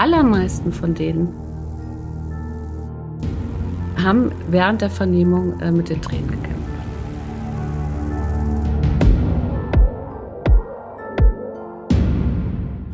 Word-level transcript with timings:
allermeisten 0.00 0.72
von 0.72 0.94
denen 0.94 1.28
haben 4.02 4.32
während 4.48 4.80
der 4.80 4.88
Vernehmung 4.88 5.60
äh, 5.60 5.70
mit 5.70 5.90
den 5.90 6.00
Tränen 6.00 6.30
gekämpft. 6.30 6.56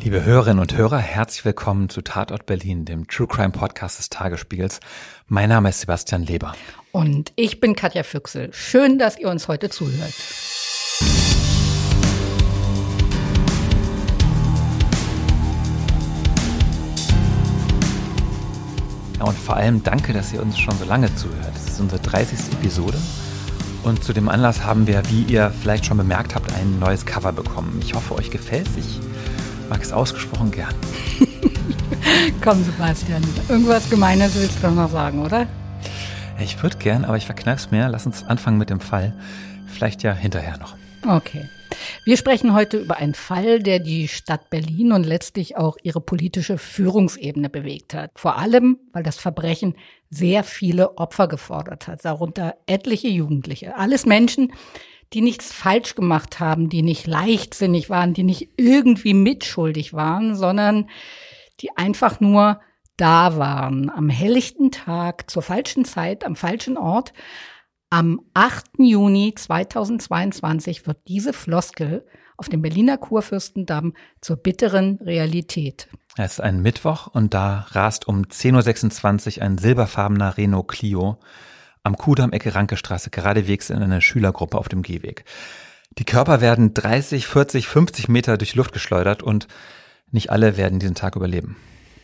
Liebe 0.03 0.25
Hörerinnen 0.25 0.59
und 0.59 0.75
Hörer, 0.75 0.97
herzlich 0.97 1.45
willkommen 1.45 1.87
zu 1.87 2.01
Tatort 2.01 2.45
Berlin, 2.45 2.83
dem 2.83 3.07
True 3.07 3.27
Crime 3.27 3.51
Podcast 3.51 3.99
des 3.99 4.09
Tagesspiegels. 4.09 4.81
Mein 5.27 5.47
Name 5.47 5.69
ist 5.69 5.79
Sebastian 5.79 6.23
Leber. 6.23 6.55
Und 6.91 7.31
ich 7.37 7.61
bin 7.61 7.75
Katja 7.75 8.03
Füchsel. 8.03 8.49
Schön, 8.51 8.99
dass 8.99 9.17
ihr 9.17 9.29
uns 9.29 9.47
heute 9.47 9.69
zuhört. 9.69 10.13
Ja, 19.19 19.25
und 19.25 19.37
vor 19.37 19.55
allem 19.55 19.83
danke, 19.83 20.13
dass 20.13 20.31
ihr 20.33 20.41
uns 20.41 20.57
schon 20.57 20.77
so 20.77 20.85
lange 20.85 21.13
zuhört. 21.15 21.51
Das 21.53 21.73
ist 21.73 21.79
unsere 21.79 22.01
30. 22.01 22.53
Episode. 22.53 22.97
Und 23.83 24.03
zu 24.03 24.13
dem 24.13 24.29
Anlass 24.29 24.63
haben 24.63 24.85
wir, 24.85 25.01
wie 25.09 25.23
ihr 25.23 25.51
vielleicht 25.61 25.85
schon 25.85 25.97
bemerkt 25.97 26.35
habt, 26.35 26.53
ein 26.53 26.79
neues 26.79 27.05
Cover 27.05 27.31
bekommen. 27.31 27.79
Ich 27.81 27.93
hoffe, 27.93 28.15
euch 28.15 28.31
gefällt 28.31 28.67
es. 28.67 28.77
Ich 28.77 28.99
mag 29.69 29.81
es 29.81 29.93
ausgesprochen 29.93 30.51
gern. 30.51 30.73
Komm, 32.43 32.63
Sebastian, 32.63 33.23
irgendwas 33.49 33.89
Gemeines 33.89 34.35
willst 34.35 34.61
du 34.61 34.69
noch 34.69 34.91
sagen, 34.91 35.21
oder? 35.21 35.47
Ich 36.39 36.61
würde 36.61 36.77
gern, 36.77 37.05
aber 37.05 37.17
ich 37.17 37.25
verkneif's 37.25 37.71
mir. 37.71 37.87
Lass 37.89 38.05
uns 38.05 38.23
anfangen 38.23 38.57
mit 38.57 38.69
dem 38.69 38.79
Fall. 38.79 39.13
Vielleicht 39.67 40.03
ja 40.03 40.13
hinterher 40.13 40.57
noch. 40.57 40.75
Okay. 41.07 41.49
Wir 42.05 42.17
sprechen 42.17 42.53
heute 42.53 42.77
über 42.77 42.97
einen 42.97 43.13
Fall, 43.13 43.59
der 43.59 43.79
die 43.79 44.07
Stadt 44.07 44.49
Berlin 44.49 44.91
und 44.91 45.05
letztlich 45.05 45.57
auch 45.57 45.77
ihre 45.83 46.01
politische 46.01 46.57
Führungsebene 46.57 47.49
bewegt 47.49 47.93
hat. 47.93 48.11
Vor 48.15 48.37
allem, 48.37 48.79
weil 48.93 49.03
das 49.03 49.17
Verbrechen 49.17 49.75
sehr 50.09 50.43
viele 50.43 50.97
Opfer 50.97 51.27
gefordert 51.27 51.87
hat, 51.87 52.03
darunter 52.05 52.55
etliche 52.65 53.09
Jugendliche. 53.09 53.75
Alles 53.75 54.05
Menschen, 54.05 54.53
die 55.13 55.21
nichts 55.21 55.53
falsch 55.53 55.95
gemacht 55.95 56.39
haben, 56.39 56.69
die 56.69 56.81
nicht 56.81 57.07
leichtsinnig 57.07 57.89
waren, 57.89 58.13
die 58.13 58.23
nicht 58.23 58.49
irgendwie 58.57 59.13
mitschuldig 59.13 59.93
waren, 59.93 60.35
sondern 60.35 60.89
die 61.61 61.75
einfach 61.75 62.19
nur 62.19 62.59
da 62.97 63.37
waren, 63.37 63.89
am 63.89 64.09
helllichten 64.09 64.71
Tag, 64.71 65.29
zur 65.29 65.43
falschen 65.43 65.85
Zeit, 65.85 66.25
am 66.25 66.35
falschen 66.35 66.77
Ort. 66.77 67.13
Am 67.89 68.19
8. 68.33 68.65
Juni 68.79 69.33
2022 69.33 70.87
wird 70.87 70.97
diese 71.07 71.31
Floskel 71.31 72.05
auf 72.35 72.49
dem 72.49 72.61
Berliner 72.61 72.97
Kurfürstendamm 72.97 73.93
zur 74.19 74.35
bitteren 74.35 74.97
Realität. 74.97 75.87
Es 76.17 76.33
ist 76.33 76.41
ein 76.41 76.61
Mittwoch 76.61 77.07
und 77.07 77.33
da 77.33 77.65
rast 77.69 78.05
um 78.05 78.23
10.26 78.23 79.37
Uhr 79.37 79.43
ein 79.43 79.57
silberfarbener 79.57 80.37
Renault 80.37 80.67
Clio 80.67 81.17
am 81.83 81.95
Kudamm 81.95 82.33
Ecke 82.33 82.55
Rankestraße 82.55 83.09
geradewegs 83.09 83.69
in 83.69 83.81
eine 83.81 84.01
Schülergruppe 84.01 84.57
auf 84.57 84.67
dem 84.67 84.81
Gehweg. 84.81 85.23
Die 85.97 86.03
Körper 86.03 86.41
werden 86.41 86.73
30, 86.73 87.25
40, 87.25 87.69
50 87.69 88.09
Meter 88.09 88.37
durch 88.37 88.55
Luft 88.55 88.73
geschleudert 88.73 89.23
und 89.23 89.47
nicht 90.11 90.29
alle 90.29 90.57
werden 90.57 90.79
diesen 90.79 90.95
Tag 90.95 91.15
überleben. 91.15 91.55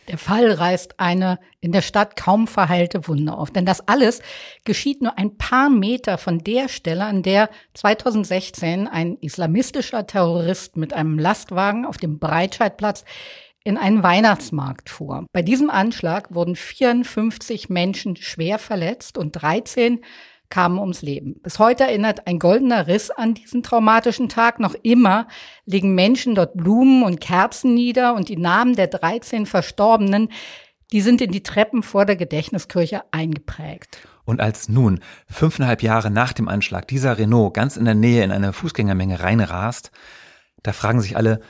Der 0.08 0.18
Fall 0.18 0.50
reißt 0.50 1.00
eine 1.00 1.38
in 1.60 1.72
der 1.72 1.82
Stadt 1.82 2.16
kaum 2.16 2.46
verheilte 2.46 3.08
Wunde 3.08 3.32
auf. 3.32 3.50
Denn 3.50 3.64
das 3.64 3.88
alles 3.88 4.20
geschieht 4.64 5.02
nur 5.02 5.18
ein 5.18 5.36
paar 5.38 5.70
Meter 5.70 6.18
von 6.18 6.38
der 6.38 6.68
Stelle, 6.68 7.04
an 7.04 7.22
der 7.22 7.48
2016 7.74 8.86
ein 8.86 9.16
islamistischer 9.20 10.06
Terrorist 10.06 10.76
mit 10.76 10.92
einem 10.92 11.18
Lastwagen 11.18 11.86
auf 11.86 11.96
dem 11.96 12.18
Breitscheidplatz 12.18 13.04
in 13.64 13.78
einen 13.78 14.02
Weihnachtsmarkt 14.02 14.90
fuhr. 14.90 15.26
Bei 15.32 15.40
diesem 15.40 15.70
Anschlag 15.70 16.34
wurden 16.34 16.54
54 16.54 17.70
Menschen 17.70 18.16
schwer 18.16 18.58
verletzt 18.58 19.16
und 19.16 19.32
13 19.32 20.04
kamen 20.54 20.78
ums 20.78 21.02
Leben. 21.02 21.40
Bis 21.42 21.58
heute 21.58 21.82
erinnert 21.82 22.28
ein 22.28 22.38
goldener 22.38 22.86
Riss 22.86 23.10
an 23.10 23.34
diesen 23.34 23.64
traumatischen 23.64 24.28
Tag. 24.28 24.60
Noch 24.60 24.76
immer 24.84 25.26
legen 25.66 25.96
Menschen 25.96 26.36
dort 26.36 26.56
Blumen 26.56 27.02
und 27.02 27.20
Kerzen 27.20 27.74
nieder 27.74 28.14
und 28.14 28.28
die 28.28 28.36
Namen 28.36 28.76
der 28.76 28.86
13 28.86 29.46
Verstorbenen, 29.46 30.28
die 30.92 31.00
sind 31.00 31.20
in 31.20 31.32
die 31.32 31.42
Treppen 31.42 31.82
vor 31.82 32.06
der 32.06 32.14
Gedächtniskirche 32.14 33.02
eingeprägt. 33.10 33.98
Und 34.24 34.40
als 34.40 34.68
nun, 34.68 35.00
fünfeinhalb 35.28 35.82
Jahre 35.82 36.12
nach 36.12 36.32
dem 36.32 36.48
Anschlag, 36.48 36.86
dieser 36.86 37.18
Renault 37.18 37.52
ganz 37.54 37.76
in 37.76 37.84
der 37.84 37.96
Nähe 37.96 38.22
in 38.22 38.30
eine 38.30 38.52
Fußgängermenge 38.52 39.18
reinrast, 39.18 39.90
da 40.62 40.72
fragen 40.72 41.00
sich 41.00 41.16
alle, 41.16 41.40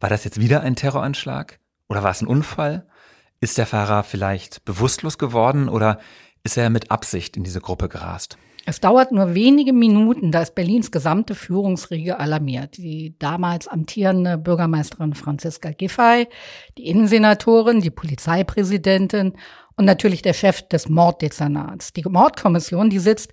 war 0.00 0.10
das 0.10 0.24
jetzt 0.24 0.40
wieder 0.40 0.62
ein 0.62 0.74
Terroranschlag? 0.74 1.60
Oder 1.88 2.02
war 2.02 2.10
es 2.10 2.22
ein 2.22 2.26
Unfall? 2.26 2.88
Ist 3.40 3.56
der 3.56 3.66
Fahrer 3.66 4.02
vielleicht 4.02 4.64
bewusstlos 4.64 5.16
geworden 5.16 5.68
oder 5.68 6.00
ist 6.42 6.56
er 6.56 6.70
mit 6.70 6.90
Absicht 6.90 7.36
in 7.36 7.44
diese 7.44 7.60
Gruppe 7.60 7.88
gerast? 7.88 8.36
Es 8.68 8.80
dauert 8.80 9.12
nur 9.12 9.32
wenige 9.32 9.72
Minuten, 9.72 10.30
da 10.30 10.42
ist 10.42 10.54
Berlins 10.54 10.90
gesamte 10.90 11.34
Führungsriege 11.34 12.18
alarmiert. 12.18 12.76
Die 12.76 13.14
damals 13.18 13.66
amtierende 13.66 14.36
Bürgermeisterin 14.36 15.14
Franziska 15.14 15.70
Giffey, 15.70 16.28
die 16.76 16.86
Innensenatorin, 16.86 17.80
die 17.80 17.88
Polizeipräsidentin 17.88 19.32
und 19.76 19.86
natürlich 19.86 20.20
der 20.20 20.34
Chef 20.34 20.68
des 20.68 20.90
Morddezernats. 20.90 21.94
Die 21.94 22.02
Mordkommission, 22.02 22.90
die 22.90 22.98
sitzt 22.98 23.32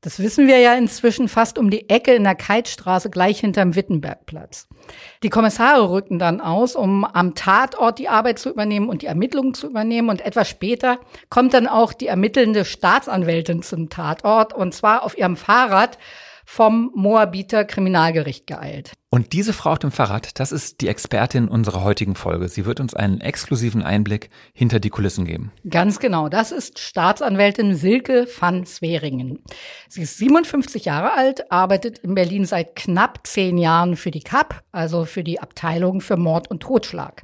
das 0.00 0.18
wissen 0.18 0.46
wir 0.46 0.58
ja 0.58 0.74
inzwischen 0.74 1.28
fast 1.28 1.58
um 1.58 1.68
die 1.68 1.90
Ecke 1.90 2.14
in 2.14 2.24
der 2.24 2.34
Keitstraße 2.34 3.10
gleich 3.10 3.40
hinterm 3.40 3.74
Wittenbergplatz. 3.74 4.66
Die 5.22 5.28
Kommissare 5.28 5.90
rücken 5.90 6.18
dann 6.18 6.40
aus, 6.40 6.74
um 6.74 7.04
am 7.04 7.34
Tatort 7.34 7.98
die 7.98 8.08
Arbeit 8.08 8.38
zu 8.38 8.48
übernehmen 8.48 8.88
und 8.88 9.02
die 9.02 9.06
Ermittlungen 9.06 9.52
zu 9.52 9.68
übernehmen. 9.68 10.08
Und 10.08 10.24
etwas 10.24 10.48
später 10.48 10.98
kommt 11.28 11.52
dann 11.52 11.66
auch 11.66 11.92
die 11.92 12.06
ermittelnde 12.06 12.64
Staatsanwältin 12.64 13.62
zum 13.62 13.90
Tatort 13.90 14.54
und 14.54 14.72
zwar 14.74 15.02
auf 15.02 15.18
ihrem 15.18 15.36
Fahrrad 15.36 15.98
vom 16.52 16.90
Moabiter 16.96 17.64
Kriminalgericht 17.64 18.48
geeilt. 18.48 18.94
Und 19.08 19.32
diese 19.34 19.52
Frau 19.52 19.70
auf 19.70 19.78
dem 19.78 19.92
Fahrrad, 19.92 20.40
das 20.40 20.50
ist 20.50 20.80
die 20.80 20.88
Expertin 20.88 21.46
unserer 21.46 21.84
heutigen 21.84 22.16
Folge. 22.16 22.48
Sie 22.48 22.66
wird 22.66 22.80
uns 22.80 22.92
einen 22.92 23.20
exklusiven 23.20 23.84
Einblick 23.84 24.30
hinter 24.52 24.80
die 24.80 24.90
Kulissen 24.90 25.24
geben. 25.24 25.52
Ganz 25.68 26.00
genau. 26.00 26.28
Das 26.28 26.50
ist 26.50 26.80
Staatsanwältin 26.80 27.76
Silke 27.76 28.26
van 28.40 28.66
Sweringen. 28.66 29.38
Sie 29.88 30.02
ist 30.02 30.18
57 30.18 30.86
Jahre 30.86 31.12
alt, 31.12 31.52
arbeitet 31.52 31.98
in 31.98 32.16
Berlin 32.16 32.44
seit 32.44 32.74
knapp 32.74 33.20
zehn 33.24 33.56
Jahren 33.56 33.94
für 33.94 34.10
die 34.10 34.20
KAP, 34.20 34.60
also 34.72 35.04
für 35.04 35.22
die 35.22 35.40
Abteilung 35.40 36.00
für 36.00 36.16
Mord 36.16 36.50
und 36.50 36.64
Totschlag. 36.64 37.22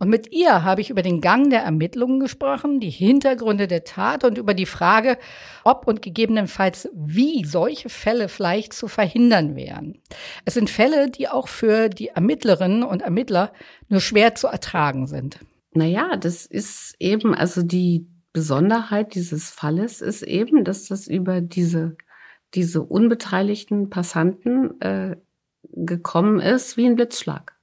Und 0.00 0.08
mit 0.08 0.32
ihr 0.32 0.64
habe 0.64 0.80
ich 0.80 0.88
über 0.88 1.02
den 1.02 1.20
Gang 1.20 1.50
der 1.50 1.62
Ermittlungen 1.62 2.20
gesprochen, 2.20 2.80
die 2.80 2.88
Hintergründe 2.88 3.68
der 3.68 3.84
Tat 3.84 4.24
und 4.24 4.38
über 4.38 4.54
die 4.54 4.64
Frage, 4.64 5.18
ob 5.62 5.86
und 5.86 6.00
gegebenenfalls 6.00 6.88
wie 6.94 7.44
solche 7.44 7.90
Fälle 7.90 8.30
vielleicht 8.30 8.72
zu 8.72 8.88
verhindern 8.88 9.56
wären. 9.56 9.98
Es 10.46 10.54
sind 10.54 10.70
Fälle, 10.70 11.10
die 11.10 11.28
auch 11.28 11.48
für 11.48 11.90
die 11.90 12.08
Ermittlerinnen 12.08 12.82
und 12.82 13.02
Ermittler 13.02 13.52
nur 13.90 14.00
schwer 14.00 14.34
zu 14.34 14.46
ertragen 14.46 15.06
sind. 15.06 15.40
Naja, 15.72 16.16
das 16.16 16.46
ist 16.46 16.96
eben, 16.98 17.34
also 17.34 17.62
die 17.62 18.08
Besonderheit 18.32 19.14
dieses 19.14 19.50
Falles 19.50 20.00
ist 20.00 20.22
eben, 20.22 20.64
dass 20.64 20.88
das 20.88 21.08
über 21.08 21.42
diese, 21.42 21.98
diese 22.54 22.80
unbeteiligten 22.80 23.90
Passanten 23.90 24.80
äh, 24.80 25.16
gekommen 25.62 26.40
ist 26.40 26.78
wie 26.78 26.86
ein 26.86 26.96
Blitzschlag. 26.96 27.59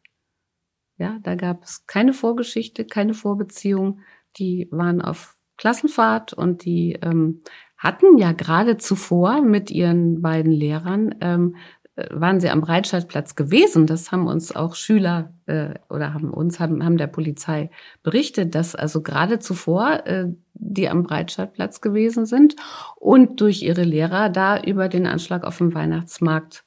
Ja, 0.97 1.19
da 1.21 1.35
gab 1.35 1.63
es 1.63 1.85
keine 1.85 2.13
Vorgeschichte, 2.13 2.85
keine 2.85 3.13
Vorbeziehung. 3.13 3.99
Die 4.37 4.67
waren 4.71 5.01
auf 5.01 5.35
Klassenfahrt 5.57 6.33
und 6.33 6.65
die 6.65 6.93
ähm, 7.01 7.41
hatten 7.77 8.17
ja 8.17 8.31
gerade 8.31 8.77
zuvor 8.77 9.41
mit 9.41 9.69
ihren 9.69 10.21
beiden 10.21 10.51
Lehrern 10.51 11.15
ähm, 11.21 11.55
äh, 11.97 12.07
waren 12.11 12.39
sie 12.39 12.49
am 12.49 12.61
Breitscheidplatz 12.61 13.35
gewesen. 13.35 13.87
Das 13.87 14.11
haben 14.11 14.27
uns 14.27 14.55
auch 14.55 14.75
Schüler 14.75 15.33
äh, 15.47 15.73
oder 15.89 16.13
haben 16.13 16.31
uns 16.31 16.59
haben, 16.59 16.83
haben 16.83 16.97
der 16.97 17.07
Polizei 17.07 17.69
berichtet, 18.03 18.55
dass 18.55 18.75
also 18.75 19.01
gerade 19.01 19.39
zuvor 19.39 20.05
äh, 20.05 20.27
die 20.53 20.89
am 20.89 21.03
Breitscheidplatz 21.03 21.81
gewesen 21.81 22.25
sind 22.25 22.55
und 22.95 23.41
durch 23.41 23.61
ihre 23.61 23.83
Lehrer 23.83 24.29
da 24.29 24.59
über 24.61 24.89
den 24.89 25.05
Anschlag 25.07 25.43
auf 25.43 25.57
dem 25.57 25.73
Weihnachtsmarkt 25.73 26.65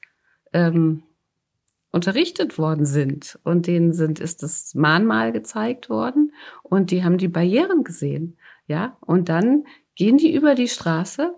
ähm, 0.52 1.02
unterrichtet 1.92 2.58
worden 2.58 2.84
sind. 2.84 3.38
Und 3.44 3.66
denen 3.66 3.92
sind, 3.92 4.20
ist 4.20 4.42
das 4.42 4.74
Mahnmal 4.74 5.32
gezeigt 5.32 5.88
worden 5.88 6.32
und 6.62 6.90
die 6.90 7.04
haben 7.04 7.18
die 7.18 7.28
Barrieren 7.28 7.84
gesehen. 7.84 8.36
Ja, 8.66 8.96
und 9.00 9.28
dann 9.28 9.64
gehen 9.96 10.16
die 10.16 10.32
über 10.32 10.54
die 10.54 10.68
Straße 10.68 11.34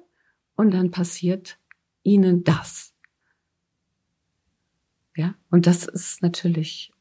und 0.57 0.73
dann 0.75 0.91
passiert 0.91 1.59
ihnen 2.03 2.45
das. 2.45 2.95
Ja, 5.17 5.35
und 5.51 5.67
das 5.67 5.87
ist 5.87 6.23
natürlich 6.23 6.93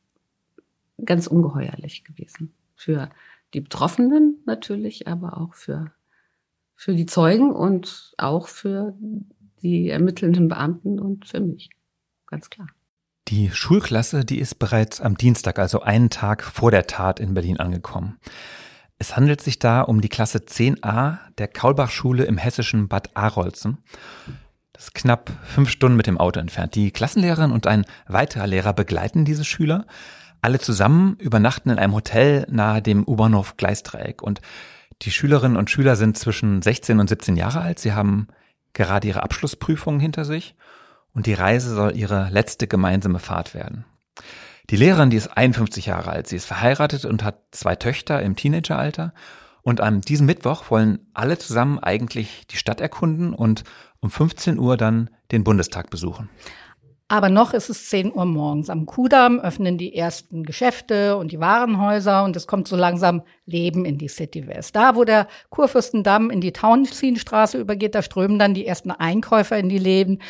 ganz 1.04 1.28
ungeheuerlich 1.28 2.04
gewesen. 2.04 2.54
Für 2.76 3.10
die 3.54 3.62
Betroffenen 3.62 4.42
natürlich, 4.46 5.08
aber 5.08 5.38
auch 5.38 5.56
für, 5.56 5.92
für 6.76 6.94
die 6.94 7.06
Zeugen 7.06 7.52
und 7.52 8.14
auch 8.18 8.48
für 8.48 8.96
die 9.62 9.90
ermittelnden 9.90 10.48
Beamten 10.48 11.00
und 11.00 11.28
für 11.28 11.40
mich. 11.40 11.70
Ganz 12.28 12.50
klar. 12.50 12.68
Die 13.32 13.50
Schulklasse, 13.50 14.26
die 14.26 14.40
ist 14.40 14.60
bereits 14.60 15.00
am 15.00 15.16
Dienstag, 15.16 15.58
also 15.58 15.80
einen 15.80 16.10
Tag 16.10 16.44
vor 16.44 16.70
der 16.70 16.86
Tat 16.86 17.18
in 17.22 17.34
Berlin 17.34 17.62
angekommen. 17.62 18.20
Es 18.98 19.16
handelt 19.16 19.40
sich 19.40 19.58
da 19.58 19.80
um 19.84 20.02
die 20.02 20.10
Klasse 20.10 20.40
10a 20.40 21.18
der 21.38 21.48
Kaulbach-Schule 21.48 22.26
im 22.26 22.38
hessischen 22.38 22.90
Bad 22.90 23.16
Arolsen. 23.16 23.78
Das 24.74 24.84
ist 24.84 24.96
knapp 24.96 25.32
fünf 25.46 25.70
Stunden 25.70 25.96
mit 25.96 26.08
dem 26.08 26.18
Auto 26.18 26.42
entfernt. 26.42 26.76
Die 26.76 26.92
Klassenlehrerin 26.92 27.54
und 27.54 27.68
ein 27.68 27.86
weiterer 28.06 28.48
Lehrer 28.48 28.74
begleiten 28.74 29.24
diese 29.24 29.46
Schüler. 29.46 29.86
Alle 30.42 30.60
zusammen 30.60 31.16
übernachten 31.16 31.70
in 31.70 31.80
einem 31.80 31.94
Hotel 31.94 32.46
nahe 32.50 32.82
dem 32.82 33.08
U-Bahnhof 33.08 33.56
Gleisdreieck. 33.56 34.22
Und 34.22 34.42
die 35.04 35.12
Schülerinnen 35.12 35.56
und 35.56 35.70
Schüler 35.70 35.96
sind 35.96 36.18
zwischen 36.18 36.62
16 36.62 37.00
und 37.00 37.08
17 37.08 37.38
Jahre 37.38 37.62
alt. 37.62 37.80
Sie 37.80 37.94
haben 37.94 38.28
gerade 38.74 39.08
ihre 39.08 39.24
Abschlussprüfungen 39.24 40.02
hinter 40.02 40.26
sich 40.26 40.54
und 41.14 41.26
die 41.26 41.34
Reise 41.34 41.74
soll 41.74 41.96
ihre 41.96 42.30
letzte 42.30 42.68
gemeinsame 42.68 43.20
Fahrt 43.20 43.54
werden. 43.54 43.86
Die 44.70 44.78
Lehrerin, 44.78 45.10
die 45.10 45.18
ist 45.18 45.36
51 45.36 45.88
Jahre 45.88 46.12
alt, 46.12 46.28
sie 46.28 46.38
ist 46.38 46.46
verheiratet 46.46 47.06
und 47.06 47.24
hat 47.24 47.40
zwei 47.52 47.76
Töchter 47.76 48.22
im 48.22 48.36
Teenageralter. 48.36 49.14
Und 49.64 49.82
an 49.82 50.02
diesem 50.02 50.26
Mittwoch 50.26 50.72
wollen 50.72 51.00
alle 51.14 51.38
zusammen 51.38 51.78
eigentlich 51.80 52.48
die 52.48 52.58
Stadt 52.58 52.82
erkunden 52.82 53.34
und 53.34 53.64
um 54.00 54.10
15 54.10 54.58
Uhr 54.58 54.78
dann 54.78 55.10
den 55.32 55.44
Bundestag 55.44 55.90
besuchen. 55.90 56.30
Aber 57.12 57.28
noch 57.28 57.54
ist 57.54 57.70
es 57.70 57.90
10 57.90 58.14
Uhr 58.14 58.24
morgens. 58.24 58.70
Am 58.70 58.86
Kudamm 58.86 59.42
öffnen 59.42 59.78
die 59.78 59.94
ersten 59.94 60.44
Geschäfte 60.44 61.18
und 61.18 61.34
die 61.34 61.42
Warenhäuser 61.42 62.24
und 62.24 62.38
es 62.38 62.48
kommt 62.48 62.70
so 62.70 62.78
langsam 62.78 63.24
Leben 63.46 63.84
in 63.84 63.98
die 63.98 64.08
City 64.08 64.48
West. 64.48 64.78
Da, 64.78 64.96
wo 64.96 65.04
der 65.04 65.28
Kurfürstendamm 65.50 66.30
in 66.30 66.40
die 66.40 66.54
Tauentzienstraße 66.54 67.60
übergeht, 67.60 67.96
da 67.96 68.02
strömen 68.02 68.40
dann 68.40 68.54
die 68.54 68.66
ersten 68.66 68.92
Einkäufer 68.92 69.58
in 69.58 69.68
die 69.68 69.78
Läden. 69.78 70.22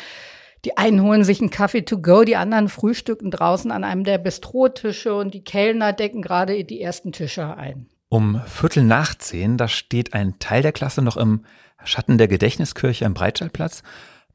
Die 0.64 0.76
einen 0.76 1.02
holen 1.02 1.24
sich 1.24 1.40
einen 1.40 1.50
Kaffee 1.50 1.82
to 1.82 1.98
go, 1.98 2.22
die 2.22 2.36
anderen 2.36 2.68
frühstücken 2.68 3.30
draußen 3.30 3.70
an 3.72 3.84
einem 3.84 4.04
der 4.04 4.18
Bistrotische 4.18 5.14
und 5.14 5.34
die 5.34 5.42
Kellner 5.42 5.92
decken 5.92 6.22
gerade 6.22 6.64
die 6.64 6.80
ersten 6.80 7.12
Tische 7.12 7.56
ein. 7.56 7.86
Um 8.08 8.40
Viertel 8.46 8.84
nach 8.84 9.14
zehn, 9.16 9.56
da 9.56 9.68
steht 9.68 10.14
ein 10.14 10.38
Teil 10.38 10.62
der 10.62 10.72
Klasse 10.72 11.02
noch 11.02 11.16
im 11.16 11.44
Schatten 11.84 12.18
der 12.18 12.28
Gedächtniskirche 12.28 13.06
am 13.06 13.14
Breitscheidplatz 13.14 13.82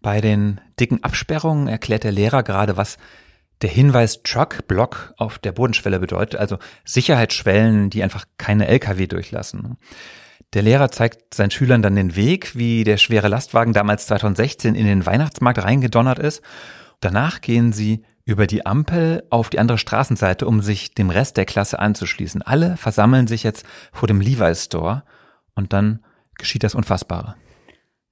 bei 0.01 0.21
den 0.21 0.61
dicken 0.79 1.03
Absperrungen 1.03 1.67
erklärt 1.67 2.03
der 2.03 2.11
Lehrer 2.11 2.43
gerade, 2.43 2.77
was 2.77 2.97
der 3.61 3.69
Hinweis 3.69 4.21
Truck 4.23 4.67
Block 4.67 5.13
auf 5.17 5.39
der 5.39 5.51
Bodenschwelle 5.51 5.99
bedeutet, 5.99 6.39
also 6.39 6.59
Sicherheitsschwellen, 6.85 7.89
die 7.89 8.03
einfach 8.03 8.25
keine 8.37 8.67
LKW 8.67 9.07
durchlassen. 9.07 9.77
Der 10.53 10.61
Lehrer 10.61 10.89
zeigt 10.91 11.33
seinen 11.33 11.51
Schülern 11.51 11.81
dann 11.81 11.95
den 11.95 12.15
Weg, 12.15 12.55
wie 12.55 12.83
der 12.83 12.97
schwere 12.97 13.27
Lastwagen 13.27 13.73
damals 13.73 14.07
2016 14.07 14.75
in 14.75 14.85
den 14.85 15.05
Weihnachtsmarkt 15.05 15.61
reingedonnert 15.61 16.19
ist. 16.19 16.41
Danach 17.01 17.41
gehen 17.41 17.73
sie 17.73 18.03
über 18.23 18.47
die 18.47 18.65
Ampel 18.65 19.23
auf 19.29 19.49
die 19.49 19.59
andere 19.59 19.77
Straßenseite, 19.77 20.45
um 20.47 20.61
sich 20.61 20.93
dem 20.93 21.09
Rest 21.09 21.37
der 21.37 21.45
Klasse 21.45 21.79
anzuschließen. 21.79 22.41
Alle 22.41 22.77
versammeln 22.77 23.27
sich 23.27 23.43
jetzt 23.43 23.65
vor 23.91 24.07
dem 24.07 24.21
Levi's 24.21 24.65
Store 24.65 25.03
und 25.55 25.73
dann 25.73 26.03
geschieht 26.37 26.63
das 26.63 26.75
Unfassbare. 26.75 27.35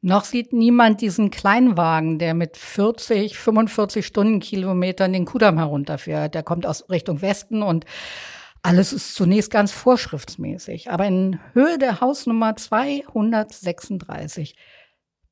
Noch 0.02 0.24
sieht 0.24 0.54
niemand 0.54 1.02
diesen 1.02 1.32
Kleinwagen, 1.32 2.20
der 2.20 2.34
mit 2.34 2.58
40, 2.58 3.38
45 3.38 4.06
Stundenkilometern 4.06 5.12
den 5.12 5.26
Kudamm 5.26 5.58
herunterfährt. 5.58 6.36
Der 6.36 6.44
kommt 6.44 6.68
aus 6.68 6.90
Richtung 6.90 7.22
Westen 7.22 7.64
und 7.64 7.86
alles 8.66 8.94
ist 8.94 9.14
zunächst 9.14 9.52
ganz 9.52 9.72
vorschriftsmäßig. 9.72 10.90
Aber 10.90 11.06
in 11.06 11.40
Höhe 11.54 11.78
der 11.78 12.02
Hausnummer 12.02 12.56
236 12.56 14.56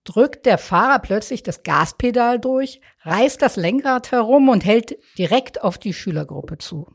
drückt 0.03 0.45
der 0.45 0.59
Fahrer 0.59 0.99
plötzlich 0.99 1.41
das 1.41 1.63
Gaspedal 1.63 2.39
durch, 2.39 2.79
reißt 3.01 3.41
das 3.41 3.55
Lenkrad 3.55 4.11
herum 4.11 4.49
und 4.49 4.63
hält 4.63 4.97
direkt 5.17 5.63
auf 5.63 5.79
die 5.79 5.93
Schülergruppe 5.93 6.59
zu. 6.59 6.93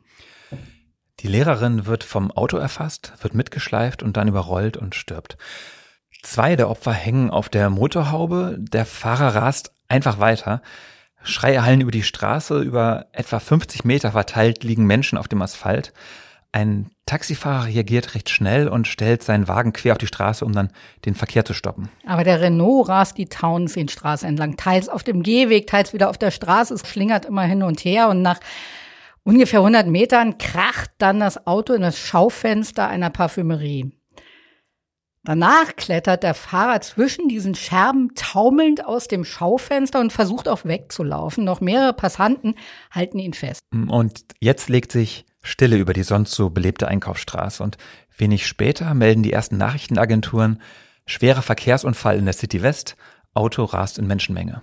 Die 1.21 1.27
Lehrerin 1.27 1.87
wird 1.87 2.05
vom 2.05 2.31
Auto 2.31 2.57
erfasst, 2.57 3.15
wird 3.21 3.35
mitgeschleift 3.35 4.05
und 4.05 4.17
dann 4.17 4.29
überrollt 4.29 4.77
und 4.77 4.95
stirbt. 4.95 5.37
Zwei 6.23 6.55
der 6.55 6.71
Opfer 6.71 6.93
hängen 6.93 7.31
auf 7.31 7.49
der 7.49 7.69
Motorhaube. 7.71 8.57
Der 8.59 8.87
Fahrer 8.87 9.35
rast 9.35 9.73
einfach 9.89 10.21
weiter. 10.21 10.63
Schreie 11.25 11.65
hallen 11.65 11.81
über 11.81 11.91
die 11.91 12.05
Straße. 12.05 12.61
Über 12.61 13.07
etwa 13.13 13.41
50 13.41 13.85
Meter 13.85 14.13
verteilt 14.13 14.63
liegen 14.63 14.87
Menschen 14.87 15.19
auf 15.19 15.27
dem 15.27 15.43
Asphalt. 15.43 15.93
Ein 16.53 16.91
Taxifahrer 17.05 17.67
reagiert 17.67 18.15
recht 18.15 18.31
schnell 18.31 18.69
und 18.69 18.89
stellt 18.89 19.23
seinen 19.23 19.49
Wagen 19.49 19.75
quer 19.75 19.93
auf 19.93 19.99
die 19.99 20.07
Straße, 20.07 20.45
um 20.45 20.53
dann 20.53 20.73
den 21.05 21.15
Verkehr 21.15 21.45
zu 21.45 21.53
stoppen. 21.53 21.91
Aber 22.07 22.25
der 22.25 22.41
Renault 22.41 22.89
rast 22.89 23.19
die 23.19 23.29
Tauentzienstraße 23.29 24.27
entlang, 24.27 24.57
teils 24.57 24.89
auf 24.89 25.03
dem 25.03 25.23
Gehweg, 25.23 25.67
teils 25.67 25.93
wieder 25.93 26.09
auf 26.09 26.17
der 26.17 26.31
Straße. 26.31 26.73
Es 26.73 26.89
schlingert 26.89 27.27
immer 27.27 27.43
hin 27.43 27.63
und 27.63 27.85
her 27.85 28.09
und 28.09 28.23
nach 28.23 28.41
ungefähr 29.25 29.61
100 29.61 29.87
Metern 29.89 30.39
kracht 30.39 30.91
dann 30.99 31.21
das 31.21 31.47
Auto 31.47 31.75
in 31.75 31.83
das 31.83 31.99
Schaufenster 31.99 32.89
einer 32.89 33.11
Parfümerie. 33.11 33.93
Danach 35.25 35.77
klettert 35.77 36.23
der 36.23 36.33
Fahrer 36.33 36.81
zwischen 36.81 37.29
diesen 37.29 37.55
Scherben 37.55 38.15
taumelnd 38.15 38.87
aus 38.87 39.09
dem 39.09 39.27
Schaufenster 39.27 40.01
und 40.01 40.15
versucht 40.15 40.49
auch 40.49 40.65
wegzulaufen. 40.65 41.45
Noch 41.45 41.61
mehrere 41.61 41.93
Passanten 41.93 42.55
halten 42.91 43.19
ihn 43.19 43.35
fest. 43.35 43.61
Und 43.89 44.25
jetzt 44.41 44.71
legt 44.71 44.93
sich 44.93 45.27
Stille 45.43 45.77
über 45.77 45.93
die 45.93 46.03
sonst 46.03 46.33
so 46.33 46.51
belebte 46.51 46.89
Einkaufsstraße. 46.89 47.63
Und 47.63 47.77
wenig 48.17 48.47
später 48.47 48.95
melden 48.95 49.23
die 49.23 49.33
ersten 49.33 49.57
Nachrichtenagenturen 49.57 50.61
schwerer 51.07 51.43
Verkehrsunfall 51.43 52.19
in 52.19 52.25
der 52.25 52.35
City 52.35 52.63
West. 52.63 52.97
Auto 53.35 53.65
rast 53.65 53.99
in 53.99 54.07
Menschenmenge. 54.07 54.63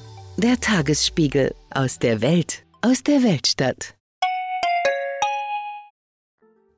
Der 0.43 0.59
Tagesspiegel 0.59 1.53
aus 1.69 1.99
der 1.99 2.23
Welt, 2.23 2.63
aus 2.81 3.03
der 3.03 3.21
Weltstadt. 3.21 3.93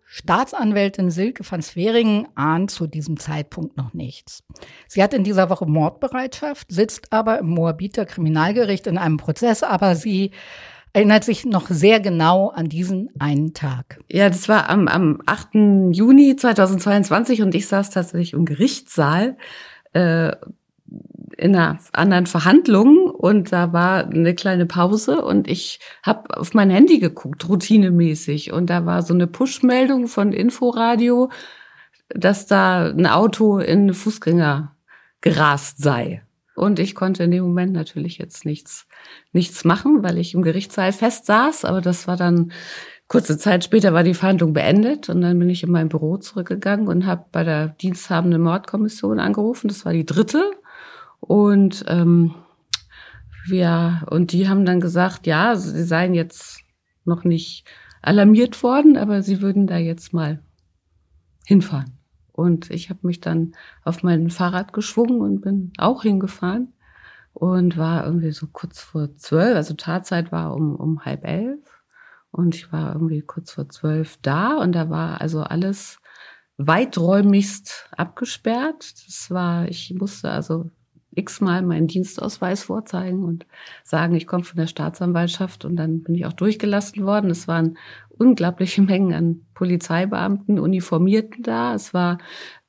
Staatsanwältin 0.06 1.10
Silke 1.10 1.50
van 1.50 1.62
Sveringen 1.62 2.28
ahnt 2.36 2.72
zu 2.72 2.88
diesem 2.88 3.18
Zeitpunkt 3.18 3.78
noch 3.78 3.94
nichts. 3.94 4.44
Sie 4.90 5.02
hat 5.02 5.14
in 5.14 5.24
dieser 5.24 5.50
Woche 5.50 5.66
Mordbereitschaft, 5.66 6.74
sitzt 6.74 7.14
aber 7.14 7.40
im 7.40 7.52
Moabiter 7.52 8.06
Kriminalgericht 8.06 8.86
in 8.86 8.98
einem 8.98 9.16
Prozess, 9.16 9.64
aber 9.64 9.96
sie 9.96 10.32
erinnert 10.92 11.24
sich 11.24 11.46
noch 11.46 11.70
sehr 11.70 12.02
genau 12.02 12.50
an 12.50 12.68
diesen 12.68 13.12
einen 13.18 13.54
Tag. 13.54 14.02
Ja, 14.12 14.28
das 14.28 14.50
war 14.50 14.70
am, 14.70 14.90
am 14.90 15.22
8. 15.26 15.94
Juni 15.96 16.36
2022 16.36 17.42
und 17.42 17.56
ich 17.56 17.68
saß 17.68 17.92
tatsächlich 17.92 18.34
im 18.34 18.44
Gerichtssaal. 18.44 19.38
Äh, 19.94 20.34
in 21.38 21.56
einer 21.56 21.80
anderen 21.94 22.26
Verhandlung 22.26 23.10
und 23.10 23.52
da 23.52 23.74
war 23.74 24.06
eine 24.06 24.36
kleine 24.36 24.66
Pause 24.66 25.24
und 25.24 25.48
ich 25.48 25.80
habe 26.04 26.38
auf 26.38 26.54
mein 26.54 26.70
Handy 26.70 27.00
geguckt, 27.00 27.48
routinemäßig. 27.48 28.52
Und 28.52 28.70
da 28.70 28.86
war 28.86 29.02
so 29.02 29.14
eine 29.14 29.28
Push-Meldung 29.28 30.08
von 30.08 30.34
Inforadio, 30.34 31.30
dass 32.10 32.46
da 32.46 32.88
ein 32.88 33.08
Auto 33.08 33.60
in 33.60 33.84
eine 33.84 33.94
Fußgänger 33.94 34.76
gerast 35.22 35.80
sei. 35.80 36.24
Und 36.56 36.78
ich 36.80 36.94
konnte 36.94 37.24
in 37.24 37.32
dem 37.32 37.44
Moment 37.44 37.74
natürlich 37.74 38.20
jetzt 38.20 38.46
nichts, 38.46 38.88
nichts 39.32 39.66
machen, 39.66 40.04
weil 40.04 40.20
ich 40.20 40.36
im 40.36 40.44
Gerichtssaal 40.44 40.92
fest 40.92 41.26
saß. 41.26 41.66
Aber 41.66 41.82
das 41.82 42.08
war 42.08 42.16
dann 42.16 42.52
kurze 43.08 43.38
Zeit 43.38 43.64
später 43.64 43.94
war 43.94 44.04
die 44.04 44.14
Verhandlung 44.14 44.54
beendet 44.54 45.10
und 45.10 45.22
dann 45.22 45.38
bin 45.38 45.50
ich 45.50 45.64
in 45.64 45.72
mein 45.72 45.90
Büro 45.90 46.18
zurückgegangen 46.18 46.88
und 46.88 47.06
habe 47.06 47.26
bei 47.32 47.44
der 47.44 47.70
diensthabenden 47.70 48.42
Mordkommission 48.42 49.20
angerufen. 49.20 49.68
Das 49.68 49.86
war 49.86 49.94
die 49.94 50.06
dritte 50.06 50.52
und 51.24 51.86
ähm, 51.88 52.36
wir, 53.46 54.06
und 54.10 54.34
die 54.34 54.50
haben 54.50 54.66
dann 54.66 54.82
gesagt, 54.82 55.26
ja, 55.26 55.56
sie 55.56 55.84
seien 55.84 56.14
jetzt 56.14 56.60
noch 57.06 57.24
nicht 57.24 57.66
alarmiert 58.02 58.62
worden, 58.62 58.98
aber 58.98 59.22
sie 59.22 59.42
würden 59.42 59.66
da 59.66 59.78
jetzt 59.78 60.14
mal 60.14 60.44
hinfahren. 61.46 61.98
Und 62.34 62.70
ich 62.72 62.90
habe 62.90 63.00
mich 63.04 63.22
dann 63.22 63.54
auf 63.86 64.04
mein 64.04 64.30
Fahrrad 64.30 64.74
geschwungen 64.74 65.22
und 65.22 65.40
bin 65.40 65.72
auch 65.78 66.04
hingefahren 66.04 66.74
und 67.32 67.78
war 67.78 68.06
irgendwie 68.06 68.32
so 68.32 68.48
kurz 68.48 68.82
vor 68.82 69.16
zwölf, 69.16 69.56
also 69.56 69.76
Tatzeit 69.76 70.34
war 70.34 70.54
um, 70.54 70.76
um 70.76 71.06
halb 71.06 71.26
elf. 71.26 71.60
Und 72.32 72.56
ich 72.56 72.74
war 72.74 72.96
irgendwie 72.96 73.22
kurz 73.22 73.52
vor 73.52 73.70
zwölf 73.70 74.18
da 74.22 74.58
und 74.58 74.74
da 74.74 74.90
war 74.90 75.22
also 75.22 75.42
alles 75.42 76.02
weiträumigst 76.58 77.90
abgesperrt. 77.96 78.94
Das 79.08 79.32
war, 79.32 79.70
ich 79.70 79.94
musste 79.94 80.30
also 80.30 80.70
x-mal 81.16 81.62
meinen 81.62 81.88
Dienstausweis 81.88 82.64
vorzeigen 82.64 83.24
und 83.24 83.46
sagen, 83.84 84.16
ich 84.16 84.28
komme 84.28 84.44
von 84.44 84.58
der 84.58 84.68
Staatsanwaltschaft 84.68 85.66
und 85.66 85.76
dann 85.76 86.04
bin 86.04 86.16
ich 86.16 86.26
auch 86.26 86.34
durchgelassen 86.34 87.06
worden. 87.06 87.30
Es 87.30 87.48
waren 87.48 87.78
unglaubliche 88.10 88.82
Mengen 88.82 89.14
an 89.14 89.42
Polizeibeamten, 89.54 90.60
Uniformierten 90.60 91.44
da. 91.44 91.74
Es 91.74 91.94
war 91.94 92.18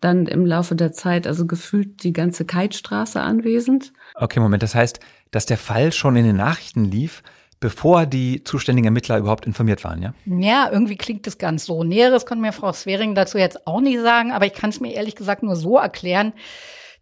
dann 0.00 0.26
im 0.26 0.46
Laufe 0.46 0.74
der 0.74 0.92
Zeit 0.92 1.26
also 1.26 1.46
gefühlt 1.46 2.02
die 2.02 2.12
ganze 2.12 2.44
Keitstraße 2.44 3.20
anwesend. 3.20 3.92
Okay, 4.14 4.40
Moment, 4.40 4.62
das 4.62 4.74
heißt, 4.74 5.00
dass 5.30 5.46
der 5.46 5.58
Fall 5.58 5.92
schon 5.92 6.16
in 6.16 6.24
den 6.24 6.36
Nachrichten 6.36 6.84
lief, 6.84 7.22
bevor 7.60 8.04
die 8.04 8.44
zuständigen 8.44 8.86
Ermittler 8.86 9.18
überhaupt 9.18 9.46
informiert 9.46 9.84
waren, 9.84 10.02
ja? 10.02 10.14
Ja, 10.26 10.68
irgendwie 10.70 10.96
klingt 10.96 11.26
das 11.26 11.38
ganz 11.38 11.64
so. 11.64 11.82
Näheres 11.82 12.26
kann 12.26 12.40
mir 12.40 12.52
Frau 12.52 12.72
Svering 12.72 13.14
dazu 13.14 13.38
jetzt 13.38 13.66
auch 13.66 13.80
nicht 13.80 14.00
sagen, 14.00 14.32
aber 14.32 14.46
ich 14.46 14.52
kann 14.52 14.70
es 14.70 14.80
mir 14.80 14.92
ehrlich 14.92 15.16
gesagt 15.16 15.42
nur 15.42 15.56
so 15.56 15.78
erklären, 15.78 16.34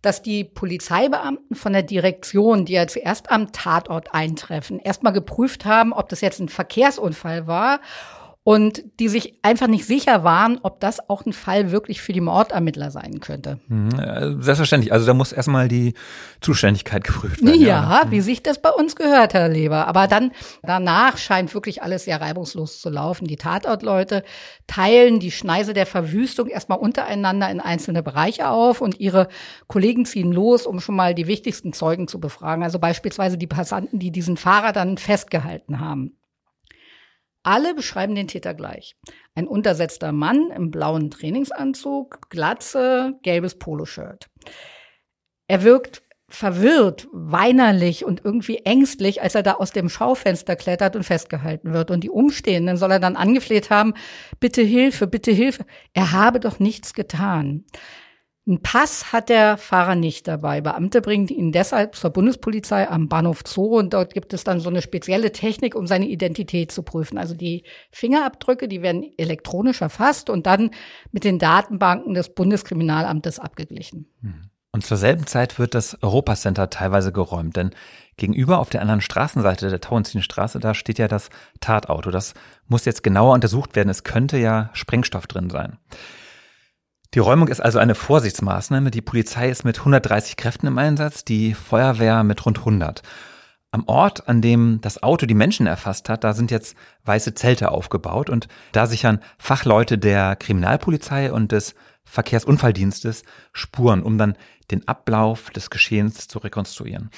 dass 0.03 0.21
die 0.21 0.45
Polizeibeamten 0.45 1.57
von 1.57 1.73
der 1.73 1.83
Direktion, 1.83 2.65
die 2.65 2.75
ja 2.75 2.87
zuerst 2.87 3.31
am 3.31 3.53
Tatort 3.53 4.15
eintreffen, 4.15 4.81
erstmal 4.81 5.13
geprüft 5.13 5.65
haben, 5.65 5.93
ob 5.93 6.09
das 6.09 6.21
jetzt 6.21 6.41
ein 6.41 6.49
Verkehrsunfall 6.49 7.47
war 7.47 7.81
und 8.45 8.83
die 8.99 9.09
sich 9.09 9.39
einfach 9.43 9.69
nicht 9.69 9.87
sicher 9.87 10.25
waren, 10.25 10.59
ob 10.63 10.81
das 10.81 11.09
auch 11.09 11.25
ein 11.25 11.33
Fall 11.33 11.71
wirklich 11.71 12.03
für 12.03 12.13
die 12.13 12.21
Mordermittler 12.21 12.91
sein 12.91 13.21
könnte. 13.21 13.61
Mhm, 13.69 13.91
äh, 13.97 14.43
selbstverständlich. 14.43 14.93
Also 14.93 15.07
da 15.07 15.15
muss 15.15 15.31
erstmal 15.31 15.69
die 15.69 15.95
Zuständigkeit 16.41 17.05
geprüft 17.05 17.45
werden. 17.45 17.61
Ja, 17.61 18.03
ja, 18.03 18.11
wie 18.11 18.21
sich 18.21 18.43
das 18.43 18.61
bei 18.61 18.71
uns 18.71 18.97
gehört, 18.97 19.35
Herr 19.35 19.49
Leber. 19.49 19.87
Aber 19.87 20.09
dann 20.09 20.33
danach 20.65 21.19
scheint 21.19 21.55
wirklich 21.55 21.85
alles 21.85 22.05
sehr 22.05 22.21
reibungslos 22.21 22.81
zu 22.81 22.91
laufen. 22.91 23.29
Die 23.29 23.37
Tatortleute 23.37 24.25
teilen 24.67 25.21
die 25.21 25.31
Schneise 25.31 25.73
der 25.73 25.87
Verwüstung 25.87 26.49
erstmal 26.49 26.79
untereinander 26.79 27.49
in 27.49 27.61
einzelne 27.61 28.03
Bereiche 28.03 28.49
auf 28.49 28.81
und 28.81 28.99
ihre 28.99 29.29
Kollegen 29.69 30.05
ziehen 30.05 30.33
los, 30.33 30.67
um 30.67 30.81
schon 30.81 30.97
mal 30.97 31.15
die 31.15 31.29
wichtigsten 31.29 31.73
Zeugen 31.73 32.09
zu 32.09 32.19
befragen. 32.19 32.65
Also 32.65 32.81
beispielsweise 32.81 33.39
die 33.39 33.47
Passanten, 33.47 34.01
die 34.01 34.11
diesen 34.11 34.37
Fahrer 34.37 34.73
dann 34.73 34.99
festgehalten 34.99 35.79
haben. 35.79 36.17
Alle 37.43 37.75
beschreiben 37.75 38.15
den 38.15 38.29
Täter 38.29 38.55
gleich. 38.55 38.95
Ein 39.35 39.49
untersetzter 39.49 40.13
Mann 40.13 40.51
im 40.55 40.71
blauen 40.71 41.11
Trainingsanzug, 41.11 42.31
Glatze, 42.31 43.15
gelbes 43.23 43.59
Poloshirt. 43.59 44.29
Er 45.49 45.65
wirkt 45.65 46.03
verwirrt, 46.29 47.09
weinerlich 47.13 48.05
und 48.05 48.25
irgendwie 48.25 48.59
ängstlich, 48.59 49.23
als 49.23 49.35
er 49.35 49.43
da 49.43 49.55
aus 49.55 49.73
dem 49.73 49.89
Schaufenster 49.89 50.57
klettert 50.57 50.97
und 50.97 51.03
festgehalten 51.03 51.73
wird. 51.75 51.91
Und 51.91 52.05
die 52.05 52.11
Umstehenden 52.11 52.77
soll 52.77 52.93
er 52.93 53.01
dann 53.01 53.17
angefleht 53.17 53.71
haben, 53.71 53.95
bitte 54.41 54.63
Hilfe, 54.63 55.07
bitte 55.07 55.31
Hilfe. 55.31 55.67
Er 55.93 56.13
habe 56.13 56.41
doch 56.41 56.59
nichts 56.59 56.95
getan. 56.95 57.65
Ein 58.45 58.61
Pass 58.61 59.13
hat 59.13 59.29
der 59.29 59.57
Fahrer 59.57 59.95
nicht 59.95 60.27
dabei. 60.27 60.61
Beamte 60.61 61.01
bringen 61.01 61.29
ihn 61.29 61.53
deshalb 61.53 61.95
zur 61.95 62.11
Bundespolizei 62.11 62.89
am 62.91 63.09
Bahnhof 63.09 63.43
Zoo 63.47 63.79
und 63.79 63.95
dort 63.95 64.15
gibt 64.15 64.33
es 64.33 64.43
dann 64.43 64.59
so 64.59 64.69
eine 64.69 64.83
spezielle 64.83 65.31
Technik, 65.31 65.77
um 65.77 65.87
seine 65.87 66.07
Identität 66.07 66.73
zu 66.73 66.83
prüfen. 66.83 67.19
Also 67.19 67.37
die 67.37 67.63
Fingerabdrücke, 67.93 68.67
die 68.67 68.83
werden 68.83 69.05
elektronisch 69.17 69.81
erfasst 69.81 70.29
und 70.29 70.47
dann 70.47 70.71
mit 71.13 71.23
den 71.23 71.39
Datenbanken 71.39 72.15
des 72.15 72.35
Bundeskriminalamtes 72.35 73.39
abgeglichen. 73.39 74.07
Mhm. 74.21 74.51
Und 74.73 74.85
zur 74.87 74.97
selben 74.97 75.27
Zeit 75.27 75.59
wird 75.59 75.75
das 75.75 76.03
Europacenter 76.03 76.71
teilweise 76.71 77.13
geräumt, 77.13 77.57
denn 77.57 77.71
gegenüber 78.17 78.59
auf 78.59 78.71
der 78.71 78.81
anderen 78.81 79.03
Straßenseite 79.03 79.69
der 79.69 79.83
Tauentzienstraße, 79.83 80.59
da 80.61 80.75
steht 80.75 80.99
ja 80.99 81.09
das 81.09 81.29
Tatauto. 81.61 82.11
Das 82.11 82.35
muss 82.67 82.87
jetzt 82.87 83.03
genauer 83.03 83.35
untersucht 83.35 83.77
werden. 83.77 83.91
Es 83.91 84.03
könnte 84.03 84.39
ja 84.39 84.71
Sprengstoff 84.73 85.27
drin 85.27 85.51
sein. 85.51 85.77
Die 87.15 87.19
Räumung 87.19 87.49
ist 87.49 87.61
also 87.61 87.79
eine 87.79 87.95
Vorsichtsmaßnahme. 87.95 88.91
Die 88.91 89.03
Polizei 89.03 89.51
ist 89.51 89.65
mit 89.65 89.81
130 89.81 90.39
Kräften 90.39 90.67
im 90.67 90.79
Einsatz, 90.79 91.27
die 91.27 91.53
Feuerwehr 91.53 92.25
mit 92.25 92.47
rund 92.47 92.61
100. 92.61 93.03
Am 93.71 93.85
Ort, 93.87 94.29
an 94.29 94.41
dem 94.41 94.81
das 94.81 95.03
Auto 95.03 95.27
die 95.27 95.35
Menschen 95.35 95.67
erfasst 95.67 96.09
hat, 96.09 96.25
da 96.25 96.33
sind 96.33 96.51
jetzt 96.51 96.75
weiße 97.05 97.35
Zelte 97.35 97.71
aufgebaut 97.71 98.31
und 98.31 98.49
da 98.73 98.87
sichern 98.87 99.21
Fachleute 99.37 99.99
der 99.99 100.37
Kriminalpolizei 100.37 101.31
und 101.33 101.53
des 101.53 101.75
Verkehrsunfalldienstes 102.05 103.25
Spuren, 103.53 104.03
um 104.03 104.17
dann 104.17 104.37
den 104.71 104.89
Ablauf 104.89 105.51
des 105.51 105.69
Geschehens 105.69 106.29
zu 106.29 106.39
rekonstruieren. 106.39 107.11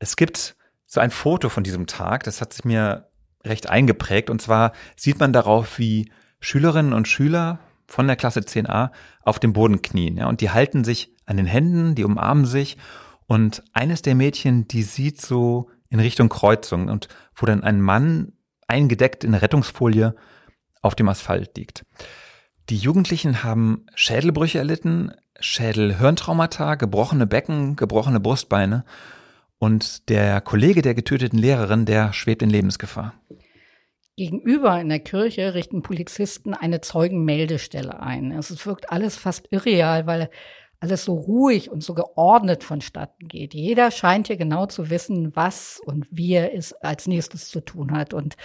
Es 0.00 0.16
gibt 0.16 0.56
so 0.86 1.00
ein 1.00 1.12
Foto 1.12 1.48
von 1.48 1.62
diesem 1.62 1.86
Tag, 1.86 2.24
das 2.24 2.40
hat 2.40 2.52
sich 2.52 2.64
mir 2.64 3.08
recht 3.44 3.70
eingeprägt 3.70 4.30
und 4.30 4.42
zwar 4.42 4.72
sieht 4.96 5.20
man 5.20 5.32
darauf, 5.32 5.78
wie 5.78 6.10
Schülerinnen 6.40 6.92
und 6.92 7.06
Schüler 7.06 7.60
von 7.88 8.06
der 8.06 8.16
Klasse 8.16 8.40
10a 8.40 8.90
auf 9.22 9.40
dem 9.40 9.52
Boden 9.52 9.82
knien. 9.82 10.18
Ja, 10.18 10.28
und 10.28 10.40
die 10.40 10.50
halten 10.50 10.84
sich 10.84 11.12
an 11.26 11.36
den 11.38 11.46
Händen, 11.46 11.94
die 11.94 12.04
umarmen 12.04 12.44
sich. 12.44 12.76
Und 13.26 13.64
eines 13.72 14.02
der 14.02 14.14
Mädchen, 14.14 14.68
die 14.68 14.82
sieht 14.82 15.20
so 15.20 15.70
in 15.90 15.98
Richtung 15.98 16.28
Kreuzung 16.28 16.88
und 16.88 17.08
wo 17.34 17.46
dann 17.46 17.64
ein 17.64 17.80
Mann 17.80 18.32
eingedeckt 18.66 19.24
in 19.24 19.34
Rettungsfolie 19.34 20.14
auf 20.82 20.94
dem 20.94 21.08
Asphalt 21.08 21.56
liegt. 21.56 21.84
Die 22.68 22.76
Jugendlichen 22.76 23.42
haben 23.42 23.86
Schädelbrüche 23.94 24.58
erlitten, 24.58 25.12
Schädelhirntraumata, 25.40 26.74
gebrochene 26.74 27.26
Becken, 27.26 27.76
gebrochene 27.76 28.20
Brustbeine. 28.20 28.84
Und 29.58 30.08
der 30.08 30.40
Kollege 30.40 30.82
der 30.82 30.94
getöteten 30.94 31.38
Lehrerin, 31.38 31.86
der 31.86 32.12
schwebt 32.12 32.42
in 32.42 32.50
Lebensgefahr. 32.50 33.14
Gegenüber 34.18 34.78
in 34.80 34.88
der 34.88 34.98
Kirche 34.98 35.54
richten 35.54 35.80
Polizisten 35.80 36.52
eine 36.52 36.80
Zeugenmeldestelle 36.80 38.00
ein. 38.00 38.32
Es 38.32 38.66
wirkt 38.66 38.90
alles 38.90 39.16
fast 39.16 39.46
irreal, 39.50 40.06
weil 40.06 40.28
alles 40.80 41.04
so 41.04 41.14
ruhig 41.14 41.70
und 41.70 41.82
so 41.82 41.94
geordnet 41.94 42.64
vonstatten 42.64 43.28
geht. 43.28 43.54
Jeder 43.54 43.90
scheint 43.90 44.26
hier 44.26 44.36
genau 44.36 44.66
zu 44.66 44.90
wissen, 44.90 45.34
was 45.34 45.80
und 45.84 46.06
wie 46.10 46.34
er 46.34 46.54
es 46.54 46.72
als 46.72 47.06
nächstes 47.06 47.48
zu 47.48 47.60
tun 47.60 47.92
hat. 47.92 48.12
Und 48.12 48.36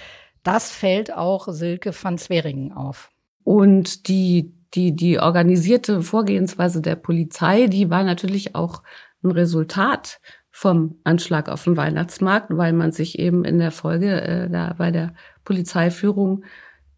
das 0.43 0.71
fällt 0.71 1.11
auch 1.11 1.47
Silke 1.49 1.91
van 1.91 2.17
Zweringen 2.17 2.71
auf. 2.71 3.09
Und 3.43 4.07
die, 4.07 4.53
die, 4.75 4.95
die 4.95 5.19
organisierte 5.19 6.01
Vorgehensweise 6.01 6.81
der 6.81 6.95
Polizei, 6.95 7.67
die 7.67 7.89
war 7.89 8.03
natürlich 8.03 8.55
auch 8.55 8.83
ein 9.23 9.31
Resultat 9.31 10.19
vom 10.51 10.99
Anschlag 11.03 11.49
auf 11.49 11.63
den 11.63 11.77
Weihnachtsmarkt, 11.77 12.55
weil 12.55 12.73
man 12.73 12.91
sich 12.91 13.17
eben 13.17 13.43
in 13.43 13.57
der 13.57 13.71
Folge 13.71 14.21
äh, 14.21 14.49
da 14.51 14.75
bei 14.77 14.91
der 14.91 15.15
Polizeiführung 15.43 16.43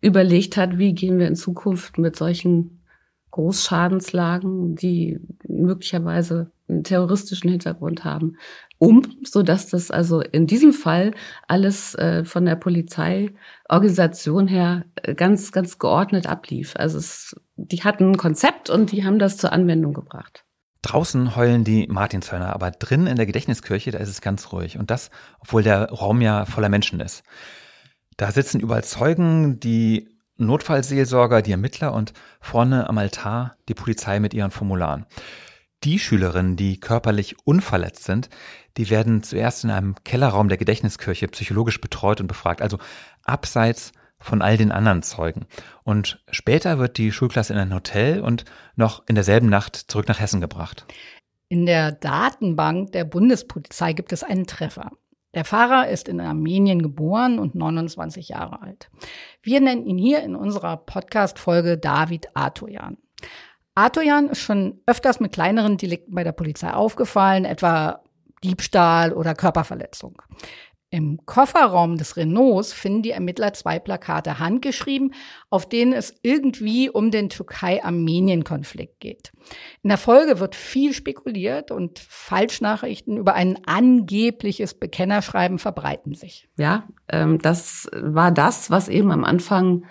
überlegt 0.01 0.57
hat, 0.57 0.77
wie 0.77 0.93
gehen 0.93 1.17
wir 1.19 1.27
in 1.27 1.35
Zukunft 1.35 1.97
mit 1.97 2.15
solchen 2.15 2.81
Großschadenslagen, 3.31 4.75
die 4.75 5.19
möglicherweise 5.47 6.51
einen 6.69 6.83
terroristischen 6.83 7.49
Hintergrund 7.49 8.03
haben, 8.05 8.37
um, 8.77 9.01
so 9.23 9.43
dass 9.43 9.67
das 9.67 9.91
also 9.91 10.21
in 10.21 10.47
diesem 10.47 10.73
Fall 10.73 11.11
alles 11.47 11.95
äh, 11.95 12.23
von 12.23 12.45
der 12.45 12.55
Polizeiorganisation 12.55 14.47
her 14.47 14.85
äh, 14.95 15.15
ganz, 15.15 15.51
ganz 15.51 15.79
geordnet 15.79 16.27
ablief. 16.27 16.75
Also 16.77 16.97
es, 16.97 17.35
die 17.55 17.83
hatten 17.83 18.11
ein 18.11 18.17
Konzept 18.17 18.69
und 18.69 18.91
die 18.91 19.03
haben 19.03 19.19
das 19.19 19.37
zur 19.37 19.51
Anwendung 19.51 19.93
gebracht. 19.93 20.45
Draußen 20.81 21.35
heulen 21.35 21.63
die 21.63 21.87
Martinshörner, 21.87 22.53
aber 22.53 22.71
drin 22.71 23.07
in 23.07 23.15
der 23.15 23.25
Gedächtniskirche, 23.25 23.91
da 23.91 23.97
ist 23.97 24.09
es 24.09 24.21
ganz 24.21 24.51
ruhig. 24.51 24.77
Und 24.77 24.91
das, 24.91 25.09
obwohl 25.39 25.63
der 25.63 25.89
Raum 25.89 26.21
ja 26.21 26.45
voller 26.45 26.69
Menschen 26.69 26.99
ist. 26.99 27.23
Da 28.17 28.31
sitzen 28.31 28.59
überall 28.59 28.83
Zeugen, 28.83 29.59
die 29.59 30.07
Notfallseelsorger, 30.37 31.41
die 31.41 31.51
Ermittler 31.51 31.93
und 31.93 32.13
vorne 32.39 32.89
am 32.89 32.97
Altar 32.97 33.55
die 33.69 33.73
Polizei 33.73 34.19
mit 34.19 34.33
ihren 34.33 34.51
Formularen. 34.51 35.05
Die 35.83 35.99
Schülerinnen, 35.99 36.55
die 36.55 36.79
körperlich 36.79 37.35
unverletzt 37.45 38.03
sind, 38.03 38.29
die 38.77 38.89
werden 38.89 39.23
zuerst 39.23 39.63
in 39.63 39.69
einem 39.69 39.95
Kellerraum 40.03 40.49
der 40.49 40.57
Gedächtniskirche 40.57 41.27
psychologisch 41.27 41.79
betreut 41.79 42.21
und 42.21 42.27
befragt, 42.27 42.61
also 42.61 42.79
abseits 43.23 43.91
von 44.19 44.41
all 44.41 44.57
den 44.57 44.71
anderen 44.71 45.03
Zeugen. 45.03 45.45
Und 45.83 46.23
später 46.31 46.79
wird 46.79 46.97
die 46.97 47.11
Schulklasse 47.11 47.53
in 47.53 47.59
ein 47.59 47.73
Hotel 47.73 48.21
und 48.21 48.45
noch 48.75 49.03
in 49.07 49.15
derselben 49.15 49.49
Nacht 49.49 49.75
zurück 49.75 50.07
nach 50.07 50.19
Hessen 50.19 50.41
gebracht. 50.41 50.85
In 51.47 51.65
der 51.65 51.91
Datenbank 51.91 52.91
der 52.93 53.05
Bundespolizei 53.05 53.93
gibt 53.93 54.11
es 54.11 54.23
einen 54.23 54.47
Treffer. 54.47 54.91
Der 55.35 55.43
Fahrer 55.43 55.89
ist 55.89 56.07
in 56.07 56.21
Armenien 56.21 56.81
geboren 56.81 57.39
und 57.39 57.55
29 57.55 58.29
Jahre 58.29 58.61
alt. 58.61 58.89
Wir 59.43 59.59
nennen 59.59 59.85
ihn 59.85 59.97
hier 59.97 60.23
in 60.23 60.33
unserer 60.33 60.77
Podcast-Folge 60.77 61.77
David 61.77 62.29
Atoyan. 62.33 62.97
Atoyan 63.75 64.29
ist 64.29 64.39
schon 64.39 64.81
öfters 64.85 65.19
mit 65.19 65.33
kleineren 65.33 65.75
Delikten 65.75 66.15
bei 66.15 66.23
der 66.23 66.31
Polizei 66.31 66.71
aufgefallen, 66.73 67.43
etwa 67.43 68.01
Diebstahl 68.45 69.11
oder 69.11 69.35
Körperverletzung. 69.35 70.21
Im 70.91 71.25
Kofferraum 71.25 71.97
des 71.97 72.15
Renaults 72.15 72.71
finden 72.71 73.01
die 73.01 73.11
Ermittler 73.11 73.53
zwei 73.53 73.79
Plakate 73.79 74.39
handgeschrieben, 74.39 75.13
auf 75.49 75.67
denen 75.67 75.93
es 75.93 76.15
irgendwie 76.21 76.89
um 76.89 77.11
den 77.11 77.29
Türkei-Armenien-Konflikt 77.29 78.99
geht. 78.99 79.33
In 79.81 79.89
der 79.89 79.97
Folge 79.97 80.39
wird 80.39 80.55
viel 80.55 80.93
spekuliert 80.93 81.71
und 81.71 81.99
Falschnachrichten 81.99 83.17
über 83.17 83.33
ein 83.33 83.57
angebliches 83.65 84.75
Bekennerschreiben 84.75 85.57
verbreiten 85.57 86.13
sich. 86.13 86.47
Ja, 86.57 86.87
ähm, 87.09 87.39
das 87.39 87.89
war 87.93 88.31
das, 88.31 88.69
was 88.69 88.87
eben 88.87 89.11
am 89.11 89.23
Anfang 89.23 89.85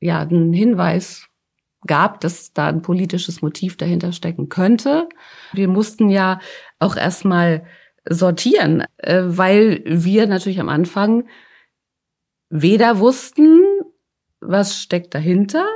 ja 0.00 0.20
einen 0.20 0.52
Hinweis 0.52 1.28
gab, 1.86 2.20
dass 2.20 2.52
da 2.52 2.68
ein 2.68 2.82
politisches 2.82 3.40
Motiv 3.40 3.76
dahinter 3.76 4.12
stecken 4.12 4.48
könnte. 4.48 5.08
Wir 5.52 5.68
mussten 5.68 6.10
ja 6.10 6.40
auch 6.78 6.96
erstmal 6.96 7.64
sortieren, 8.08 8.84
äh, 8.98 9.22
weil 9.24 9.82
wir 9.86 10.26
natürlich 10.26 10.60
am 10.60 10.68
Anfang 10.68 11.26
weder 12.50 12.98
wussten, 12.98 13.60
was 14.40 14.80
steckt 14.80 15.14
dahinter, 15.14 15.66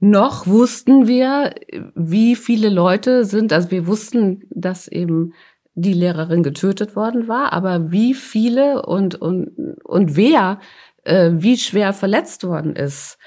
noch 0.00 0.46
wussten 0.46 1.06
wir, 1.06 1.54
wie 1.94 2.34
viele 2.34 2.70
Leute 2.70 3.24
sind, 3.24 3.52
also 3.52 3.70
wir 3.70 3.86
wussten, 3.86 4.42
dass 4.50 4.88
eben 4.88 5.34
die 5.74 5.92
Lehrerin 5.92 6.42
getötet 6.42 6.96
worden 6.96 7.28
war, 7.28 7.52
aber 7.52 7.92
wie 7.92 8.14
viele 8.14 8.82
und, 8.82 9.14
und, 9.14 9.76
und 9.84 10.16
wer, 10.16 10.58
äh, 11.04 11.30
wie 11.34 11.56
schwer 11.56 11.92
verletzt 11.92 12.44
worden 12.44 12.74
ist, 12.74 13.18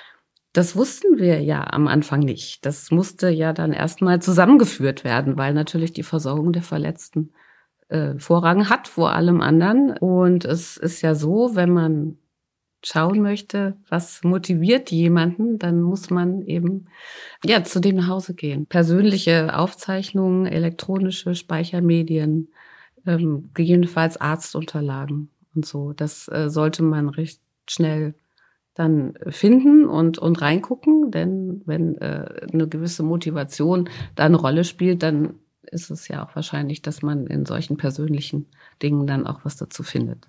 das 0.51 0.75
wussten 0.75 1.17
wir 1.17 1.41
ja 1.41 1.63
am 1.71 1.87
Anfang 1.87 2.19
nicht. 2.19 2.63
Das 2.65 2.91
musste 2.91 3.29
ja 3.29 3.53
dann 3.53 3.73
erstmal 3.73 4.21
zusammengeführt 4.21 5.03
werden, 5.03 5.37
weil 5.37 5.53
natürlich 5.53 5.93
die 5.93 6.03
Versorgung 6.03 6.53
der 6.53 6.61
Verletzten 6.61 7.33
äh, 7.93 8.17
Vorrang 8.17 8.69
hat 8.69 8.87
vor 8.87 9.11
allem 9.13 9.39
anderen. 9.41 9.95
Und 9.97 10.45
es 10.45 10.77
ist 10.77 11.01
ja 11.01 11.15
so, 11.15 11.51
wenn 11.53 11.71
man 11.71 12.17
schauen 12.83 13.21
möchte, 13.21 13.77
was 13.87 14.23
motiviert 14.23 14.91
jemanden, 14.91 15.57
dann 15.57 15.81
muss 15.81 16.09
man 16.09 16.41
eben 16.41 16.87
ja 17.45 17.63
zu 17.63 17.79
dem 17.79 17.95
nach 17.95 18.07
Hause 18.07 18.33
gehen. 18.33 18.65
Persönliche 18.65 19.57
Aufzeichnungen, 19.57 20.47
elektronische 20.47 21.35
Speichermedien, 21.35 22.49
ähm, 23.05 23.51
gegebenenfalls 23.53 24.19
Arztunterlagen 24.19 25.29
und 25.55 25.65
so. 25.65 25.93
Das 25.93 26.27
äh, 26.27 26.49
sollte 26.49 26.83
man 26.83 27.07
recht 27.09 27.39
schnell 27.69 28.15
dann 28.73 29.13
finden 29.29 29.85
und, 29.85 30.17
und 30.17 30.41
reingucken, 30.41 31.11
denn 31.11 31.61
wenn 31.65 31.95
äh, 31.99 32.47
eine 32.51 32.67
gewisse 32.67 33.03
Motivation 33.03 33.87
da 34.15 34.25
eine 34.25 34.37
Rolle 34.37 34.63
spielt, 34.63 35.03
dann 35.03 35.35
ist 35.73 35.89
es 35.89 36.07
ja 36.07 36.25
auch 36.25 36.35
wahrscheinlich, 36.35 36.81
dass 36.81 37.01
man 37.01 37.27
in 37.27 37.45
solchen 37.45 37.77
persönlichen 37.77 38.47
Dingen 38.81 39.07
dann 39.07 39.27
auch 39.27 39.43
was 39.43 39.57
dazu 39.57 39.83
findet. 39.83 40.27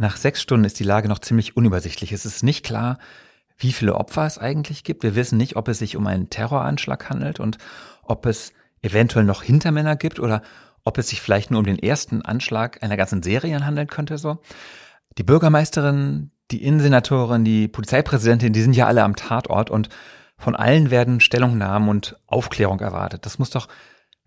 Nach 0.00 0.16
sechs 0.16 0.42
Stunden 0.42 0.64
ist 0.64 0.78
die 0.80 0.84
Lage 0.84 1.08
noch 1.08 1.20
ziemlich 1.20 1.56
unübersichtlich. 1.56 2.12
Es 2.12 2.26
ist 2.26 2.42
nicht 2.42 2.64
klar, 2.64 2.98
wie 3.56 3.72
viele 3.72 3.94
Opfer 3.94 4.26
es 4.26 4.38
eigentlich 4.38 4.84
gibt. 4.84 5.02
Wir 5.02 5.14
wissen 5.14 5.38
nicht, 5.38 5.56
ob 5.56 5.68
es 5.68 5.78
sich 5.78 5.96
um 5.96 6.06
einen 6.06 6.28
Terroranschlag 6.28 7.08
handelt 7.08 7.40
und 7.40 7.58
ob 8.02 8.26
es 8.26 8.52
eventuell 8.82 9.24
noch 9.24 9.42
Hintermänner 9.42 9.96
gibt 9.96 10.18
oder 10.18 10.42
ob 10.84 10.98
es 10.98 11.08
sich 11.08 11.22
vielleicht 11.22 11.50
nur 11.50 11.60
um 11.60 11.64
den 11.64 11.78
ersten 11.78 12.22
Anschlag 12.22 12.82
einer 12.82 12.96
ganzen 12.96 13.22
Serie 13.22 13.64
handeln 13.64 13.86
könnte 13.86 14.18
so. 14.18 14.38
Die 15.16 15.22
Bürgermeisterin, 15.22 16.32
die 16.50 16.62
Innensenatorin, 16.64 17.44
die 17.44 17.68
Polizeipräsidentin, 17.68 18.52
die 18.52 18.62
sind 18.62 18.76
ja 18.76 18.86
alle 18.86 19.02
am 19.02 19.16
Tatort 19.16 19.70
und 19.70 19.88
von 20.36 20.56
allen 20.56 20.90
werden 20.90 21.20
Stellungnahmen 21.20 21.88
und 21.88 22.16
Aufklärung 22.26 22.80
erwartet. 22.80 23.24
Das 23.24 23.38
muss 23.38 23.50
doch 23.50 23.68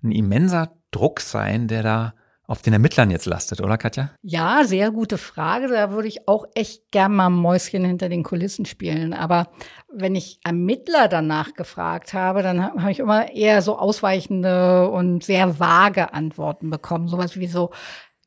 ein 0.03 0.11
immenser 0.11 0.71
Druck 0.91 1.19
sein, 1.21 1.67
der 1.67 1.83
da 1.83 2.13
auf 2.47 2.61
den 2.61 2.71
Ermittlern 2.71 3.11
jetzt 3.11 3.25
lastet, 3.25 3.59
oder 3.59 3.77
Katja? 3.77 4.11
Ja, 4.21 4.63
sehr 4.63 4.91
gute 4.91 5.17
Frage. 5.17 5.67
Da 5.67 5.91
würde 5.91 6.07
ich 6.07 6.29
auch 6.29 6.45
echt 6.55 6.91
gern 6.91 7.13
mal 7.13 7.29
Mäuschen 7.29 7.83
hinter 7.83 8.07
den 8.07 8.23
Kulissen 8.23 8.65
spielen. 8.65 9.13
Aber 9.13 9.49
wenn 9.91 10.15
ich 10.15 10.39
Ermittler 10.45 11.09
danach 11.09 11.53
gefragt 11.55 12.13
habe, 12.13 12.43
dann 12.43 12.63
habe 12.63 12.91
ich 12.91 12.99
immer 12.99 13.33
eher 13.33 13.61
so 13.61 13.77
ausweichende 13.77 14.89
und 14.89 15.25
sehr 15.25 15.59
vage 15.59 16.13
Antworten 16.13 16.69
bekommen. 16.69 17.09
Sowas 17.09 17.35
wie 17.35 17.47
so, 17.47 17.71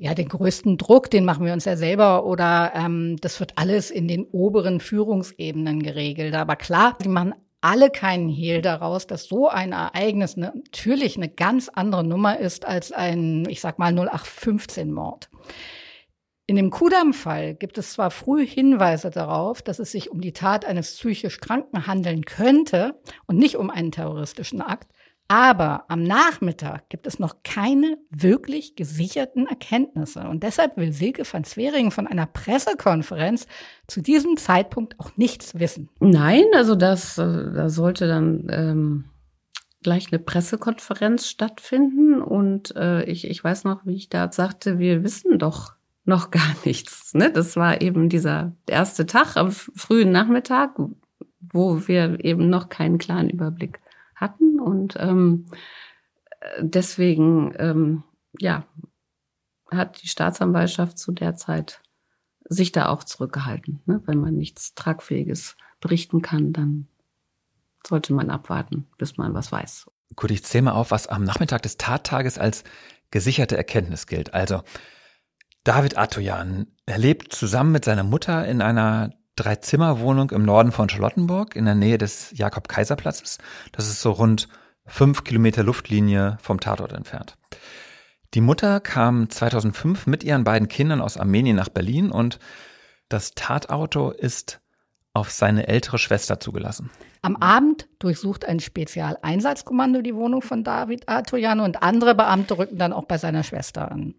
ja, 0.00 0.14
den 0.14 0.28
größten 0.28 0.78
Druck, 0.78 1.10
den 1.10 1.26
machen 1.26 1.44
wir 1.44 1.52
uns 1.52 1.66
ja 1.66 1.76
selber 1.76 2.24
oder 2.24 2.72
ähm, 2.74 3.18
das 3.20 3.38
wird 3.38 3.52
alles 3.56 3.90
in 3.90 4.08
den 4.08 4.24
oberen 4.24 4.80
Führungsebenen 4.80 5.82
geregelt. 5.82 6.34
Aber 6.34 6.56
klar, 6.56 6.96
die 7.04 7.08
machen 7.10 7.34
alle 7.60 7.90
keinen 7.90 8.30
Hehl 8.30 8.62
daraus, 8.62 9.06
dass 9.06 9.24
so 9.24 9.50
ein 9.50 9.72
Ereignis 9.72 10.38
natürlich 10.38 11.18
eine 11.18 11.28
ganz 11.28 11.68
andere 11.68 12.02
Nummer 12.02 12.38
ist 12.38 12.64
als 12.64 12.92
ein, 12.92 13.46
ich 13.50 13.60
sag 13.60 13.78
mal, 13.78 13.92
0815-Mord. 13.92 15.28
In 16.46 16.56
dem 16.56 16.70
Kudam-Fall 16.70 17.54
gibt 17.54 17.76
es 17.76 17.92
zwar 17.92 18.10
früh 18.10 18.46
Hinweise 18.46 19.10
darauf, 19.10 19.60
dass 19.60 19.78
es 19.78 19.92
sich 19.92 20.10
um 20.10 20.22
die 20.22 20.32
Tat 20.32 20.64
eines 20.64 20.96
psychisch 20.96 21.40
Kranken 21.40 21.86
handeln 21.86 22.24
könnte 22.24 22.98
und 23.26 23.36
nicht 23.36 23.56
um 23.56 23.68
einen 23.68 23.92
terroristischen 23.92 24.62
Akt, 24.62 24.88
aber 25.30 25.84
am 25.86 26.02
Nachmittag 26.02 26.88
gibt 26.88 27.06
es 27.06 27.20
noch 27.20 27.44
keine 27.44 27.98
wirklich 28.10 28.74
gesicherten 28.74 29.46
Erkenntnisse. 29.46 30.28
Und 30.28 30.42
deshalb 30.42 30.76
will 30.76 30.92
Silke 30.92 31.22
van 31.22 31.44
Zweringen 31.44 31.92
von 31.92 32.08
einer 32.08 32.26
Pressekonferenz 32.26 33.46
zu 33.86 34.00
diesem 34.00 34.36
Zeitpunkt 34.36 34.98
auch 34.98 35.16
nichts 35.16 35.56
wissen. 35.56 35.88
Nein, 36.00 36.42
also 36.52 36.74
das, 36.74 37.16
äh, 37.16 37.52
da 37.54 37.68
sollte 37.68 38.08
dann 38.08 38.48
ähm, 38.50 39.04
gleich 39.84 40.08
eine 40.10 40.18
Pressekonferenz 40.18 41.28
stattfinden. 41.28 42.20
Und 42.20 42.74
äh, 42.74 43.04
ich, 43.04 43.24
ich 43.30 43.44
weiß 43.44 43.62
noch, 43.62 43.86
wie 43.86 43.94
ich 43.94 44.08
da 44.08 44.32
sagte, 44.32 44.80
wir 44.80 45.04
wissen 45.04 45.38
doch 45.38 45.74
noch 46.04 46.32
gar 46.32 46.56
nichts. 46.64 47.14
Ne? 47.14 47.30
Das 47.30 47.54
war 47.54 47.80
eben 47.80 48.08
dieser 48.08 48.50
erste 48.66 49.06
Tag 49.06 49.36
am 49.36 49.52
frühen 49.52 50.10
Nachmittag, 50.10 50.76
wo 51.52 51.86
wir 51.86 52.24
eben 52.24 52.50
noch 52.50 52.68
keinen 52.68 52.98
klaren 52.98 53.30
Überblick 53.30 53.78
hatten. 54.20 54.60
Und 54.60 54.96
ähm, 54.98 55.46
deswegen, 56.60 57.54
ähm, 57.58 58.02
ja, 58.38 58.64
hat 59.70 60.02
die 60.02 60.08
Staatsanwaltschaft 60.08 60.98
zu 60.98 61.12
der 61.12 61.36
Zeit 61.36 61.80
sich 62.48 62.72
da 62.72 62.88
auch 62.88 63.04
zurückgehalten. 63.04 63.80
Ne? 63.86 64.02
Wenn 64.06 64.18
man 64.18 64.34
nichts 64.34 64.74
Tragfähiges 64.74 65.56
berichten 65.80 66.22
kann, 66.22 66.52
dann 66.52 66.88
sollte 67.86 68.12
man 68.12 68.30
abwarten, 68.30 68.86
bis 68.98 69.16
man 69.16 69.32
was 69.34 69.52
weiß. 69.52 69.86
Gut, 70.16 70.30
ich 70.30 70.44
zähle 70.44 70.62
mal 70.62 70.72
auf, 70.72 70.90
was 70.90 71.06
am 71.06 71.24
Nachmittag 71.24 71.62
des 71.62 71.76
Tattages 71.76 72.38
als 72.38 72.64
gesicherte 73.10 73.56
Erkenntnis 73.56 74.06
gilt. 74.06 74.34
Also, 74.34 74.62
David 75.64 75.96
Atoyan, 75.96 76.66
lebt 76.86 77.32
zusammen 77.32 77.72
mit 77.72 77.84
seiner 77.84 78.02
Mutter 78.02 78.46
in 78.46 78.62
einer 78.62 79.12
Dreizimmerwohnung 79.36 80.30
im 80.30 80.44
Norden 80.44 80.72
von 80.72 80.88
Charlottenburg 80.88 81.56
in 81.56 81.64
der 81.64 81.74
Nähe 81.74 81.98
des 81.98 82.32
Jakob-Kaiser-Platzes. 82.36 83.38
Das 83.72 83.88
ist 83.88 84.00
so 84.00 84.12
rund 84.12 84.48
fünf 84.86 85.24
Kilometer 85.24 85.62
Luftlinie 85.62 86.38
vom 86.42 86.60
Tatort 86.60 86.92
entfernt. 86.92 87.36
Die 88.34 88.40
Mutter 88.40 88.80
kam 88.80 89.28
2005 89.28 90.06
mit 90.06 90.22
ihren 90.22 90.44
beiden 90.44 90.68
Kindern 90.68 91.00
aus 91.00 91.16
Armenien 91.16 91.56
nach 91.56 91.68
Berlin 91.68 92.10
und 92.10 92.38
das 93.08 93.34
Tatauto 93.34 94.10
ist 94.10 94.60
auf 95.12 95.30
seine 95.30 95.66
ältere 95.66 95.98
Schwester 95.98 96.38
zugelassen. 96.38 96.90
Am 97.22 97.36
Abend 97.36 97.88
durchsucht 97.98 98.44
ein 98.44 98.60
Spezialeinsatzkommando 98.60 100.00
die 100.02 100.14
Wohnung 100.14 100.42
von 100.42 100.62
David 100.62 101.08
Atoyan 101.08 101.60
und 101.60 101.82
andere 101.82 102.14
Beamte 102.14 102.56
rücken 102.56 102.78
dann 102.78 102.92
auch 102.92 103.04
bei 103.04 103.18
seiner 103.18 103.42
Schwester 103.42 103.90
an. 103.90 104.14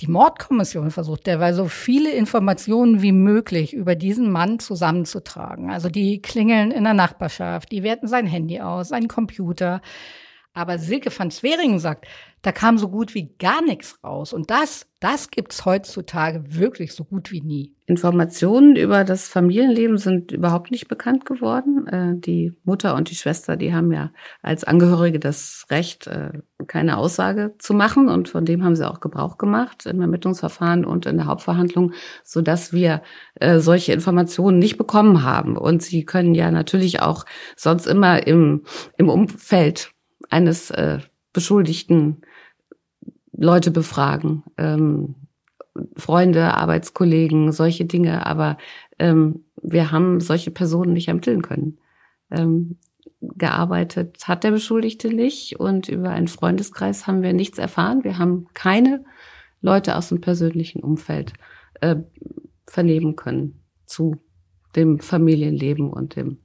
Die 0.00 0.08
Mordkommission 0.08 0.90
versucht 0.90 1.26
derweil 1.26 1.54
so 1.54 1.68
viele 1.68 2.10
Informationen 2.12 3.00
wie 3.00 3.12
möglich 3.12 3.72
über 3.72 3.94
diesen 3.94 4.30
Mann 4.30 4.58
zusammenzutragen. 4.58 5.70
Also 5.70 5.88
die 5.88 6.20
klingeln 6.20 6.70
in 6.70 6.84
der 6.84 6.92
Nachbarschaft, 6.92 7.72
die 7.72 7.82
werten 7.82 8.06
sein 8.06 8.26
Handy 8.26 8.60
aus, 8.60 8.88
seinen 8.88 9.08
Computer. 9.08 9.80
Aber 10.56 10.78
Silke 10.78 11.10
van 11.14 11.30
Zweringen 11.30 11.78
sagt, 11.78 12.06
da 12.40 12.50
kam 12.50 12.78
so 12.78 12.88
gut 12.88 13.14
wie 13.14 13.34
gar 13.38 13.60
nichts 13.60 13.98
raus. 14.02 14.32
Und 14.32 14.50
das, 14.50 14.86
das 15.00 15.30
gibt's 15.30 15.66
heutzutage 15.66 16.42
wirklich 16.46 16.94
so 16.94 17.04
gut 17.04 17.30
wie 17.30 17.42
nie. 17.42 17.74
Informationen 17.84 18.74
über 18.74 19.04
das 19.04 19.28
Familienleben 19.28 19.98
sind 19.98 20.32
überhaupt 20.32 20.70
nicht 20.70 20.88
bekannt 20.88 21.26
geworden. 21.26 21.86
Äh, 21.88 22.18
die 22.18 22.54
Mutter 22.64 22.94
und 22.94 23.10
die 23.10 23.16
Schwester, 23.16 23.56
die 23.56 23.74
haben 23.74 23.92
ja 23.92 24.12
als 24.40 24.64
Angehörige 24.64 25.18
das 25.18 25.66
Recht, 25.68 26.06
äh, 26.06 26.30
keine 26.66 26.96
Aussage 26.96 27.54
zu 27.58 27.74
machen. 27.74 28.08
Und 28.08 28.30
von 28.30 28.46
dem 28.46 28.64
haben 28.64 28.76
sie 28.76 28.88
auch 28.88 29.00
Gebrauch 29.00 29.36
gemacht 29.36 29.84
im 29.84 30.00
Ermittlungsverfahren 30.00 30.86
und 30.86 31.04
in 31.04 31.18
der 31.18 31.26
Hauptverhandlung, 31.26 31.92
so 32.24 32.40
dass 32.40 32.72
wir 32.72 33.02
äh, 33.34 33.58
solche 33.58 33.92
Informationen 33.92 34.58
nicht 34.58 34.78
bekommen 34.78 35.22
haben. 35.22 35.58
Und 35.58 35.82
sie 35.82 36.06
können 36.06 36.34
ja 36.34 36.50
natürlich 36.50 37.02
auch 37.02 37.26
sonst 37.56 37.86
immer 37.86 38.26
im, 38.26 38.62
im 38.96 39.10
Umfeld 39.10 39.92
eines 40.30 40.72
Beschuldigten 41.32 42.22
Leute 43.36 43.70
befragen, 43.70 44.42
ähm, 44.56 45.14
Freunde, 45.96 46.54
Arbeitskollegen, 46.54 47.52
solche 47.52 47.84
Dinge, 47.84 48.24
aber 48.26 48.56
ähm, 48.98 49.44
wir 49.62 49.92
haben 49.92 50.20
solche 50.20 50.50
Personen 50.50 50.94
nicht 50.94 51.08
ermitteln 51.08 51.42
können. 51.42 51.78
Ähm, 52.30 52.78
gearbeitet 53.20 54.28
hat 54.28 54.44
der 54.44 54.50
Beschuldigte 54.50 55.08
nicht 55.08 55.58
und 55.58 55.88
über 55.88 56.10
einen 56.10 56.28
Freundeskreis 56.28 57.06
haben 57.06 57.22
wir 57.22 57.32
nichts 57.32 57.58
erfahren. 57.58 58.04
Wir 58.04 58.18
haben 58.18 58.46
keine 58.54 59.04
Leute 59.60 59.96
aus 59.96 60.08
dem 60.08 60.20
persönlichen 60.20 60.82
Umfeld 60.82 61.32
äh, 61.80 61.96
vernehmen 62.66 63.16
können 63.16 63.62
zu 63.86 64.16
dem 64.76 64.98
Familienleben 64.98 65.90
und 65.90 66.16
dem, 66.16 66.38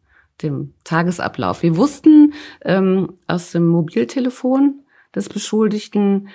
dem 0.44 0.74
Tagesablauf. 0.84 1.64
Wir 1.64 1.78
wussten 1.78 2.34
ähm, 2.64 3.14
aus 3.28 3.52
dem 3.52 3.68
Mobiltelefon 3.68 4.82
des 5.16 5.30
Beschuldigten, 5.30 6.30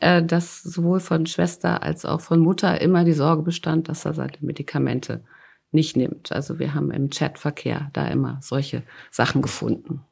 äh, 0.00 0.22
dass 0.22 0.62
sowohl 0.62 1.00
von 1.00 1.26
Schwester 1.26 1.82
als 1.82 2.04
auch 2.04 2.20
von 2.20 2.40
Mutter 2.40 2.80
immer 2.80 3.04
die 3.04 3.12
Sorge 3.12 3.42
bestand, 3.42 3.88
dass 3.88 4.04
er 4.04 4.14
seine 4.14 4.32
Medikamente 4.40 5.24
nicht 5.70 5.96
nimmt. 5.96 6.32
Also 6.32 6.58
wir 6.58 6.74
haben 6.74 6.90
im 6.90 7.10
Chatverkehr 7.10 7.90
da 7.92 8.06
immer 8.08 8.38
solche 8.42 8.82
Sachen 9.10 9.42
gefunden. 9.42 10.02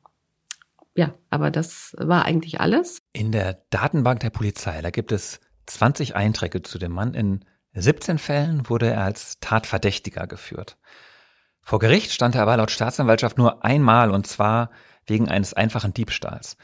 Ja, 0.96 1.14
aber 1.28 1.50
das 1.50 1.94
war 1.98 2.24
eigentlich 2.24 2.60
alles. 2.60 3.02
In 3.12 3.32
der 3.32 3.62
Datenbank 3.70 4.20
der 4.20 4.30
Polizei, 4.30 4.80
da 4.80 4.90
gibt 4.90 5.12
es 5.12 5.40
20 5.66 6.16
Einträge 6.16 6.62
zu 6.62 6.78
dem 6.78 6.92
Mann. 6.92 7.14
In 7.14 7.44
17 7.74 8.18
Fällen 8.18 8.68
wurde 8.70 8.90
er 8.90 9.04
als 9.04 9.38
Tatverdächtiger 9.40 10.26
geführt. 10.26 10.78
Vor 11.66 11.80
Gericht 11.80 12.12
stand 12.12 12.36
er 12.36 12.42
aber 12.42 12.56
laut 12.56 12.70
Staatsanwaltschaft 12.70 13.38
nur 13.38 13.64
einmal 13.64 14.12
und 14.12 14.24
zwar 14.24 14.70
wegen 15.04 15.28
eines 15.28 15.52
einfachen 15.52 15.92
Diebstahls. 15.92 16.56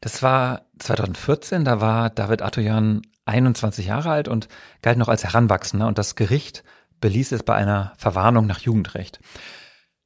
Das 0.00 0.22
war 0.22 0.62
2014, 0.78 1.66
da 1.66 1.82
war 1.82 2.08
David 2.08 2.40
Atoyan 2.40 3.02
21 3.26 3.84
Jahre 3.84 4.08
alt 4.08 4.28
und 4.28 4.48
galt 4.80 4.96
noch 4.96 5.08
als 5.08 5.24
Heranwachsender 5.24 5.86
und 5.86 5.98
das 5.98 6.14
Gericht 6.14 6.64
beließ 7.02 7.32
es 7.32 7.42
bei 7.42 7.54
einer 7.54 7.92
Verwarnung 7.98 8.46
nach 8.46 8.60
Jugendrecht. 8.60 9.20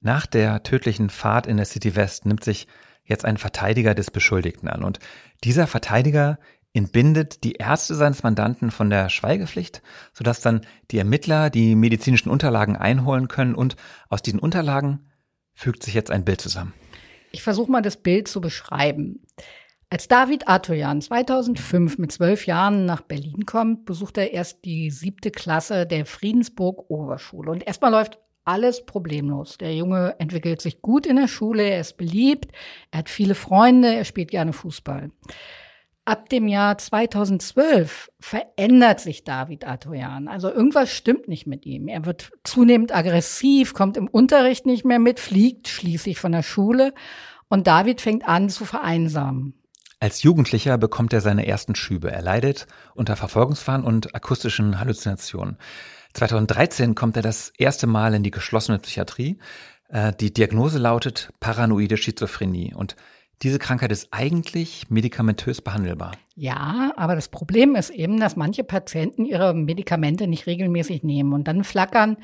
Nach 0.01 0.27
der 0.27 0.65
tödlichen 0.65 1.11
Fahrt 1.11 1.47
in 1.47 1.57
der 1.57 1.67
City 1.67 1.95
West 1.95 2.27
nimmt 2.27 2.43
sich 2.43 2.67
jetzt 3.05 3.25
ein 3.25 3.37
Verteidiger 3.37 3.95
des 3.95 4.11
Beschuldigten 4.11 4.69
an 4.69 4.83
und 4.83 4.99
dieser 5.45 5.69
Verteidiger 5.69 6.41
entbindet 6.72 7.44
die 7.44 7.52
Ärzte 7.52 7.94
seines 7.94 8.22
Mandanten 8.22 8.70
von 8.70 8.90
der 8.90 9.09
Schweigepflicht, 9.09 9.83
sodass 10.12 10.40
dann 10.40 10.61
die 10.90 10.98
Ermittler 10.98 11.50
die 11.50 11.74
medizinischen 11.74 12.30
Unterlagen 12.30 12.76
einholen 12.76 13.28
können 13.28 13.54
und 13.54 13.76
aus 14.09 14.22
diesen 14.22 14.38
Unterlagen 14.38 15.11
fügt 15.52 15.83
sich 15.83 15.94
jetzt 15.94 16.11
ein 16.11 16.24
Bild 16.24 16.40
zusammen. 16.40 16.72
Ich 17.33 17.42
versuche 17.42 17.70
mal 17.70 17.83
das 17.83 17.96
Bild 17.96 18.28
zu 18.28 18.40
beschreiben. 18.40 19.22
Als 19.92 20.06
David 20.06 20.48
Atoyan 20.48 21.00
2005 21.00 21.98
mit 21.98 22.12
zwölf 22.12 22.46
Jahren 22.46 22.87
nach 22.87 23.00
Berlin 23.00 23.44
kommt, 23.44 23.87
besucht 23.87 24.18
er 24.18 24.33
erst 24.33 24.64
die 24.64 24.90
siebte 24.90 25.33
Klasse 25.33 25.85
der 25.85 26.06
Friedensburg 26.06 26.88
Oberschule. 26.88 27.50
Und 27.50 27.66
erstmal 27.66 27.90
läuft 27.90 28.18
alles 28.44 28.87
problemlos. 28.87 29.59
Der 29.59 29.74
Junge 29.74 30.14
entwickelt 30.18 30.61
sich 30.61 30.80
gut 30.80 31.06
in 31.06 31.16
der 31.16 31.28
Schule, 31.28 31.64
er 31.64 31.80
ist 31.80 31.96
beliebt, 31.96 32.52
er 32.90 33.00
hat 33.00 33.09
viele 33.09 33.35
Freunde, 33.35 33.94
er 33.94 34.04
spielt 34.04 34.30
gerne 34.30 34.52
Fußball. 34.52 35.11
Ab 36.05 36.29
dem 36.29 36.49
Jahr 36.49 36.79
2012 36.79 38.11
verändert 38.19 39.01
sich 39.01 39.23
David 39.23 39.67
Atoyan. 39.67 40.29
Also 40.29 40.51
irgendwas 40.51 40.91
stimmt 40.91 41.29
nicht 41.29 41.47
mit 41.47 41.67
ihm. 41.67 41.89
Er 41.89 42.07
wird 42.07 42.33
zunehmend 42.43 42.95
aggressiv, 42.95 43.75
kommt 43.75 43.97
im 43.97 44.09
Unterricht 44.09 44.67
nicht 44.67 44.85
mehr 44.85 44.99
mit, 44.99 45.21
fliegt 45.21 45.69
schließlich 45.69 46.19
von 46.19 46.33
der 46.33 46.43
Schule 46.43 46.95
und 47.49 47.67
David 47.67 48.01
fängt 48.01 48.27
an 48.27 48.49
zu 48.49 48.65
vereinsamen. 48.65 49.55
Als 50.01 50.23
Jugendlicher 50.23 50.79
bekommt 50.79 51.13
er 51.13 51.21
seine 51.21 51.47
ersten 51.47 51.75
Schübe. 51.75 52.11
Er 52.11 52.23
leidet 52.23 52.67
unter 52.95 53.17
Verfolgungswahn 53.17 53.85
und 53.85 54.15
akustischen 54.15 54.81
Halluzinationen. 54.81 55.59
2013 56.15 56.95
kommt 56.95 57.17
er 57.17 57.23
das 57.23 57.53
erste 57.59 57.87
Mal 57.87 58.15
in 58.15 58.23
die 58.23 58.31
geschlossene 58.31 58.79
Psychiatrie. 58.79 59.39
Äh, 59.89 60.13
die 60.19 60.33
Diagnose 60.33 60.79
lautet 60.79 61.31
paranoide 61.39 61.99
Schizophrenie 61.99 62.75
und 62.75 62.97
diese 63.42 63.59
Krankheit 63.59 63.90
ist 63.90 64.09
eigentlich 64.11 64.90
medikamentös 64.90 65.62
behandelbar. 65.62 66.12
Ja, 66.35 66.92
aber 66.96 67.14
das 67.14 67.29
Problem 67.29 67.74
ist 67.74 67.90
eben, 67.90 68.20
dass 68.20 68.37
manche 68.37 68.64
Patienten 68.64 69.24
ihre 69.24 69.55
Medikamente 69.55 70.26
nicht 70.26 70.46
regelmäßig 70.46 71.03
nehmen 71.03 71.33
und 71.33 71.48
dann 71.48 71.64
flackern 71.64 72.16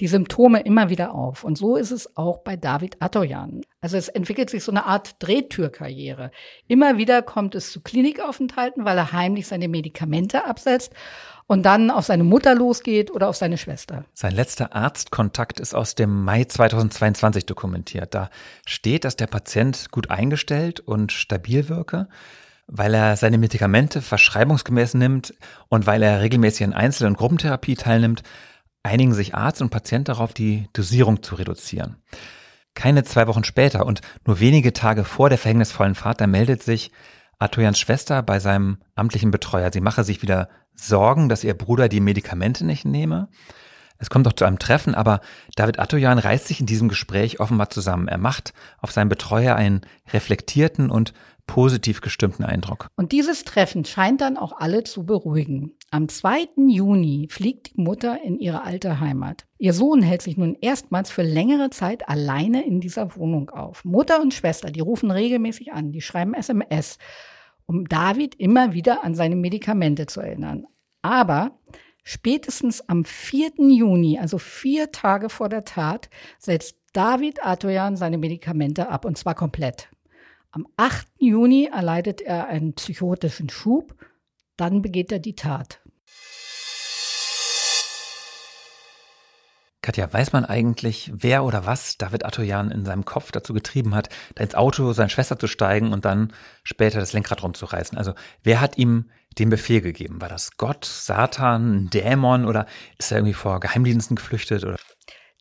die 0.00 0.08
Symptome 0.08 0.60
immer 0.60 0.90
wieder 0.90 1.14
auf. 1.14 1.42
Und 1.42 1.56
so 1.56 1.76
ist 1.76 1.90
es 1.90 2.16
auch 2.16 2.38
bei 2.38 2.56
David 2.56 3.00
Atoyan. 3.00 3.62
Also 3.80 3.96
es 3.96 4.08
entwickelt 4.08 4.50
sich 4.50 4.62
so 4.62 4.70
eine 4.70 4.84
Art 4.84 5.16
Drehtürkarriere. 5.20 6.32
Immer 6.68 6.98
wieder 6.98 7.22
kommt 7.22 7.54
es 7.54 7.72
zu 7.72 7.80
Klinikaufenthalten, 7.80 8.84
weil 8.84 8.98
er 8.98 9.12
heimlich 9.12 9.46
seine 9.46 9.68
Medikamente 9.68 10.44
absetzt 10.44 10.92
und 11.46 11.62
dann 11.62 11.90
auf 11.90 12.04
seine 12.04 12.24
Mutter 12.24 12.54
losgeht 12.54 13.10
oder 13.10 13.28
auf 13.28 13.36
seine 13.36 13.58
Schwester. 13.58 14.04
Sein 14.12 14.34
letzter 14.34 14.74
Arztkontakt 14.74 15.60
ist 15.60 15.74
aus 15.74 15.94
dem 15.94 16.24
Mai 16.24 16.44
2022 16.44 17.46
dokumentiert. 17.46 18.14
Da 18.14 18.30
steht, 18.66 19.04
dass 19.04 19.16
der 19.16 19.28
Patient 19.28 19.90
gut 19.90 20.10
eingestellt 20.10 20.80
und 20.80 21.12
stabil 21.12 21.68
wirke, 21.68 22.08
weil 22.66 22.94
er 22.94 23.16
seine 23.16 23.38
Medikamente 23.38 24.02
verschreibungsgemäß 24.02 24.94
nimmt 24.94 25.34
und 25.68 25.86
weil 25.86 26.02
er 26.02 26.20
regelmäßig 26.20 26.66
an 26.66 26.72
Einzel- 26.72 27.06
und 27.06 27.16
Gruppentherapie 27.16 27.76
teilnimmt, 27.76 28.22
einigen 28.82 29.14
sich 29.14 29.34
Arzt 29.34 29.62
und 29.62 29.70
Patient 29.70 30.08
darauf, 30.08 30.32
die 30.32 30.68
Dosierung 30.72 31.22
zu 31.22 31.36
reduzieren. 31.36 31.96
Keine 32.74 33.04
zwei 33.04 33.26
Wochen 33.26 33.44
später 33.44 33.86
und 33.86 34.00
nur 34.26 34.40
wenige 34.40 34.72
Tage 34.72 35.04
vor 35.04 35.28
der 35.28 35.38
verhängnisvollen 35.38 35.94
Fahrt, 35.94 36.20
da 36.20 36.26
meldet 36.26 36.62
sich 36.62 36.90
Atoyans 37.38 37.78
Schwester 37.78 38.22
bei 38.22 38.40
seinem 38.40 38.78
amtlichen 38.94 39.30
Betreuer. 39.30 39.72
Sie 39.72 39.80
mache 39.80 40.04
sich 40.04 40.22
wieder 40.22 40.48
Sorgen, 40.74 41.28
dass 41.28 41.44
ihr 41.44 41.54
Bruder 41.54 41.88
die 41.88 42.00
Medikamente 42.00 42.64
nicht 42.64 42.84
nehme. 42.84 43.28
Es 43.98 44.10
kommt 44.10 44.26
doch 44.26 44.34
zu 44.34 44.44
einem 44.44 44.58
Treffen, 44.58 44.94
aber 44.94 45.20
David 45.54 45.78
Atoyan 45.78 46.18
reißt 46.18 46.46
sich 46.46 46.60
in 46.60 46.66
diesem 46.66 46.88
Gespräch 46.88 47.40
offenbar 47.40 47.70
zusammen. 47.70 48.08
Er 48.08 48.18
macht 48.18 48.52
auf 48.78 48.92
seinen 48.92 49.08
Betreuer 49.08 49.56
einen 49.56 49.82
reflektierten 50.12 50.90
und 50.90 51.14
positiv 51.46 52.00
gestimmten 52.00 52.44
Eindruck. 52.44 52.88
Und 52.96 53.12
dieses 53.12 53.44
Treffen 53.44 53.84
scheint 53.84 54.20
dann 54.20 54.36
auch 54.36 54.52
alle 54.58 54.84
zu 54.84 55.04
beruhigen. 55.04 55.72
Am 55.90 56.08
2. 56.08 56.48
Juni 56.68 57.28
fliegt 57.30 57.74
die 57.74 57.80
Mutter 57.80 58.18
in 58.22 58.38
ihre 58.38 58.62
alte 58.62 59.00
Heimat. 59.00 59.46
Ihr 59.58 59.72
Sohn 59.72 60.02
hält 60.02 60.22
sich 60.22 60.36
nun 60.36 60.56
erstmals 60.60 61.10
für 61.10 61.22
längere 61.22 61.70
Zeit 61.70 62.08
alleine 62.08 62.66
in 62.66 62.80
dieser 62.80 63.16
Wohnung 63.16 63.50
auf. 63.50 63.84
Mutter 63.84 64.20
und 64.20 64.34
Schwester, 64.34 64.70
die 64.70 64.80
rufen 64.80 65.10
regelmäßig 65.10 65.72
an, 65.72 65.92
die 65.92 66.00
schreiben 66.00 66.34
SMS, 66.34 66.98
um 67.66 67.86
David 67.86 68.34
immer 68.34 68.72
wieder 68.72 69.04
an 69.04 69.14
seine 69.14 69.36
Medikamente 69.36 70.06
zu 70.06 70.20
erinnern. 70.20 70.66
Aber 71.02 71.58
spätestens 72.02 72.86
am 72.88 73.04
4. 73.04 73.52
Juni, 73.58 74.18
also 74.18 74.38
vier 74.38 74.92
Tage 74.92 75.28
vor 75.28 75.48
der 75.48 75.64
Tat, 75.64 76.10
setzt 76.38 76.76
David 76.92 77.44
Atoyan 77.44 77.96
seine 77.96 78.18
Medikamente 78.18 78.88
ab 78.88 79.04
und 79.04 79.18
zwar 79.18 79.34
komplett. 79.34 79.88
Am 80.56 80.66
8. 80.78 81.06
Juni 81.18 81.68
erleidet 81.70 82.22
er 82.22 82.46
einen 82.46 82.72
psychotischen 82.72 83.50
Schub, 83.50 83.94
dann 84.56 84.80
begeht 84.80 85.12
er 85.12 85.18
die 85.18 85.34
Tat. 85.34 85.82
Katja, 89.82 90.10
weiß 90.10 90.32
man 90.32 90.46
eigentlich, 90.46 91.12
wer 91.14 91.44
oder 91.44 91.66
was 91.66 91.98
David 91.98 92.24
Atoyan 92.24 92.70
in 92.70 92.86
seinem 92.86 93.04
Kopf 93.04 93.32
dazu 93.32 93.52
getrieben 93.52 93.94
hat, 93.94 94.08
da 94.34 94.44
ins 94.44 94.54
Auto 94.54 94.94
seiner 94.94 95.10
Schwester 95.10 95.38
zu 95.38 95.46
steigen 95.46 95.92
und 95.92 96.06
dann 96.06 96.32
später 96.62 97.00
das 97.00 97.12
Lenkrad 97.12 97.42
rumzureißen? 97.42 97.98
Also 97.98 98.14
wer 98.42 98.62
hat 98.62 98.78
ihm 98.78 99.10
den 99.38 99.50
Befehl 99.50 99.82
gegeben? 99.82 100.22
War 100.22 100.30
das 100.30 100.56
Gott, 100.56 100.86
Satan, 100.86 101.74
ein 101.74 101.90
Dämon 101.90 102.46
oder 102.46 102.64
ist 102.96 103.10
er 103.10 103.18
irgendwie 103.18 103.34
vor 103.34 103.60
Geheimdiensten 103.60 104.16
geflüchtet? 104.16 104.64
Oder? 104.64 104.78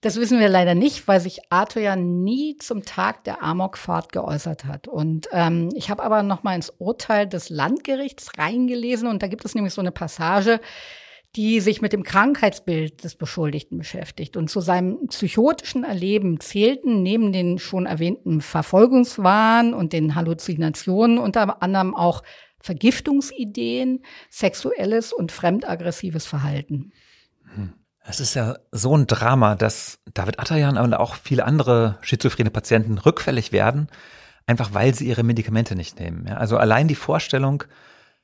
Das 0.05 0.17
wissen 0.17 0.39
wir 0.39 0.49
leider 0.49 0.75
nicht, 0.75 1.07
weil 1.07 1.19
sich 1.19 1.39
Arthur 1.49 1.81
ja 1.81 1.95
nie 1.95 2.57
zum 2.59 2.83
Tag 2.85 3.23
der 3.23 3.41
Amokfahrt 3.41 4.11
geäußert 4.11 4.65
hat. 4.65 4.87
Und 4.87 5.27
ähm, 5.31 5.69
ich 5.73 5.89
habe 5.89 6.03
aber 6.03 6.21
noch 6.21 6.43
mal 6.43 6.53
ins 6.53 6.71
Urteil 6.77 7.25
des 7.25 7.49
Landgerichts 7.49 8.37
reingelesen 8.37 9.07
und 9.07 9.23
da 9.23 9.27
gibt 9.27 9.45
es 9.45 9.55
nämlich 9.55 9.73
so 9.73 9.81
eine 9.81 9.91
Passage, 9.91 10.61
die 11.35 11.59
sich 11.59 11.81
mit 11.81 11.91
dem 11.91 12.03
Krankheitsbild 12.03 13.03
des 13.03 13.15
Beschuldigten 13.15 13.79
beschäftigt. 13.79 14.37
Und 14.37 14.47
zu 14.47 14.61
seinem 14.61 15.07
psychotischen 15.07 15.83
Erleben 15.83 16.39
zählten 16.39 17.01
neben 17.01 17.33
den 17.33 17.57
schon 17.57 17.87
erwähnten 17.87 18.41
Verfolgungswahn 18.41 19.73
und 19.73 19.91
den 19.91 20.13
Halluzinationen 20.13 21.17
unter 21.17 21.63
anderem 21.63 21.95
auch 21.95 22.21
Vergiftungsideen, 22.59 24.03
sexuelles 24.29 25.13
und 25.13 25.31
fremdaggressives 25.31 26.27
Verhalten. 26.27 26.91
Hm. 27.55 27.73
Es 28.07 28.19
ist 28.19 28.35
ja 28.35 28.55
so 28.71 28.95
ein 28.95 29.07
Drama, 29.07 29.55
dass 29.55 29.99
David 30.13 30.39
Atayan 30.39 30.77
und 30.77 30.93
auch 30.93 31.15
viele 31.15 31.43
andere 31.45 31.97
schizophrene 32.01 32.51
Patienten 32.51 32.97
rückfällig 32.99 33.51
werden, 33.51 33.87
einfach 34.45 34.73
weil 34.73 34.93
sie 34.93 35.07
ihre 35.07 35.23
Medikamente 35.23 35.75
nicht 35.75 35.99
nehmen. 35.99 36.27
Ja, 36.27 36.37
also 36.37 36.57
allein 36.57 36.87
die 36.87 36.95
Vorstellung 36.95 37.63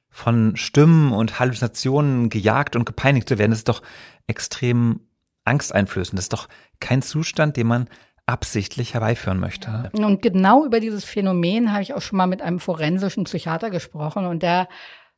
von 0.09 0.55
Stimmen 0.55 1.13
und 1.13 1.39
Halluzinationen 1.39 2.29
gejagt 2.29 2.75
und 2.75 2.85
gepeinigt 2.85 3.27
zu 3.27 3.39
werden, 3.39 3.53
ist 3.53 3.69
doch 3.69 3.81
extrem 4.27 4.99
angsteinflößend. 5.45 6.17
Das 6.17 6.25
ist 6.25 6.33
doch 6.33 6.47
kein 6.79 7.01
Zustand, 7.01 7.57
den 7.57 7.67
man 7.67 7.87
absichtlich 8.27 8.93
herbeiführen 8.93 9.39
möchte. 9.39 9.89
Und 9.93 10.21
genau 10.21 10.65
über 10.65 10.79
dieses 10.79 11.05
Phänomen 11.05 11.71
habe 11.71 11.81
ich 11.81 11.93
auch 11.93 12.01
schon 12.01 12.17
mal 12.17 12.27
mit 12.27 12.41
einem 12.41 12.59
forensischen 12.59 13.23
Psychiater 13.23 13.71
gesprochen 13.71 14.25
und 14.25 14.43
der 14.43 14.67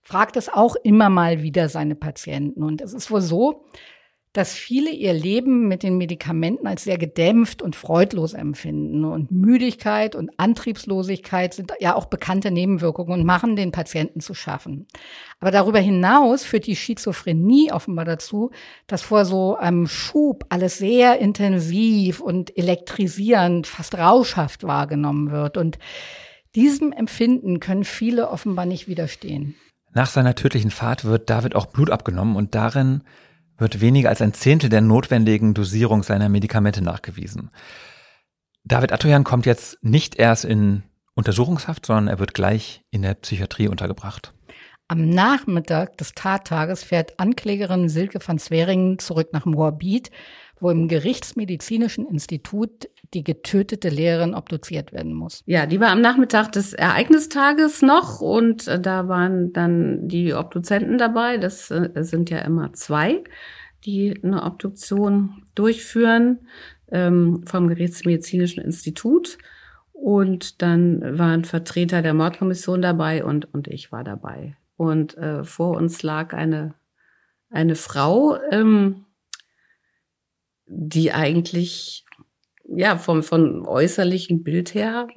fragt 0.02 0.38
es 0.38 0.49
auch 0.49 0.76
immer 0.84 1.10
mal 1.10 1.41
wieder 1.41 1.69
seine 1.69 1.95
Patienten. 1.95 2.63
Und 2.63 2.82
es 2.82 2.93
ist 2.93 3.12
wohl 3.12 3.21
so, 3.21 3.65
dass 4.34 4.56
viele 4.56 4.89
ihr 4.89 5.13
Leben 5.13 5.67
mit 5.67 5.84
den 5.84 5.98
Medikamenten 5.98 6.65
als 6.65 6.84
sehr 6.84 6.98
gedämpft 6.98 7.62
und 7.62 7.76
freudlos 7.76 8.34
empfinden. 8.34 9.06
Und 9.06 9.32
Müdigkeit 9.32 10.15
und 10.15 10.32
Antriebslosigkeit 10.38 11.54
sind 11.54 11.72
ja 11.80 11.96
auch 11.96 12.06
bekannte 12.06 12.50
Nebenwirkungen 12.50 13.13
und 13.13 13.26
machen 13.26 13.56
den 13.56 13.72
Patienten 13.72 14.22
zu 14.22 14.34
schaffen. 14.34 14.88
Aber 15.39 15.52
darüber 15.52 15.80
hinaus 15.80 16.43
führt 16.43 16.65
die 16.65 16.76
Schizophrenie 16.76 17.72
offenbar 17.72 18.06
dazu, 18.06 18.50
dass 18.88 19.04
vor 19.04 19.26
so 19.26 19.56
einem 19.56 19.86
Schub 19.86 20.46
alles 20.50 20.80
sehr 20.80 21.19
intensiv 21.19 22.19
und 22.19 22.58
elektrisierend, 22.58 23.67
fast 23.67 23.96
rauschhaft 23.96 24.63
wahrgenommen 24.63 25.30
wird. 25.30 25.58
Und 25.58 25.78
diesem 26.56 26.91
Empfinden 26.91 27.60
können 27.60 27.84
viele 27.84 28.30
offenbar 28.30 28.65
nicht 28.65 28.88
widerstehen. 28.88 29.56
Nach 29.93 30.08
seiner 30.08 30.34
tödlichen 30.34 30.72
Fahrt 30.72 31.06
wird 31.06 31.30
David 31.30 31.54
auch 31.56 31.67
Blut 31.67 31.91
abgenommen 31.91 32.36
und 32.36 32.56
darin 32.56 33.04
wird 33.58 33.82
weniger 33.82 34.10
als 34.10 34.22
ein 34.22 34.34
Zehntel 34.34 34.70
der 34.70 34.82
notwendigen 34.82 35.54
Dosierung 35.54 36.04
seiner 36.04 36.30
Medikamente 36.30 36.82
nachgewiesen. 36.82 37.50
David 38.63 38.92
Atoyan 38.92 39.24
kommt 39.24 39.46
jetzt 39.46 39.78
nicht 39.82 40.16
erst 40.16 40.46
in 40.46 40.84
Untersuchungshaft, 41.16 41.86
sondern 41.86 42.08
er 42.08 42.20
wird 42.20 42.34
gleich 42.34 42.84
in 42.89 43.02
der 43.02 43.13
Psychiatrie 43.16 43.68
untergebracht. 43.68 44.34
Am 44.88 45.10
Nachmittag 45.10 45.98
des 45.98 46.13
Tattages 46.13 46.84
fährt 46.84 47.20
Anklägerin 47.20 47.89
Silke 47.89 48.20
van 48.26 48.39
Sweringen 48.39 49.00
zurück 49.00 49.30
nach 49.32 49.46
Moabit, 49.46 50.12
wo 50.60 50.70
im 50.70 50.88
Gerichtsmedizinischen 50.88 52.06
Institut 52.08 52.89
die 53.13 53.23
getötete 53.23 53.89
Lehrerin 53.89 54.34
obduziert 54.34 54.91
werden 54.91 55.13
muss. 55.13 55.43
Ja, 55.45 55.65
die 55.65 55.80
war 55.80 55.89
am 55.89 56.02
Nachmittag 56.02 56.52
des 56.52 56.73
Ereignistages 56.73 57.82
noch 57.82 58.21
und 58.21 58.67
äh, 58.67 58.80
da 58.80 59.08
waren 59.08 59.54
dann 59.54 60.08
die 60.08 60.34
Obduzenten 60.34 60.97
dabei. 60.97 61.38
Das 61.38 61.71
äh, 61.71 61.89
sind 61.95 62.30
ja 62.30 62.39
immer 62.39 62.73
zwei, 62.73 63.23
die 63.86 64.19
eine 64.23 64.43
Obduktion 64.43 65.43
durchführen 65.56 66.47
ähm, 66.91 67.43
vom 67.45 67.67
Gerichtsmedizinischen 67.67 68.63
Institut. 68.63 69.38
Und 69.91 70.62
dann 70.62 71.17
waren 71.17 71.45
Vertreter 71.45 72.02
der 72.02 72.13
Mordkommission 72.13 72.82
dabei 72.82 73.23
und, 73.23 73.54
und 73.54 73.67
ich 73.67 73.91
war 73.91 74.04
dabei. 74.04 74.58
Und 74.76 75.17
äh, 75.17 75.43
vor 75.43 75.78
uns 75.78 76.04
lag 76.04 76.34
eine, 76.34 76.73
eine 77.49 77.76
Frau, 77.76 78.38
ähm, 78.52 79.06
die 80.65 81.12
eigentlich 81.12 82.03
ja, 82.76 82.98
vom, 82.98 83.24
vom 83.24 83.66
äußerlichen 83.66 84.44
Bild 84.44 84.74
her 84.74 85.08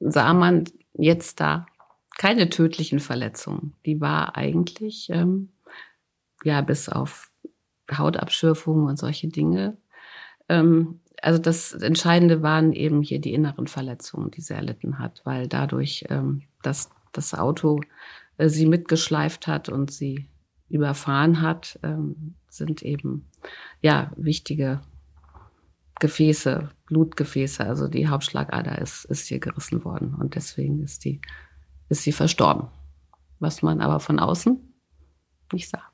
sah 0.00 0.34
man 0.34 0.64
jetzt 0.94 1.40
da 1.40 1.66
keine 2.16 2.48
tödlichen 2.48 3.00
Verletzungen. 3.00 3.74
Die 3.86 4.00
war 4.00 4.36
eigentlich, 4.36 5.08
ähm, 5.10 5.50
ja, 6.44 6.60
bis 6.60 6.88
auf 6.88 7.32
Hautabschürfungen 7.90 8.86
und 8.86 8.98
solche 8.98 9.28
Dinge. 9.28 9.76
Ähm, 10.48 11.00
also 11.22 11.38
das 11.38 11.72
Entscheidende 11.72 12.42
waren 12.42 12.72
eben 12.72 13.02
hier 13.02 13.20
die 13.20 13.32
inneren 13.32 13.66
Verletzungen, 13.66 14.30
die 14.30 14.42
sie 14.42 14.54
erlitten 14.54 14.98
hat, 14.98 15.22
weil 15.24 15.48
dadurch, 15.48 16.04
ähm, 16.10 16.42
dass 16.62 16.90
das 17.12 17.34
Auto 17.34 17.80
äh, 18.36 18.48
sie 18.48 18.66
mitgeschleift 18.66 19.46
hat 19.46 19.68
und 19.68 19.90
sie 19.90 20.28
überfahren 20.68 21.40
hat, 21.40 21.78
ähm, 21.82 22.34
sind 22.48 22.82
eben 22.82 23.30
ja 23.80 24.12
wichtige 24.16 24.80
Gefäße, 26.04 26.68
Blutgefäße, 26.84 27.64
also 27.64 27.88
die 27.88 28.08
Hauptschlagader 28.08 28.78
ist, 28.78 29.06
ist 29.06 29.26
hier 29.26 29.38
gerissen 29.38 29.86
worden 29.86 30.14
und 30.14 30.34
deswegen 30.34 30.82
ist 30.82 31.06
die, 31.06 31.22
ist 31.88 32.02
sie 32.02 32.12
verstorben. 32.12 32.68
Was 33.38 33.62
man 33.62 33.80
aber 33.80 34.00
von 34.00 34.18
außen 34.18 34.60
nicht 35.50 35.70
sah. 35.70 35.93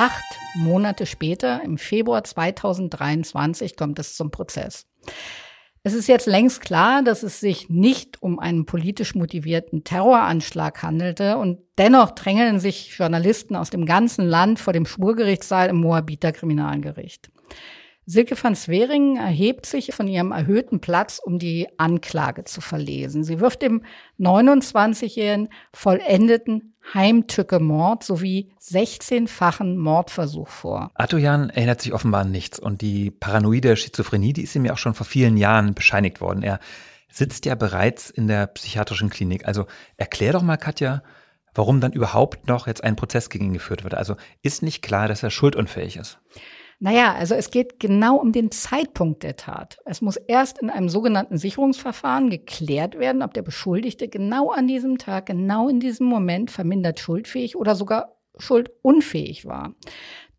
Acht 0.00 0.38
Monate 0.54 1.04
später, 1.04 1.62
im 1.62 1.76
Februar 1.76 2.24
2023, 2.24 3.76
kommt 3.76 3.98
es 3.98 4.16
zum 4.16 4.30
Prozess. 4.30 4.86
Es 5.82 5.92
ist 5.92 6.08
jetzt 6.08 6.26
längst 6.26 6.62
klar, 6.62 7.02
dass 7.02 7.22
es 7.22 7.38
sich 7.38 7.68
nicht 7.68 8.22
um 8.22 8.38
einen 8.38 8.64
politisch 8.64 9.14
motivierten 9.14 9.84
Terroranschlag 9.84 10.82
handelte 10.82 11.36
und 11.36 11.58
dennoch 11.76 12.12
drängeln 12.12 12.60
sich 12.60 12.96
Journalisten 12.96 13.54
aus 13.54 13.68
dem 13.68 13.84
ganzen 13.84 14.26
Land 14.26 14.58
vor 14.58 14.72
dem 14.72 14.86
Schwurgerichtssaal 14.86 15.68
im 15.68 15.76
Moabiter 15.76 16.32
Kriminalgericht. 16.32 17.30
Silke 18.10 18.34
van 18.42 18.56
Sweringen 18.56 19.16
erhebt 19.16 19.66
sich 19.66 19.94
von 19.94 20.08
ihrem 20.08 20.32
erhöhten 20.32 20.80
Platz, 20.80 21.20
um 21.22 21.38
die 21.38 21.68
Anklage 21.78 22.42
zu 22.42 22.60
verlesen. 22.60 23.22
Sie 23.22 23.38
wirft 23.38 23.62
dem 23.62 23.84
29-jährigen 24.18 25.48
vollendeten 25.72 26.74
Heimtücke-Mord 26.92 28.02
sowie 28.02 28.50
16-fachen 28.60 29.76
Mordversuch 29.76 30.48
vor. 30.48 30.90
Atoyan 30.94 31.50
erinnert 31.50 31.82
sich 31.82 31.92
offenbar 31.92 32.22
an 32.22 32.32
nichts 32.32 32.58
und 32.58 32.80
die 32.80 33.12
paranoide 33.12 33.76
Schizophrenie, 33.76 34.32
die 34.32 34.42
ist 34.42 34.56
ihm 34.56 34.64
ja 34.64 34.72
auch 34.72 34.78
schon 34.78 34.94
vor 34.94 35.06
vielen 35.06 35.36
Jahren 35.36 35.74
bescheinigt 35.74 36.20
worden. 36.20 36.42
Er 36.42 36.58
sitzt 37.12 37.46
ja 37.46 37.54
bereits 37.54 38.10
in 38.10 38.26
der 38.26 38.48
psychiatrischen 38.48 39.10
Klinik. 39.10 39.46
Also 39.46 39.66
erklär 39.96 40.32
doch 40.32 40.42
mal, 40.42 40.56
Katja, 40.56 41.04
warum 41.54 41.80
dann 41.80 41.92
überhaupt 41.92 42.48
noch 42.48 42.66
jetzt 42.66 42.82
ein 42.82 42.96
Prozess 42.96 43.30
gegen 43.30 43.46
ihn 43.46 43.52
geführt 43.52 43.84
wird. 43.84 43.94
Also 43.94 44.16
ist 44.42 44.64
nicht 44.64 44.82
klar, 44.82 45.06
dass 45.06 45.22
er 45.22 45.30
schuldunfähig 45.30 45.96
ist. 45.96 46.18
Naja, 46.82 47.14
also 47.14 47.34
es 47.34 47.50
geht 47.50 47.78
genau 47.78 48.16
um 48.16 48.32
den 48.32 48.50
Zeitpunkt 48.50 49.22
der 49.22 49.36
Tat. 49.36 49.78
Es 49.84 50.00
muss 50.00 50.16
erst 50.16 50.58
in 50.58 50.70
einem 50.70 50.88
sogenannten 50.88 51.36
Sicherungsverfahren 51.36 52.30
geklärt 52.30 52.98
werden, 52.98 53.22
ob 53.22 53.34
der 53.34 53.42
Beschuldigte 53.42 54.08
genau 54.08 54.50
an 54.50 54.66
diesem 54.66 54.96
Tag, 54.96 55.26
genau 55.26 55.68
in 55.68 55.78
diesem 55.78 56.06
Moment 56.06 56.50
vermindert 56.50 56.98
schuldfähig 56.98 57.54
oder 57.54 57.74
sogar 57.74 58.16
schuldunfähig 58.38 59.44
war. 59.44 59.74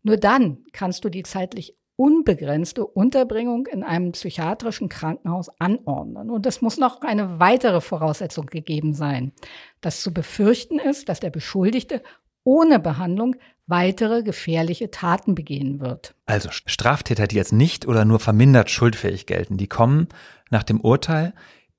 Nur 0.02 0.16
dann 0.16 0.64
kannst 0.72 1.04
du 1.04 1.10
die 1.10 1.22
zeitlich 1.22 1.76
unbegrenzte 1.94 2.84
Unterbringung 2.84 3.66
in 3.66 3.84
einem 3.84 4.10
psychiatrischen 4.10 4.88
Krankenhaus 4.88 5.48
anordnen. 5.60 6.30
Und 6.30 6.44
es 6.46 6.60
muss 6.60 6.76
noch 6.76 7.02
eine 7.02 7.38
weitere 7.38 7.80
Voraussetzung 7.80 8.46
gegeben 8.46 8.94
sein. 8.94 9.32
Das 9.80 10.02
zu 10.02 10.12
befürchten 10.12 10.80
ist, 10.80 11.08
dass 11.08 11.20
der 11.20 11.30
Beschuldigte 11.30 12.02
ohne 12.44 12.78
Behandlung 12.78 13.36
weitere 13.66 14.22
gefährliche 14.22 14.90
Taten 14.90 15.34
begehen 15.34 15.80
wird. 15.80 16.14
Also 16.26 16.50
Straftäter, 16.50 17.26
die 17.26 17.36
jetzt 17.36 17.52
nicht 17.52 17.86
oder 17.86 18.04
nur 18.04 18.20
vermindert 18.20 18.70
schuldfähig 18.70 19.26
gelten, 19.26 19.56
die 19.56 19.68
kommen 19.68 20.08
nach 20.50 20.62
dem 20.62 20.80
Urteil 20.80 21.32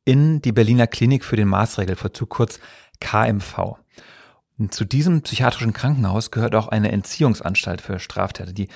in 0.06 0.41
die 0.41 0.52
Berliner 0.52 0.88
Klinik 0.88 1.23
für 1.23 1.36
den 1.36 1.47
Maßregelvollzug, 1.47 2.30
kurz 2.30 2.60
KMV. 2.99 3.78
Und 4.58 4.73
zu 4.73 4.86
diesem 4.86 5.21
psychiatrischen 5.21 5.73
Krankenhaus 5.73 6.32
gehört 6.32 6.56
auch 6.56 6.67
eine 6.67 6.91
Entziehungsanstalt 6.91 7.82
für 7.82 7.99
Straftäter, 7.99 8.54
die 8.54 8.69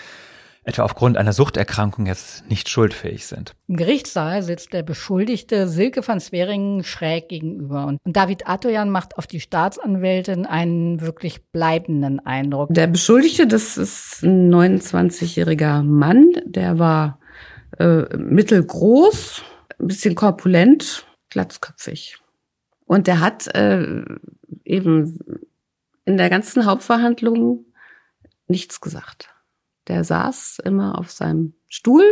etwa 0.67 0.83
aufgrund 0.83 1.15
einer 1.15 1.31
Suchterkrankung 1.31 2.07
jetzt 2.07 2.49
nicht 2.49 2.67
schuldfähig 2.67 3.25
sind. 3.25 3.55
Im 3.69 3.77
Gerichtssaal 3.77 4.43
sitzt 4.43 4.73
der 4.73 4.83
Beschuldigte 4.83 5.69
Silke 5.69 6.05
van 6.05 6.19
Sweringen 6.19 6.83
schräg 6.83 7.29
gegenüber. 7.29 7.85
Und 7.85 7.99
David 8.03 8.47
Atoyan 8.47 8.89
macht 8.89 9.17
auf 9.17 9.27
die 9.27 9.39
Staatsanwältin 9.39 10.45
einen 10.45 10.99
wirklich 10.99 11.41
bleibenden 11.51 12.19
Eindruck. 12.19 12.73
Der 12.73 12.87
Beschuldigte, 12.87 13.47
das 13.47 13.77
ist 13.77 14.23
ein 14.23 14.53
29-jähriger 14.53 15.83
Mann, 15.83 16.33
der 16.45 16.77
war 16.77 17.19
äh, 17.79 18.03
mittelgroß, 18.17 19.43
ein 19.79 19.87
bisschen 19.87 20.15
korpulent, 20.15 21.05
glatzköpfig. 21.29 22.17
Und 22.85 23.07
der 23.07 23.21
hat 23.21 23.47
äh, 23.55 24.03
eben 24.65 25.47
in 26.03 26.17
der 26.17 26.29
ganzen 26.29 26.65
Hauptverhandlung 26.65 27.65
nichts 28.49 28.81
gesagt. 28.81 29.29
Der 29.87 30.03
saß 30.03 30.59
immer 30.63 30.97
auf 30.97 31.11
seinem 31.11 31.53
Stuhl 31.67 32.03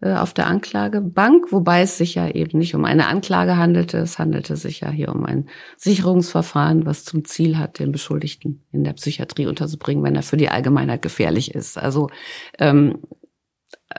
äh, 0.00 0.14
auf 0.14 0.32
der 0.32 0.46
Anklagebank, 0.46 1.50
wobei 1.50 1.82
es 1.82 1.98
sich 1.98 2.14
ja 2.14 2.28
eben 2.28 2.58
nicht 2.58 2.74
um 2.74 2.84
eine 2.84 3.08
Anklage 3.08 3.56
handelte. 3.56 3.98
Es 3.98 4.18
handelte 4.18 4.56
sich 4.56 4.80
ja 4.80 4.90
hier 4.90 5.08
um 5.08 5.24
ein 5.24 5.48
Sicherungsverfahren, 5.76 6.86
was 6.86 7.04
zum 7.04 7.24
Ziel 7.24 7.58
hat, 7.58 7.78
den 7.78 7.90
Beschuldigten 7.90 8.64
in 8.72 8.84
der 8.84 8.92
Psychiatrie 8.92 9.46
unterzubringen, 9.46 10.04
wenn 10.04 10.16
er 10.16 10.22
für 10.22 10.36
die 10.36 10.50
Allgemeinheit 10.50 11.02
gefährlich 11.02 11.54
ist. 11.54 11.78
Also 11.78 12.10
ähm, 12.58 12.98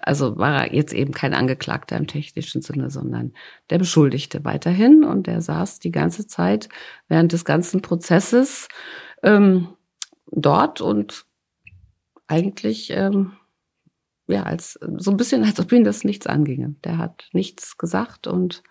also 0.02 0.38
war 0.38 0.66
er 0.66 0.74
jetzt 0.74 0.94
eben 0.94 1.14
kein 1.14 1.34
Angeklagter 1.34 1.98
im 1.98 2.08
technischen 2.08 2.62
Sinne, 2.62 2.90
sondern 2.90 3.34
der 3.70 3.80
Beschuldigte 3.80 4.46
weiterhin 4.46 5.04
und 5.04 5.28
der 5.28 5.42
saß 5.42 5.80
die 5.80 5.92
ganze 5.92 6.28
Zeit 6.28 6.70
während 7.08 7.34
des 7.34 7.46
ganzen 7.46 7.82
Prozesses 7.82 8.68
ähm, 9.24 9.70
dort 10.32 10.82
und 10.82 11.26
eigentlich 12.30 12.92
ähm, 12.92 13.34
ja 14.28 14.44
als 14.44 14.80
so 14.98 15.12
ein 15.12 15.18
bisschen 15.18 15.44
als 15.44 15.60
ob 15.60 15.72
ihn 15.72 15.84
das 15.84 16.04
nichts 16.04 16.28
anginge. 16.28 16.76
Der 16.84 16.98
hat 16.98 17.30
nichts 17.34 17.78
gesagt 17.78 18.28
und 18.28 18.64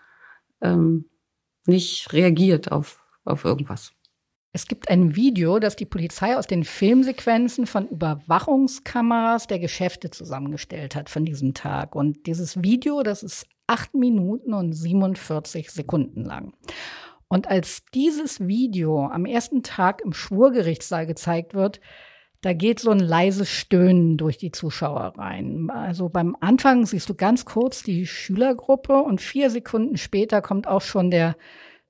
ähm, 0.61 1.09
nicht 1.65 2.11
reagiert 2.13 2.71
auf 2.71 3.03
auf 3.25 3.45
irgendwas. 3.45 3.91
Es 4.51 4.65
gibt 4.65 4.89
ein 4.89 5.15
Video, 5.15 5.59
das 5.59 5.75
die 5.75 5.85
Polizei 5.85 6.35
aus 6.35 6.47
den 6.47 6.63
Filmsequenzen 6.63 7.67
von 7.67 7.87
Überwachungskameras 7.87 9.45
der 9.45 9.59
Geschäfte 9.59 10.09
zusammengestellt 10.09 10.95
hat 10.95 11.09
von 11.11 11.23
diesem 11.23 11.53
Tag. 11.53 11.95
Und 11.95 12.25
dieses 12.25 12.63
Video, 12.63 13.03
das 13.03 13.21
ist 13.21 13.45
acht 13.67 13.93
Minuten 13.93 14.55
und 14.55 14.73
47 14.73 15.69
Sekunden 15.69 16.25
lang. 16.25 16.53
Und 17.27 17.47
als 17.47 17.83
dieses 17.93 18.47
Video 18.47 19.05
am 19.05 19.25
ersten 19.25 19.61
Tag 19.61 20.01
im 20.03 20.13
Schwurgerichtssaal 20.13 21.05
gezeigt 21.05 21.53
wird, 21.53 21.79
da 22.41 22.53
geht 22.53 22.79
so 22.79 22.91
ein 22.91 22.99
leises 22.99 23.49
Stöhnen 23.49 24.17
durch 24.17 24.37
die 24.37 24.51
Zuschauer 24.51 25.13
rein. 25.17 25.69
Also 25.69 26.09
beim 26.09 26.37
Anfang 26.39 26.85
siehst 26.85 27.09
du 27.09 27.13
ganz 27.13 27.45
kurz 27.45 27.83
die 27.83 28.07
Schülergruppe 28.07 28.97
und 28.97 29.21
vier 29.21 29.49
Sekunden 29.49 29.97
später 29.97 30.41
kommt 30.41 30.67
auch 30.67 30.81
schon 30.81 31.11
der 31.11 31.35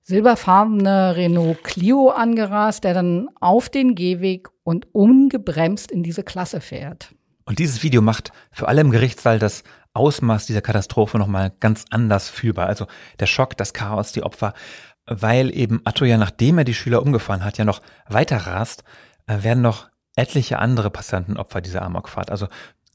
silberfarbene 0.02 1.16
Renault 1.16 1.64
Clio 1.64 2.10
angerast, 2.10 2.84
der 2.84 2.96
dann 2.96 3.30
auf 3.40 3.70
den 3.70 3.94
Gehweg 3.94 4.50
und 4.64 4.88
ungebremst 4.94 5.92
in 5.92 6.02
diese 6.02 6.24
Klasse 6.24 6.62
fährt. 6.62 7.14
Und 7.46 7.60
dieses 7.60 7.84
Video 7.84 8.02
macht 8.02 8.32
für 8.52 8.68
alle 8.68 8.82
im 8.82 8.92
Gerichtssaal 8.92 9.38
das 9.38 9.64
Ausmaß 9.94 10.48
dieser 10.48 10.62
Katastrophe 10.62 11.20
nochmal 11.20 11.52
ganz 11.60 11.86
anders 11.92 12.30
fühlbar. 12.30 12.68
Also 12.68 12.88
der 13.20 13.28
Schock, 13.28 13.56
das 13.58 13.74
Chaos, 13.74 14.12
die 14.12 14.24
Opfer, 14.24 14.54
weil 15.06 15.56
eben 15.56 15.82
Atto 15.84 16.06
ja, 16.06 16.18
nachdem 16.18 16.58
er 16.58 16.64
die 16.64 16.74
Schüler 16.74 17.04
umgefahren 17.04 17.44
hat, 17.44 17.58
ja 17.58 17.66
noch 17.66 17.82
weiter 18.08 18.38
rast, 18.38 18.84
äh, 19.28 19.44
werden 19.44 19.62
noch 19.62 19.90
etliche 20.20 20.60
andere 20.60 20.90
Passanten 20.90 21.38
Opfer 21.38 21.62
dieser 21.62 21.82
Amokfahrt. 21.82 22.30
Also 22.30 22.48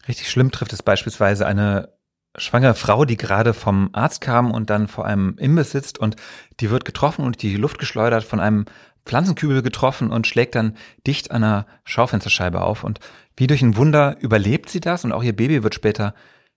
richtig 0.07 0.31
schlimm 0.31 0.51
trifft 0.51 0.73
es 0.73 0.83
beispielsweise 0.83 1.47
eine 1.47 1.95
schwangere 2.37 2.75
Frau, 2.75 3.05
die 3.05 3.17
gerade 3.17 3.55
vom 3.55 3.91
Arzt 3.93 4.21
kam 4.21 4.51
und 4.51 4.69
dann 4.69 4.89
vor 4.89 5.07
einem 5.07 5.37
Imbiss 5.39 5.71
sitzt 5.71 5.99
und 5.99 6.17
die 6.61 6.71
wird 6.71 6.85
getroffen 6.85 7.25
und 7.25 7.43
die 7.43 7.57
Luft 7.57 7.79
geschleudert, 7.79 8.25
von 8.25 8.41
einem 8.41 8.67
Pflanzenkübel 9.07 9.63
getroffen 9.63 10.11
und 10.11 10.27
schlägt 10.27 10.55
dann 10.55 10.77
dicht 11.07 11.31
an 11.31 11.45
einer 11.45 11.67
Schaufensterscheibe 11.85 12.63
auf. 12.63 12.85
Und 12.85 13.01
wie 13.37 13.47
durch 13.47 13.63
ein 13.63 13.77
Wunder 13.77 14.17
überlebt 14.21 14.69
sie 14.69 14.81
das 14.81 15.05
und 15.05 15.13
auch 15.13 15.23
ihr 15.23 15.37
Baby 15.37 15.63
wird 15.63 15.75
später 15.75 16.15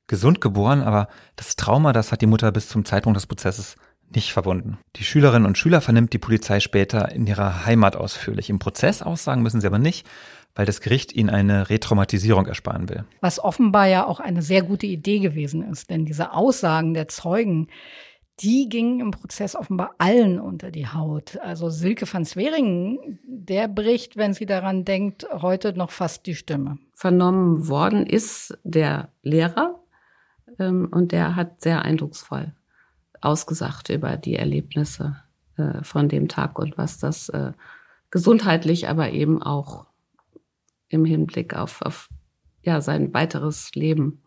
gesund 0.07 0.41
geboren, 0.41 0.81
aber 0.81 1.09
das 1.35 1.55
Trauma, 1.57 1.93
das 1.93 2.11
hat 2.11 2.21
die 2.21 2.27
Mutter 2.27 2.51
bis 2.51 2.69
zum 2.69 2.85
Zeitpunkt 2.85 3.17
des 3.17 3.27
Prozesses 3.27 3.75
nicht 4.15 4.31
verwunden. 4.31 4.77
Die 4.95 5.03
Schülerinnen 5.03 5.45
und 5.45 5.57
Schüler 5.57 5.81
vernimmt 5.81 6.13
die 6.13 6.17
Polizei 6.17 6.61
später 6.61 7.11
in 7.11 7.27
ihrer 7.27 7.65
Heimat 7.65 7.95
ausführlich. 7.97 8.49
Im 8.49 8.59
Prozess 8.59 9.01
aussagen 9.01 9.41
müssen 9.41 9.59
sie 9.59 9.67
aber 9.67 9.79
nicht, 9.79 10.07
weil 10.55 10.65
das 10.65 10.81
Gericht 10.81 11.13
ihnen 11.13 11.29
eine 11.29 11.69
Retraumatisierung 11.69 12.47
ersparen 12.47 12.89
will. 12.89 13.05
Was 13.21 13.39
offenbar 13.43 13.87
ja 13.87 14.05
auch 14.05 14.19
eine 14.19 14.41
sehr 14.41 14.63
gute 14.63 14.87
Idee 14.87 15.19
gewesen 15.19 15.61
ist, 15.63 15.89
denn 15.89 16.05
diese 16.05 16.33
Aussagen 16.33 16.93
der 16.93 17.07
Zeugen, 17.07 17.67
die 18.39 18.69
gingen 18.69 18.99
im 18.99 19.11
Prozess 19.11 19.55
offenbar 19.55 19.95
allen 19.97 20.39
unter 20.39 20.69
die 20.69 20.87
Haut. 20.87 21.39
Also 21.39 21.69
Silke 21.69 22.11
van 22.11 22.25
Sweringen, 22.25 23.19
der 23.23 23.67
bricht, 23.67 24.15
wenn 24.15 24.33
sie 24.33 24.45
daran 24.45 24.85
denkt, 24.85 25.27
heute 25.31 25.73
noch 25.73 25.91
fast 25.91 26.25
die 26.27 26.35
Stimme. 26.35 26.77
Vernommen 26.93 27.67
worden 27.67 28.05
ist 28.05 28.57
der 28.63 29.09
Lehrer 29.23 29.79
ähm, 30.59 30.89
und 30.91 31.11
der 31.11 31.35
hat 31.35 31.61
sehr 31.61 31.81
eindrucksvoll 31.81 32.53
ausgesagt 33.21 33.89
über 33.89 34.17
die 34.17 34.35
Erlebnisse 34.35 35.17
äh, 35.57 35.83
von 35.83 36.07
dem 36.07 36.27
Tag 36.27 36.59
und 36.59 36.77
was 36.77 36.99
das 36.99 37.29
äh, 37.29 37.53
gesundheitlich, 38.11 38.87
aber 38.87 39.09
eben 39.11 39.41
auch 39.41 39.86
im 40.89 41.05
Hinblick 41.05 41.53
auf, 41.55 41.81
auf 41.81 42.09
ja, 42.61 42.81
sein 42.81 43.13
weiteres 43.13 43.71
Leben 43.75 44.21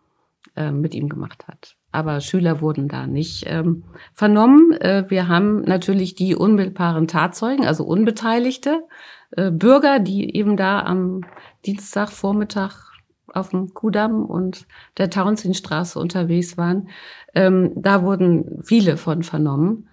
äh, 0.56 0.70
mit 0.70 0.94
ihm 0.94 1.08
gemacht 1.08 1.46
hat. 1.46 1.76
Aber 1.92 2.20
Schüler 2.20 2.60
wurden 2.60 2.88
da 2.88 3.06
nicht 3.06 3.44
ähm, 3.46 3.84
vernommen. 4.14 4.72
Äh, 4.72 5.04
wir 5.08 5.28
haben 5.28 5.62
natürlich 5.62 6.14
die 6.14 6.34
unmittelbaren 6.34 7.08
Tatzeugen, 7.08 7.66
also 7.66 7.84
Unbeteiligte, 7.84 8.84
äh, 9.32 9.50
Bürger, 9.50 9.98
die 9.98 10.34
eben 10.34 10.56
da 10.56 10.80
am 10.80 11.22
Dienstagvormittag 11.66 12.90
auf 13.32 13.50
dem 13.50 13.74
Kudamm 13.74 14.24
und 14.24 14.66
der 14.96 15.10
Tauentzienstraße 15.10 15.98
unterwegs 15.98 16.56
waren. 16.56 16.88
Ähm, 17.34 17.72
da 17.76 18.02
wurden 18.02 18.62
viele 18.62 18.96
von 18.96 19.22
vernommen. 19.22 19.89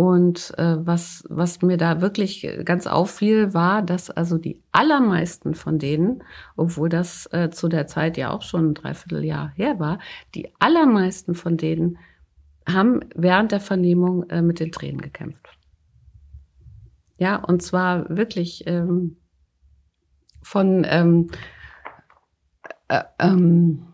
Und 0.00 0.54
äh, 0.56 0.76
was, 0.78 1.24
was 1.28 1.60
mir 1.60 1.76
da 1.76 2.00
wirklich 2.00 2.48
ganz 2.64 2.86
auffiel, 2.86 3.52
war, 3.52 3.82
dass 3.82 4.08
also 4.08 4.38
die 4.38 4.62
allermeisten 4.72 5.54
von 5.54 5.78
denen, 5.78 6.22
obwohl 6.56 6.88
das 6.88 7.26
äh, 7.34 7.50
zu 7.50 7.68
der 7.68 7.86
Zeit 7.86 8.16
ja 8.16 8.30
auch 8.30 8.40
schon 8.40 8.70
ein 8.70 8.74
Dreivierteljahr 8.74 9.52
her 9.56 9.78
war, 9.78 9.98
die 10.34 10.48
allermeisten 10.58 11.34
von 11.34 11.58
denen 11.58 11.98
haben 12.66 13.00
während 13.14 13.52
der 13.52 13.60
Vernehmung 13.60 14.22
äh, 14.30 14.40
mit 14.40 14.58
den 14.58 14.72
Tränen 14.72 15.02
gekämpft. 15.02 15.50
Ja, 17.18 17.36
und 17.36 17.60
zwar 17.60 18.08
wirklich 18.08 18.66
ähm, 18.66 19.18
von 20.40 20.86
ähm, 20.88 21.28
äh, 22.88 23.02
ähm, 23.18 23.89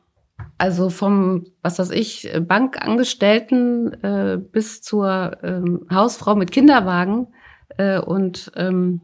also 0.58 0.88
vom, 0.90 1.46
was 1.62 1.78
weiß 1.78 1.90
ich, 1.90 2.32
Bankangestellten 2.40 3.92
äh, 4.02 4.38
bis 4.38 4.80
zur 4.80 5.38
ähm, 5.42 5.86
Hausfrau 5.90 6.34
mit 6.34 6.50
Kinderwagen. 6.50 7.28
Äh, 7.76 8.00
und 8.00 8.52
ähm, 8.56 9.02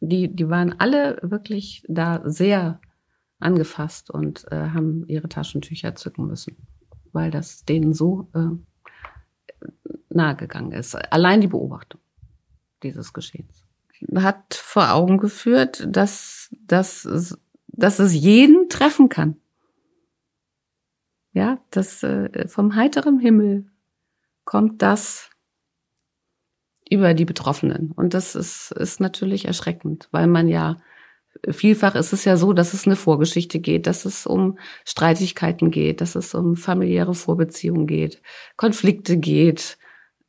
die, 0.00 0.34
die 0.34 0.48
waren 0.50 0.78
alle 0.78 1.18
wirklich 1.22 1.84
da 1.88 2.22
sehr 2.24 2.80
angefasst 3.38 4.10
und 4.10 4.46
äh, 4.50 4.56
haben 4.70 5.04
ihre 5.06 5.28
Taschentücher 5.28 5.94
zücken 5.94 6.26
müssen, 6.26 6.56
weil 7.12 7.30
das 7.30 7.64
denen 7.64 7.94
so 7.94 8.28
äh, 8.34 9.68
nahe 10.10 10.36
gegangen 10.36 10.72
ist. 10.72 10.94
Allein 11.12 11.40
die 11.40 11.48
Beobachtung 11.48 12.00
dieses 12.82 13.12
Geschehens 13.12 13.64
hat 14.16 14.54
vor 14.54 14.92
Augen 14.92 15.16
geführt, 15.16 15.86
dass, 15.88 16.54
dass, 16.66 17.38
dass 17.68 17.98
es 17.98 18.12
jeden 18.12 18.68
treffen 18.68 19.08
kann 19.08 19.36
ja, 21.34 21.58
das 21.70 22.02
äh, 22.02 22.48
vom 22.48 22.74
heiteren 22.76 23.18
Himmel 23.18 23.66
kommt 24.44 24.82
das 24.82 25.30
über 26.88 27.12
die 27.12 27.24
Betroffenen. 27.24 27.92
Und 27.92 28.14
das 28.14 28.34
ist, 28.34 28.70
ist 28.72 29.00
natürlich 29.00 29.44
erschreckend, 29.44 30.08
weil 30.12 30.26
man 30.26 30.48
ja 30.48 30.76
vielfach 31.50 31.96
ist 31.96 32.12
es 32.12 32.24
ja 32.24 32.36
so, 32.36 32.52
dass 32.52 32.74
es 32.74 32.86
eine 32.86 32.96
Vorgeschichte 32.96 33.58
geht, 33.58 33.86
dass 33.86 34.04
es 34.04 34.26
um 34.26 34.58
Streitigkeiten 34.84 35.70
geht, 35.70 36.00
dass 36.00 36.14
es 36.14 36.34
um 36.34 36.56
familiäre 36.56 37.14
Vorbeziehungen 37.14 37.86
geht, 37.86 38.22
Konflikte 38.56 39.16
geht, 39.16 39.76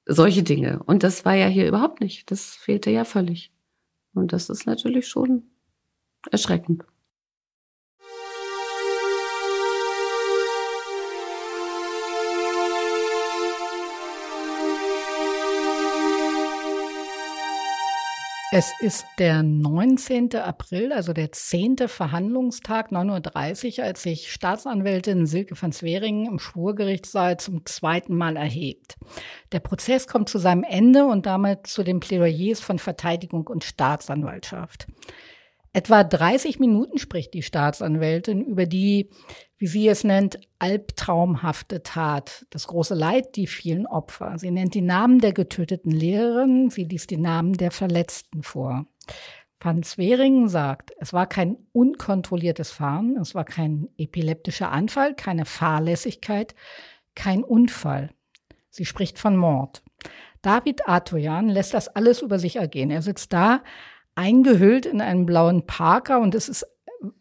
solche 0.05 0.43
Dinge. 0.43 0.81
Und 0.83 1.03
das 1.03 1.23
war 1.23 1.35
ja 1.35 1.47
hier 1.47 1.67
überhaupt 1.67 2.01
nicht. 2.01 2.31
Das 2.31 2.55
fehlte 2.55 2.89
ja 2.89 3.05
völlig. 3.05 3.51
Und 4.13 4.33
das 4.33 4.49
ist 4.49 4.65
natürlich 4.65 5.07
schon 5.07 5.43
erschreckend. 6.31 6.85
Es 18.57 18.71
ist 18.79 19.05
der 19.19 19.43
19. 19.43 20.33
April, 20.35 20.93
also 20.93 21.11
der 21.11 21.33
10. 21.33 21.89
Verhandlungstag, 21.89 22.89
9.30 22.89 23.79
Uhr, 23.79 23.83
als 23.83 24.01
sich 24.01 24.31
Staatsanwältin 24.31 25.25
Silke 25.25 25.61
van 25.61 25.73
Sweringen 25.73 26.25
im 26.25 26.39
Schwurgerichtssaal 26.39 27.37
zum 27.37 27.65
zweiten 27.65 28.15
Mal 28.15 28.37
erhebt. 28.37 28.95
Der 29.51 29.59
Prozess 29.59 30.07
kommt 30.07 30.29
zu 30.29 30.37
seinem 30.37 30.63
Ende 30.63 31.03
und 31.03 31.25
damit 31.25 31.67
zu 31.67 31.83
den 31.83 31.99
Plädoyers 31.99 32.61
von 32.61 32.79
Verteidigung 32.79 33.45
und 33.47 33.65
Staatsanwaltschaft. 33.65 34.87
Etwa 35.73 36.05
30 36.05 36.57
Minuten 36.57 36.97
spricht 36.97 37.33
die 37.33 37.41
Staatsanwältin 37.41 38.39
über 38.39 38.65
die, 38.65 39.09
wie 39.57 39.67
sie 39.67 39.87
es 39.87 40.03
nennt, 40.03 40.39
albtraumhafte 40.59 41.81
Tat, 41.83 42.45
das 42.49 42.67
große 42.67 42.93
Leid, 42.93 43.35
die 43.35 43.47
vielen 43.47 43.87
Opfer. 43.87 44.37
Sie 44.37 44.51
nennt 44.51 44.73
die 44.73 44.81
Namen 44.81 45.19
der 45.19 45.33
getöteten 45.33 45.91
Lehrerinnen, 45.91 46.69
sie 46.69 46.83
liest 46.83 47.09
die 47.11 47.17
Namen 47.17 47.53
der 47.53 47.71
Verletzten 47.71 48.43
vor. 48.43 48.85
Van 49.59 49.81
Zweringen 49.81 50.47
sagt, 50.49 50.91
es 50.99 51.13
war 51.13 51.27
kein 51.27 51.57
unkontrolliertes 51.71 52.71
Fahren, 52.71 53.17
es 53.17 53.33
war 53.33 53.45
kein 53.45 53.87
epileptischer 53.97 54.71
Anfall, 54.71 55.15
keine 55.15 55.45
Fahrlässigkeit, 55.45 56.53
kein 57.15 57.43
Unfall. 57.43 58.11
Sie 58.69 58.85
spricht 58.85 59.17
von 59.17 59.37
Mord. 59.37 59.81
David 60.41 60.87
Atoyan 60.87 61.49
lässt 61.49 61.73
das 61.73 61.87
alles 61.87 62.21
über 62.21 62.37
sich 62.37 62.57
ergehen. 62.57 62.91
Er 62.91 63.01
sitzt 63.01 63.33
da, 63.33 63.63
eingehüllt 64.13 64.85
in 64.85 65.01
einen 65.01 65.25
blauen 65.25 65.65
Parker 65.65 66.19
und 66.19 66.35
es 66.35 66.47
ist 66.49 66.67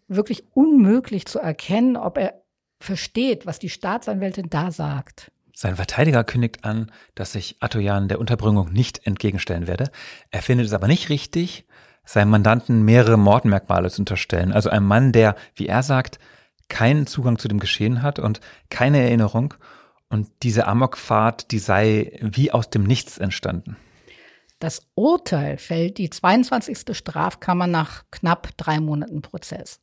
wirklich 0.08 0.44
unmöglich 0.54 1.26
zu 1.26 1.38
erkennen, 1.38 1.96
ob 1.96 2.18
er 2.18 2.42
versteht, 2.80 3.46
was 3.46 3.58
die 3.58 3.70
Staatsanwältin 3.70 4.50
da 4.50 4.70
sagt. 4.70 5.30
Sein 5.56 5.76
Verteidiger 5.76 6.24
kündigt 6.24 6.64
an, 6.64 6.90
dass 7.14 7.32
sich 7.32 7.56
Atoyan 7.60 8.08
der 8.08 8.18
Unterbringung 8.18 8.72
nicht 8.72 9.06
entgegenstellen 9.06 9.66
werde. 9.66 9.90
Er 10.30 10.42
findet 10.42 10.66
es 10.66 10.72
aber 10.72 10.88
nicht 10.88 11.08
richtig, 11.10 11.64
seinem 12.04 12.30
Mandanten 12.30 12.84
mehrere 12.84 13.16
Mordmerkmale 13.16 13.90
zu 13.90 14.02
unterstellen. 14.02 14.52
Also 14.52 14.68
ein 14.68 14.84
Mann, 14.84 15.12
der, 15.12 15.36
wie 15.54 15.66
er 15.66 15.82
sagt, 15.82 16.18
keinen 16.68 17.06
Zugang 17.06 17.38
zu 17.38 17.48
dem 17.48 17.60
Geschehen 17.60 18.02
hat 18.02 18.18
und 18.18 18.40
keine 18.68 19.00
Erinnerung. 19.00 19.54
Und 20.08 20.28
diese 20.42 20.66
Amokfahrt, 20.66 21.50
die 21.50 21.58
sei 21.58 22.18
wie 22.20 22.52
aus 22.52 22.68
dem 22.70 22.82
Nichts 22.82 23.18
entstanden. 23.18 23.76
Das 24.64 24.80
Urteil 24.94 25.58
fällt 25.58 25.98
die 25.98 26.08
22. 26.08 26.96
Strafkammer 26.96 27.66
nach 27.66 28.04
knapp 28.10 28.56
drei 28.56 28.80
Monaten 28.80 29.20
Prozess. 29.20 29.82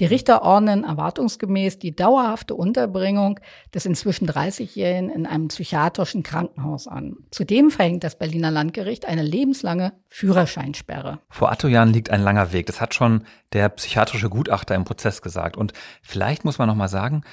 Die 0.00 0.06
Richter 0.06 0.40
ordnen 0.40 0.82
erwartungsgemäß 0.82 1.78
die 1.78 1.94
dauerhafte 1.94 2.54
Unterbringung 2.54 3.38
des 3.74 3.84
inzwischen 3.84 4.26
30-Jährigen 4.26 5.10
in 5.10 5.26
einem 5.26 5.48
psychiatrischen 5.48 6.22
Krankenhaus 6.22 6.88
an. 6.88 7.18
Zudem 7.32 7.70
verhängt 7.70 8.02
das 8.02 8.16
Berliner 8.16 8.50
Landgericht 8.50 9.04
eine 9.04 9.22
lebenslange 9.22 9.92
Führerscheinsperre. 10.08 11.20
Vor 11.28 11.52
Attojan 11.52 11.92
liegt 11.92 12.08
ein 12.08 12.22
langer 12.22 12.54
Weg. 12.54 12.64
Das 12.64 12.80
hat 12.80 12.94
schon 12.94 13.24
der 13.52 13.68
psychiatrische 13.68 14.30
Gutachter 14.30 14.74
im 14.74 14.84
Prozess 14.84 15.20
gesagt. 15.20 15.58
Und 15.58 15.74
vielleicht 16.00 16.46
muss 16.46 16.56
man 16.56 16.66
noch 16.66 16.76
mal 16.76 16.88
sagen, 16.88 17.24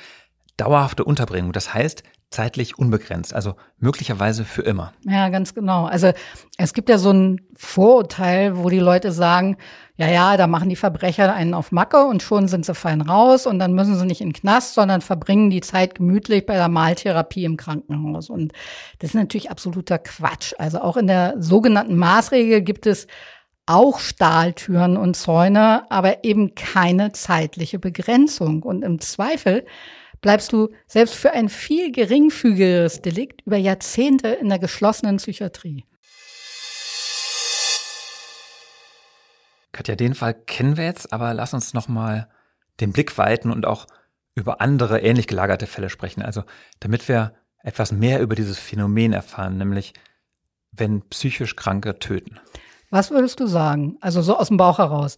dauerhafte 0.57 1.05
Unterbringung. 1.05 1.53
Das 1.53 1.73
heißt, 1.73 2.03
zeitlich 2.31 2.79
unbegrenzt, 2.79 3.33
also 3.33 3.55
möglicherweise 3.77 4.45
für 4.45 4.61
immer. 4.61 4.93
Ja, 5.03 5.27
ganz 5.27 5.53
genau. 5.53 5.85
Also 5.85 6.13
es 6.57 6.73
gibt 6.73 6.87
ja 6.87 6.97
so 6.97 7.11
ein 7.11 7.41
Vorurteil, 7.57 8.57
wo 8.57 8.69
die 8.69 8.79
Leute 8.79 9.11
sagen, 9.11 9.57
ja, 9.97 10.07
ja, 10.07 10.37
da 10.37 10.47
machen 10.47 10.69
die 10.69 10.77
Verbrecher 10.77 11.33
einen 11.33 11.53
auf 11.53 11.73
Macke 11.73 12.05
und 12.05 12.23
schon 12.23 12.47
sind 12.47 12.65
sie 12.65 12.73
fein 12.73 13.01
raus 13.01 13.45
und 13.45 13.59
dann 13.59 13.73
müssen 13.73 13.97
sie 13.97 14.05
nicht 14.05 14.21
in 14.21 14.29
den 14.29 14.33
Knast, 14.33 14.75
sondern 14.75 15.01
verbringen 15.01 15.49
die 15.49 15.59
Zeit 15.59 15.93
gemütlich 15.95 16.45
bei 16.45 16.55
der 16.55 16.69
Maltherapie 16.69 17.43
im 17.43 17.57
Krankenhaus. 17.57 18.29
Und 18.29 18.53
das 18.99 19.09
ist 19.09 19.15
natürlich 19.15 19.51
absoluter 19.51 19.99
Quatsch. 19.99 20.53
Also 20.57 20.79
auch 20.79 20.95
in 20.95 21.07
der 21.07 21.35
sogenannten 21.37 21.97
Maßregel 21.97 22.61
gibt 22.61 22.87
es 22.87 23.07
auch 23.65 23.99
Stahltüren 23.99 24.95
und 24.95 25.15
Zäune, 25.15 25.83
aber 25.91 26.23
eben 26.23 26.55
keine 26.55 27.11
zeitliche 27.11 27.77
Begrenzung. 27.77 28.63
Und 28.63 28.83
im 28.83 29.01
Zweifel 29.01 29.65
bleibst 30.21 30.53
du 30.53 30.69
selbst 30.87 31.15
für 31.15 31.31
ein 31.31 31.49
viel 31.49 31.91
geringfügigeres 31.91 33.01
Delikt 33.01 33.41
über 33.41 33.57
Jahrzehnte 33.57 34.29
in 34.29 34.49
der 34.49 34.59
geschlossenen 34.59 35.17
Psychiatrie. 35.17 35.85
Katja, 39.71 39.95
den 39.95 40.13
Fall 40.15 40.33
kennen 40.33 40.77
wir 40.77 40.85
jetzt, 40.85 41.11
aber 41.11 41.33
lass 41.33 41.53
uns 41.53 41.73
noch 41.73 41.87
mal 41.87 42.29
den 42.79 42.93
Blick 42.93 43.17
weiten 43.17 43.51
und 43.51 43.65
auch 43.65 43.87
über 44.35 44.61
andere 44.61 45.01
ähnlich 45.01 45.27
gelagerte 45.27 45.67
Fälle 45.67 45.89
sprechen. 45.89 46.21
Also, 46.21 46.43
damit 46.79 47.07
wir 47.07 47.33
etwas 47.63 47.91
mehr 47.91 48.21
über 48.21 48.35
dieses 48.35 48.59
Phänomen 48.59 49.13
erfahren, 49.13 49.57
nämlich 49.57 49.93
wenn 50.71 51.01
psychisch 51.09 51.55
Kranke 51.55 51.99
töten. 51.99 52.39
Was 52.89 53.11
würdest 53.11 53.39
du 53.39 53.47
sagen? 53.47 53.97
Also 54.01 54.21
so 54.21 54.37
aus 54.37 54.47
dem 54.47 54.57
Bauch 54.57 54.77
heraus. 54.77 55.15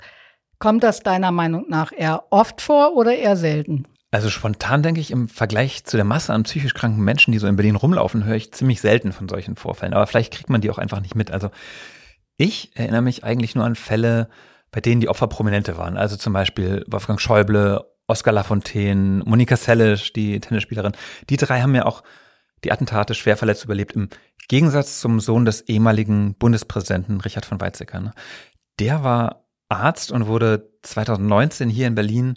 Kommt 0.59 0.83
das 0.83 1.01
deiner 1.01 1.31
Meinung 1.31 1.65
nach 1.69 1.91
eher 1.91 2.23
oft 2.29 2.61
vor 2.61 2.95
oder 2.95 3.15
eher 3.15 3.35
selten? 3.35 3.87
Also 4.13 4.29
spontan 4.29 4.83
denke 4.83 5.01
ich, 5.01 5.09
im 5.09 5.27
Vergleich 5.27 5.85
zu 5.85 5.97
der 5.97 6.03
Masse 6.03 6.33
an 6.33 6.43
psychisch 6.43 6.75
kranken 6.75 7.03
Menschen, 7.03 7.31
die 7.31 7.39
so 7.39 7.47
in 7.47 7.55
Berlin 7.55 7.75
rumlaufen, 7.75 8.25
höre 8.25 8.35
ich 8.35 8.53
ziemlich 8.53 8.79
selten 8.79 9.11
von 9.11 9.27
solchen 9.27 9.55
Vorfällen. 9.55 9.95
Aber 9.95 10.05
vielleicht 10.05 10.31
kriegt 10.31 10.51
man 10.51 10.61
die 10.61 10.69
auch 10.69 10.77
einfach 10.77 10.99
nicht 10.99 11.15
mit. 11.15 11.31
Also 11.31 11.49
ich 12.37 12.69
erinnere 12.75 13.01
mich 13.01 13.23
eigentlich 13.23 13.55
nur 13.55 13.65
an 13.65 13.73
Fälle, 13.73 14.29
bei 14.69 14.81
denen 14.81 15.01
die 15.01 15.09
Opfer 15.09 15.25
Prominente 15.25 15.77
waren. 15.77 15.97
Also 15.97 16.15
zum 16.15 16.31
Beispiel 16.31 16.85
Wolfgang 16.85 17.19
Schäuble, 17.19 17.83
Oskar 18.05 18.33
Lafontaine, 18.33 19.23
Monika 19.25 19.57
Sellisch, 19.57 20.13
die 20.13 20.39
Tennisspielerin. 20.39 20.93
Die 21.31 21.37
drei 21.37 21.61
haben 21.61 21.73
ja 21.73 21.85
auch 21.85 22.03
die 22.63 22.71
Attentate 22.71 23.15
schwer 23.15 23.35
verletzt 23.35 23.65
überlebt. 23.65 23.93
Im 23.93 24.09
Gegensatz 24.47 24.99
zum 24.99 25.21
Sohn 25.21 25.43
des 25.43 25.61
ehemaligen 25.61 26.35
Bundespräsidenten 26.35 27.19
Richard 27.19 27.47
von 27.47 27.59
Weizsäcker. 27.59 27.99
Ne? 27.99 28.13
Der 28.77 29.03
war 29.03 29.47
Arzt 29.69 30.11
und 30.11 30.27
wurde 30.27 30.69
2019 30.83 31.67
hier 31.67 31.87
in 31.87 31.95
Berlin 31.95 32.35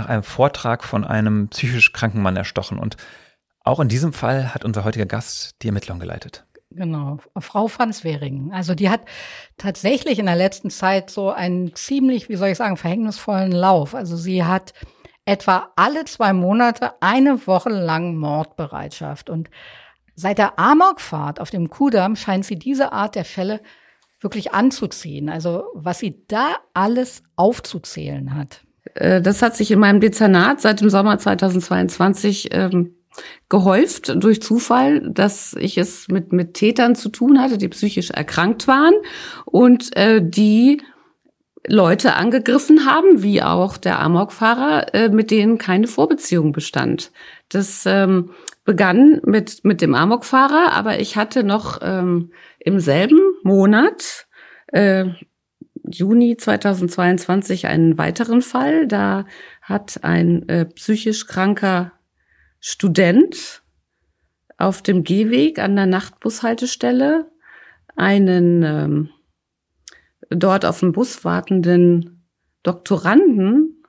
nach 0.00 0.08
einem 0.08 0.22
Vortrag 0.22 0.82
von 0.82 1.04
einem 1.04 1.48
psychisch 1.48 1.92
kranken 1.92 2.22
Mann 2.22 2.36
erstochen. 2.36 2.78
Und 2.78 2.96
auch 3.62 3.80
in 3.80 3.88
diesem 3.88 4.12
Fall 4.12 4.54
hat 4.54 4.64
unser 4.64 4.84
heutiger 4.84 5.06
Gast 5.06 5.56
die 5.62 5.68
Ermittlung 5.68 6.00
geleitet. 6.00 6.46
Genau, 6.70 7.18
Frau 7.38 7.68
Sveringen. 7.68 8.52
Also 8.52 8.74
die 8.74 8.88
hat 8.88 9.02
tatsächlich 9.58 10.18
in 10.18 10.26
der 10.26 10.36
letzten 10.36 10.70
Zeit 10.70 11.10
so 11.10 11.30
einen 11.30 11.74
ziemlich, 11.74 12.28
wie 12.28 12.36
soll 12.36 12.48
ich 12.48 12.58
sagen, 12.58 12.76
verhängnisvollen 12.76 13.52
Lauf. 13.52 13.94
Also 13.94 14.16
sie 14.16 14.44
hat 14.44 14.72
etwa 15.26 15.70
alle 15.76 16.04
zwei 16.04 16.32
Monate 16.32 16.92
eine 17.00 17.46
Woche 17.46 17.70
lang 17.70 18.16
Mordbereitschaft. 18.16 19.28
Und 19.28 19.50
seit 20.14 20.38
der 20.38 20.58
Amokfahrt 20.58 21.40
auf 21.40 21.50
dem 21.50 21.68
Kudamm 21.68 22.16
scheint 22.16 22.46
sie 22.46 22.56
diese 22.56 22.92
Art 22.92 23.16
der 23.16 23.24
Fälle 23.24 23.60
wirklich 24.20 24.54
anzuziehen. 24.54 25.28
Also 25.28 25.64
was 25.74 25.98
sie 25.98 26.24
da 26.28 26.54
alles 26.72 27.22
aufzuzählen 27.36 28.34
hat. 28.34 28.64
Äh, 28.94 29.20
das 29.20 29.42
hat 29.42 29.56
sich 29.56 29.70
in 29.70 29.78
meinem 29.78 30.00
Dezernat 30.00 30.60
seit 30.60 30.80
dem 30.80 30.90
Sommer 30.90 31.18
2022 31.18 32.50
ähm, 32.52 32.94
gehäuft 33.48 34.22
durch 34.22 34.40
Zufall, 34.40 35.00
dass 35.10 35.54
ich 35.58 35.78
es 35.78 36.08
mit, 36.08 36.32
mit 36.32 36.54
Tätern 36.54 36.94
zu 36.94 37.08
tun 37.08 37.40
hatte, 37.40 37.58
die 37.58 37.68
psychisch 37.68 38.10
erkrankt 38.10 38.68
waren 38.68 38.94
und 39.44 39.96
äh, 39.96 40.20
die 40.22 40.80
Leute 41.66 42.14
angegriffen 42.14 42.86
haben, 42.86 43.22
wie 43.22 43.42
auch 43.42 43.76
der 43.76 44.00
Amokfahrer, 44.00 44.94
äh, 44.94 45.08
mit 45.08 45.30
denen 45.30 45.58
keine 45.58 45.86
Vorbeziehung 45.86 46.52
bestand. 46.52 47.12
Das 47.48 47.84
ähm, 47.86 48.30
begann 48.64 49.20
mit, 49.24 49.64
mit 49.64 49.82
dem 49.82 49.94
Amokfahrer, 49.94 50.72
aber 50.72 51.00
ich 51.00 51.16
hatte 51.16 51.44
noch 51.44 51.80
ähm, 51.82 52.30
im 52.58 52.78
selben 52.78 53.20
Monat 53.42 54.26
äh, 54.68 55.06
Juni 55.92 56.36
2022 56.36 57.66
einen 57.66 57.98
weiteren 57.98 58.42
Fall. 58.42 58.86
Da 58.86 59.26
hat 59.62 60.04
ein 60.04 60.48
äh, 60.48 60.66
psychisch 60.66 61.26
kranker 61.26 61.92
Student 62.60 63.62
auf 64.58 64.82
dem 64.82 65.04
Gehweg 65.04 65.58
an 65.58 65.76
der 65.76 65.86
Nachtbushaltestelle 65.86 67.30
einen 67.96 68.62
ähm, 68.62 69.10
dort 70.28 70.64
auf 70.64 70.80
dem 70.80 70.92
Bus 70.92 71.24
wartenden 71.24 72.24
Doktoranden 72.62 73.84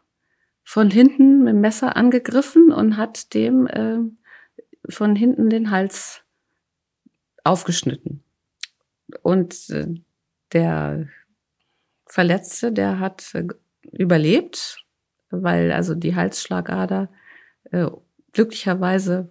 von 0.64 0.90
hinten 0.90 1.44
mit 1.44 1.54
dem 1.54 1.62
Messer 1.62 1.96
angegriffen 1.98 2.72
und 2.72 2.98
hat 2.98 3.34
dem 3.34 3.68
äh, 3.68 4.00
von 4.90 5.16
hinten 5.16 5.50
den 5.50 5.72
Hals 5.72 6.24
aufgeschnitten. 7.44 8.24
Und 9.22 9.70
äh, 9.70 9.88
der 10.54 11.08
Verletzte, 12.12 12.74
der 12.74 13.00
hat 13.00 13.34
äh, 13.36 13.48
überlebt, 13.94 14.84
weil 15.30 15.72
also 15.72 15.96
die 15.96 16.14
Halsschlagader 16.14 17.10
äh, 17.72 17.88
glücklicherweise 18.34 19.30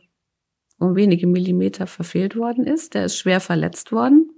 um 0.79 0.97
wenige 0.97 1.27
Millimeter 1.27 1.87
verfehlt 1.87 2.37
worden 2.37 2.67
ist. 2.67 2.95
Der 2.95 3.05
ist 3.05 3.19
schwer 3.19 3.41
verletzt 3.41 3.93
worden. 3.93 4.31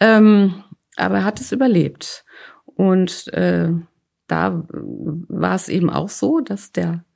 Ähm, 0.00 0.64
aber 0.96 1.16
er 1.16 1.24
hat 1.24 1.40
es 1.40 1.50
überlebt. 1.50 2.26
Und 2.66 3.26
äh, 3.32 3.70
da 4.26 4.62
war 4.68 5.54
es 5.54 5.70
eben 5.70 5.88
auch 5.88 6.10
so, 6.10 6.40
dass 6.40 6.72
der, 6.72 7.06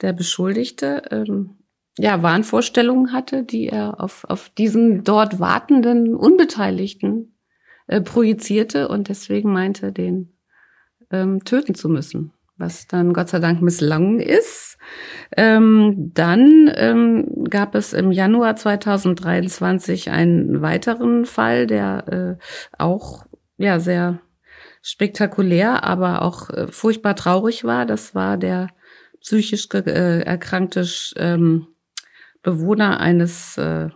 der 0.00 0.12
Beschuldigte 0.12 1.02
ähm, 1.10 1.56
ja 1.98 2.22
Wahnvorstellungen 2.22 3.12
hatte, 3.12 3.42
die 3.42 3.66
er 3.66 4.00
auf, 4.00 4.24
auf 4.28 4.48
diesen 4.50 5.02
dort 5.02 5.40
wartenden 5.40 6.14
Unbeteiligten 6.14 7.34
äh, 7.88 8.00
projizierte 8.00 8.88
und 8.88 9.08
deswegen 9.08 9.52
meinte, 9.52 9.92
den 9.92 10.32
ähm, 11.10 11.44
töten 11.44 11.74
zu 11.74 11.88
müssen, 11.88 12.32
was 12.56 12.86
dann 12.86 13.12
Gott 13.12 13.28
sei 13.28 13.40
Dank 13.40 13.62
misslungen 13.62 14.20
ist. 14.20 14.78
Ähm, 15.36 16.12
dann 16.14 16.70
ähm, 16.74 17.44
gab 17.50 17.74
es 17.74 17.92
im 17.92 18.12
Januar 18.12 18.56
2023 18.56 20.10
einen 20.10 20.62
weiteren 20.62 21.24
Fall, 21.26 21.66
der 21.66 22.38
äh, 22.38 22.44
auch 22.78 23.26
ja 23.56 23.80
sehr 23.80 24.20
spektakulär, 24.82 25.84
aber 25.84 26.22
auch 26.22 26.50
äh, 26.50 26.68
furchtbar 26.68 27.16
traurig 27.16 27.64
war. 27.64 27.86
Das 27.86 28.14
war 28.14 28.36
der 28.36 28.68
psychisch 29.20 29.68
äh, 29.74 30.20
erkrankte 30.20 30.86
ähm, 31.16 31.66
Bewohner 32.42 33.00
eines 33.00 33.58
äh, 33.58 33.88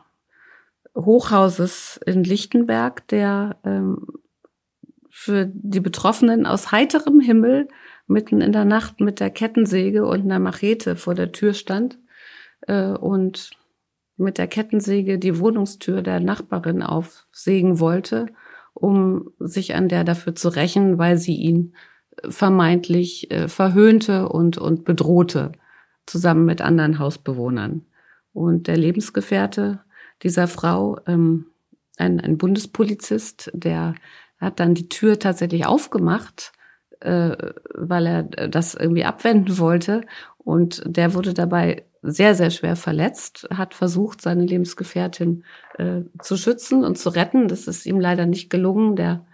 Hochhauses 0.96 2.00
in 2.04 2.24
Lichtenberg, 2.24 3.06
der 3.08 3.56
ähm, 3.64 4.06
für 5.10 5.46
die 5.46 5.80
Betroffenen 5.80 6.46
aus 6.46 6.72
heiterem 6.72 7.20
Himmel 7.20 7.68
mitten 8.06 8.40
in 8.40 8.52
der 8.52 8.64
Nacht 8.64 9.00
mit 9.00 9.20
der 9.20 9.30
Kettensäge 9.30 10.06
und 10.06 10.22
einer 10.22 10.38
Machete 10.38 10.96
vor 10.96 11.14
der 11.14 11.32
Tür 11.32 11.54
stand 11.54 11.98
äh, 12.62 12.88
und 12.88 13.50
mit 14.16 14.38
der 14.38 14.46
Kettensäge 14.46 15.18
die 15.18 15.38
Wohnungstür 15.38 16.02
der 16.02 16.20
Nachbarin 16.20 16.82
aufsägen 16.82 17.80
wollte, 17.80 18.26
um 18.74 19.30
sich 19.38 19.74
an 19.74 19.88
der 19.88 20.04
dafür 20.04 20.34
zu 20.34 20.48
rächen, 20.48 20.98
weil 20.98 21.18
sie 21.18 21.36
ihn 21.36 21.74
vermeintlich 22.28 23.30
äh, 23.30 23.48
verhöhnte 23.48 24.28
und, 24.28 24.58
und 24.58 24.84
bedrohte. 24.84 25.52
zusammen 26.04 26.44
mit 26.44 26.60
anderen 26.60 26.98
Hausbewohnern. 26.98 27.86
Und 28.32 28.66
der 28.66 28.76
Lebensgefährte 28.76 29.80
dieser 30.22 30.48
Frau, 30.48 30.98
ähm, 31.06 31.46
ein, 31.98 32.20
ein 32.20 32.38
Bundespolizist, 32.38 33.50
der 33.54 33.94
hat 34.38 34.60
dann 34.60 34.74
die 34.74 34.88
Tür 34.88 35.18
tatsächlich 35.18 35.66
aufgemacht, 35.66 36.52
äh, 37.00 37.36
weil 37.74 38.06
er 38.06 38.22
das 38.48 38.74
irgendwie 38.74 39.04
abwenden 39.04 39.58
wollte. 39.58 40.02
Und 40.38 40.82
der 40.84 41.14
wurde 41.14 41.34
dabei 41.34 41.84
sehr, 42.02 42.34
sehr 42.34 42.50
schwer 42.50 42.74
verletzt, 42.74 43.48
hat 43.54 43.74
versucht, 43.74 44.20
seine 44.20 44.44
Lebensgefährtin 44.44 45.44
äh, 45.78 46.00
zu 46.20 46.36
schützen 46.36 46.84
und 46.84 46.98
zu 46.98 47.10
retten. 47.10 47.46
Das 47.46 47.68
ist 47.68 47.86
ihm 47.86 48.00
leider 48.00 48.26
nicht 48.26 48.50
gelungen. 48.50 48.96
Der 48.96 49.24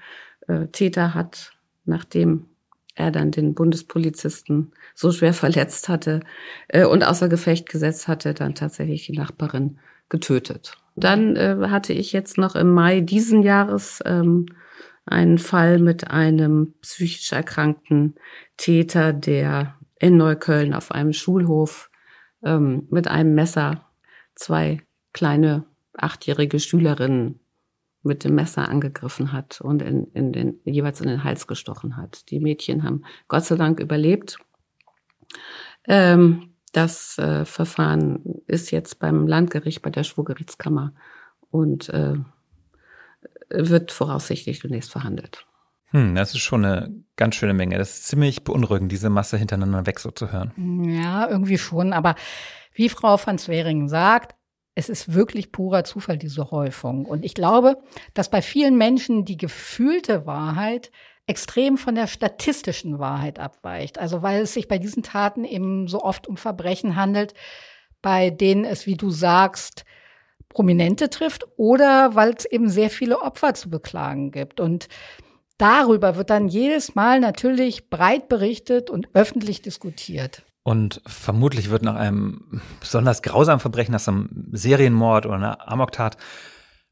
äh, 0.47 0.67
Täter 0.67 1.15
hat, 1.15 1.53
nachdem 1.87 2.47
er 2.95 3.11
dann 3.11 3.31
den 3.31 3.55
Bundespolizisten 3.55 4.73
so 4.95 5.13
schwer 5.13 5.33
verletzt 5.33 5.89
hatte 5.89 6.21
äh, 6.69 6.85
und 6.85 7.05
außer 7.05 7.29
Gefecht 7.29 7.69
gesetzt 7.69 8.09
hatte, 8.09 8.35
dann 8.35 8.55
tatsächlich 8.55 9.07
die 9.07 9.17
Nachbarin 9.17 9.79
getötet. 10.09 10.77
Dann 10.97 11.37
äh, 11.37 11.57
hatte 11.69 11.93
ich 11.93 12.13
jetzt 12.13 12.39
noch 12.39 12.57
im 12.57 12.71
Mai 12.71 13.01
diesen 13.01 13.43
Jahres 13.43 14.03
ähm, 14.05 14.47
einen 15.07 15.39
Fall 15.39 15.79
mit 15.79 16.11
einem 16.11 16.75
psychisch 16.83 17.33
erkrankten 17.33 18.17
Täter, 18.57 19.13
der 19.13 19.77
in 19.99 20.17
Neukölln 20.17 20.75
auf 20.75 20.93
einem 20.93 21.13
Schulhof 21.13 21.91
ähm, 22.43 22.87
mit 22.91 23.09
einem 23.09 23.35
Messer 23.35 23.87
zwei 24.35 24.83
kleine 25.13 25.65
achtjährige 25.95 26.61
Schülerinnen 26.61 27.41
mit 28.03 28.25
dem 28.25 28.35
Messer 28.35 28.69
angegriffen 28.69 29.33
hat 29.33 29.61
und 29.61 29.83
in, 29.83 30.07
in 30.13 30.33
den, 30.33 30.61
jeweils 30.65 31.01
in 31.01 31.09
den 31.09 31.25
Hals 31.25 31.47
gestochen 31.47 31.97
hat. 31.97 32.31
Die 32.31 32.39
Mädchen 32.39 32.85
haben 32.85 33.05
Gott 33.27 33.45
sei 33.45 33.57
Dank 33.57 33.81
überlebt. 33.81 34.39
Ähm, 35.87 36.55
das 36.73 37.19
äh, 37.19 37.45
Verfahren 37.45 38.38
ist 38.49 38.71
jetzt 38.71 38.99
beim 38.99 39.27
Landgericht, 39.27 39.83
bei 39.83 39.91
der 39.91 40.05
Schwurgerichtskammer 40.05 40.93
und 41.51 41.89
äh, 41.91 42.15
wird 43.51 43.93
voraussichtlich 43.93 44.61
demnächst 44.61 44.91
verhandelt. 44.91 45.47
Hm, 45.91 46.15
das 46.15 46.35
ist 46.35 46.41
schon 46.41 46.65
eine 46.65 46.93
ganz 47.17 47.35
schöne 47.35 47.55
Menge. 47.55 47.79
Das 47.79 47.91
ist 47.91 48.09
ziemlich 48.09 48.45
beunruhigend, 48.45 48.93
diese 48.93 49.09
Masse 49.09 49.39
hintereinander 49.39 49.87
weg 49.87 50.01
so 50.01 50.11
zu 50.11 50.33
hören. 50.33 50.53
Ja, 50.85 51.29
irgendwie 51.29 51.59
schon. 51.59 51.93
Aber 51.93 52.15
wie 52.75 52.89
Frau 52.89 53.19
van 53.25 53.39
Zweringen 53.39 53.89
sagt, 53.89 54.35
es 54.75 54.89
ist 54.89 55.15
wirklich 55.15 55.51
purer 55.51 55.85
Zufall, 55.85 56.19
diese 56.19 56.51
Häufung. 56.51 57.05
Und 57.05 57.25
ich 57.25 57.35
glaube, 57.35 57.79
dass 58.15 58.31
bei 58.31 58.43
vielen 58.43 58.77
Menschen 58.77 59.25
die 59.25 59.37
gefühlte 59.37 60.27
Wahrheit 60.27 60.93
extrem 61.27 61.77
von 61.79 61.95
der 61.95 62.07
statistischen 62.07 62.99
Wahrheit 62.99 63.39
abweicht. 63.39 63.99
Also 63.99 64.23
weil 64.23 64.43
es 64.43 64.55
sich 64.55 64.69
bei 64.69 64.79
diesen 64.79 65.03
Taten 65.03 65.45
eben 65.45 65.89
so 65.89 66.03
oft 66.03 66.27
um 66.27 66.37
Verbrechen 66.37 66.97
handelt, 66.97 67.35
bei 68.03 68.31
denen 68.31 68.65
es, 68.65 68.87
wie 68.87 68.97
du 68.97 69.11
sagst, 69.11 69.85
Prominente 70.49 71.11
trifft 71.11 71.47
oder 71.57 72.15
weil 72.15 72.35
es 72.37 72.45
eben 72.45 72.69
sehr 72.69 72.91
viele 72.91 73.21
Opfer 73.21 73.55
zu 73.55 73.71
beklagen 73.71 74.31
gibt. 74.31 74.61
Und 74.61 74.89
darüber 75.59 76.17
wird 76.17 76.31
dann 76.31 76.49
jedes 76.49 76.95
Mal 76.95 77.21
natürlich 77.21 77.91
breit 77.91 78.29
berichtet 78.29 78.91
und 78.91 79.09
öffentlich 79.15 79.63
diskutiert. 79.63 80.43
Und 80.63 81.01
vermutlich 81.07 81.71
wird 81.71 81.83
nach 81.83 81.95
einem 81.95 82.61
besonders 82.81 83.23
grausamen 83.23 83.61
Verbrechen, 83.61 83.93
nach 83.93 84.07
einem 84.07 84.49
Serienmord 84.53 85.27
oder 85.27 85.37
einer 85.37 85.71
Amoktat, 85.71 86.17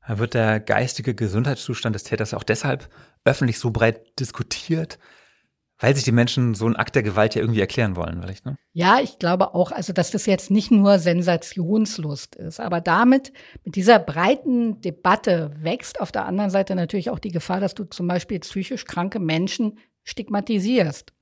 wird 0.09 0.35
der 0.35 0.61
geistige 0.61 1.15
Gesundheitszustand 1.15 1.95
des 1.95 2.05
Täters 2.05 2.33
auch 2.33 2.45
deshalb 2.45 2.89
öffentlich 3.25 3.59
so 3.59 3.73
breit 3.73 4.19
diskutiert, 4.21 4.99
weil 5.79 5.95
sich 5.95 6.05
die 6.05 6.13
Menschen 6.13 6.55
so 6.55 6.67
einen 6.67 6.77
Akt 6.77 6.95
der 6.95 7.03
Gewalt 7.03 7.35
ja 7.35 7.43
irgendwie 7.43 7.61
erklären 7.61 7.97
wollen, 7.97 8.21
vielleicht, 8.23 8.47
ne? 8.47 8.57
Ja, 8.73 8.99
ich 9.03 9.19
glaube 9.19 9.55
auch, 9.55 9.73
also 9.73 9.93
dass 9.93 10.11
das 10.11 10.27
jetzt 10.27 10.51
nicht 10.51 10.71
nur 10.71 10.99
Sensationslust 10.99 12.37
ist, 12.37 12.61
aber 12.61 12.81
damit, 12.81 13.33
mit 13.65 13.77
dieser 13.77 13.99
breiten 13.99 14.81
Debatte 14.81 15.55
wächst 15.61 16.01
auf 16.01 16.13
der 16.13 16.27
anderen 16.27 16.51
Seite 16.51 16.75
natürlich 16.75 17.11
auch 17.11 17.19
die 17.19 17.33
Gefahr, 17.33 17.61
dass 17.61 17.75
du 17.75 17.85
zum 17.85 18.07
Beispiel 18.07 18.41
psychisch 18.41 18.85
kranke 18.85 19.19
Menschen 19.19 19.79
stigmatisierst. 20.05 21.13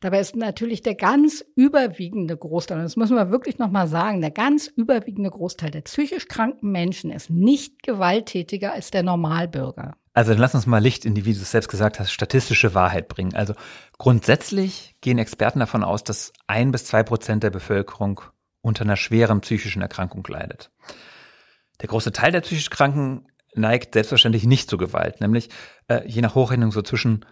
Dabei 0.00 0.20
ist 0.20 0.36
natürlich 0.36 0.82
der 0.82 0.94
ganz 0.94 1.44
überwiegende 1.56 2.36
Großteil, 2.36 2.76
und 2.78 2.84
das 2.84 2.96
müssen 2.96 3.16
wir 3.16 3.30
wirklich 3.30 3.58
nochmal 3.58 3.88
sagen, 3.88 4.20
der 4.20 4.30
ganz 4.30 4.66
überwiegende 4.66 5.30
Großteil 5.30 5.70
der 5.70 5.80
psychisch 5.80 6.28
kranken 6.28 6.70
Menschen 6.70 7.10
ist 7.10 7.30
nicht 7.30 7.82
gewalttätiger 7.82 8.72
als 8.72 8.90
der 8.90 9.02
Normalbürger. 9.02 9.96
Also 10.16 10.30
dann 10.30 10.40
lass 10.40 10.54
uns 10.54 10.64
mal 10.64 10.78
Licht 10.78 11.04
in 11.04 11.14
die, 11.14 11.26
wie 11.26 11.34
du 11.34 11.42
es 11.42 11.50
selbst 11.50 11.68
gesagt 11.68 12.00
hast, 12.00 12.10
statistische 12.10 12.72
Wahrheit 12.72 13.08
bringen. 13.08 13.34
Also 13.34 13.52
grundsätzlich 13.98 14.96
gehen 15.02 15.18
Experten 15.18 15.58
davon 15.60 15.84
aus, 15.84 16.04
dass 16.04 16.32
ein 16.46 16.72
bis 16.72 16.86
zwei 16.86 17.02
Prozent 17.02 17.42
der 17.42 17.50
Bevölkerung 17.50 18.22
unter 18.62 18.84
einer 18.84 18.96
schweren 18.96 19.42
psychischen 19.42 19.82
Erkrankung 19.82 20.26
leidet. 20.26 20.70
Der 21.82 21.90
große 21.90 22.12
Teil 22.12 22.32
der 22.32 22.40
psychisch 22.40 22.70
Kranken 22.70 23.26
neigt 23.54 23.92
selbstverständlich 23.92 24.44
nicht 24.44 24.70
zu 24.70 24.78
Gewalt, 24.78 25.20
nämlich 25.20 25.50
äh, 25.88 26.08
je 26.08 26.22
nach 26.22 26.34
Hochrechnung 26.34 26.72
so 26.72 26.80
zwischen 26.80 27.26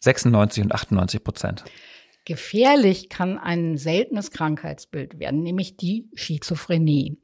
96 0.00 0.64
und 0.64 0.72
98 0.72 1.22
Prozent. 1.22 1.64
Gefährlich 2.24 3.10
kann 3.10 3.36
ein 3.36 3.76
seltenes 3.76 4.30
Krankheitsbild 4.30 5.18
werden, 5.18 5.42
nämlich 5.42 5.76
die 5.76 6.08
Schizophrenie. 6.14 7.18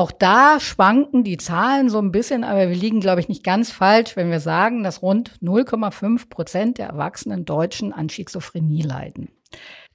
Auch 0.00 0.12
da 0.12 0.60
schwanken 0.60 1.24
die 1.24 1.36
Zahlen 1.36 1.90
so 1.90 1.98
ein 1.98 2.10
bisschen, 2.10 2.42
aber 2.42 2.70
wir 2.70 2.74
liegen, 2.74 3.00
glaube 3.00 3.20
ich, 3.20 3.28
nicht 3.28 3.44
ganz 3.44 3.70
falsch, 3.70 4.16
wenn 4.16 4.30
wir 4.30 4.40
sagen, 4.40 4.82
dass 4.82 5.02
rund 5.02 5.32
0,5 5.42 6.30
Prozent 6.30 6.78
der 6.78 6.86
erwachsenen 6.86 7.44
Deutschen 7.44 7.92
an 7.92 8.08
Schizophrenie 8.08 8.80
leiden. 8.80 9.28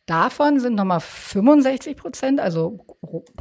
Davon 0.06 0.60
sind 0.60 0.76
nochmal 0.76 1.00
65 1.00 1.98
Prozent, 1.98 2.40
also 2.40 2.86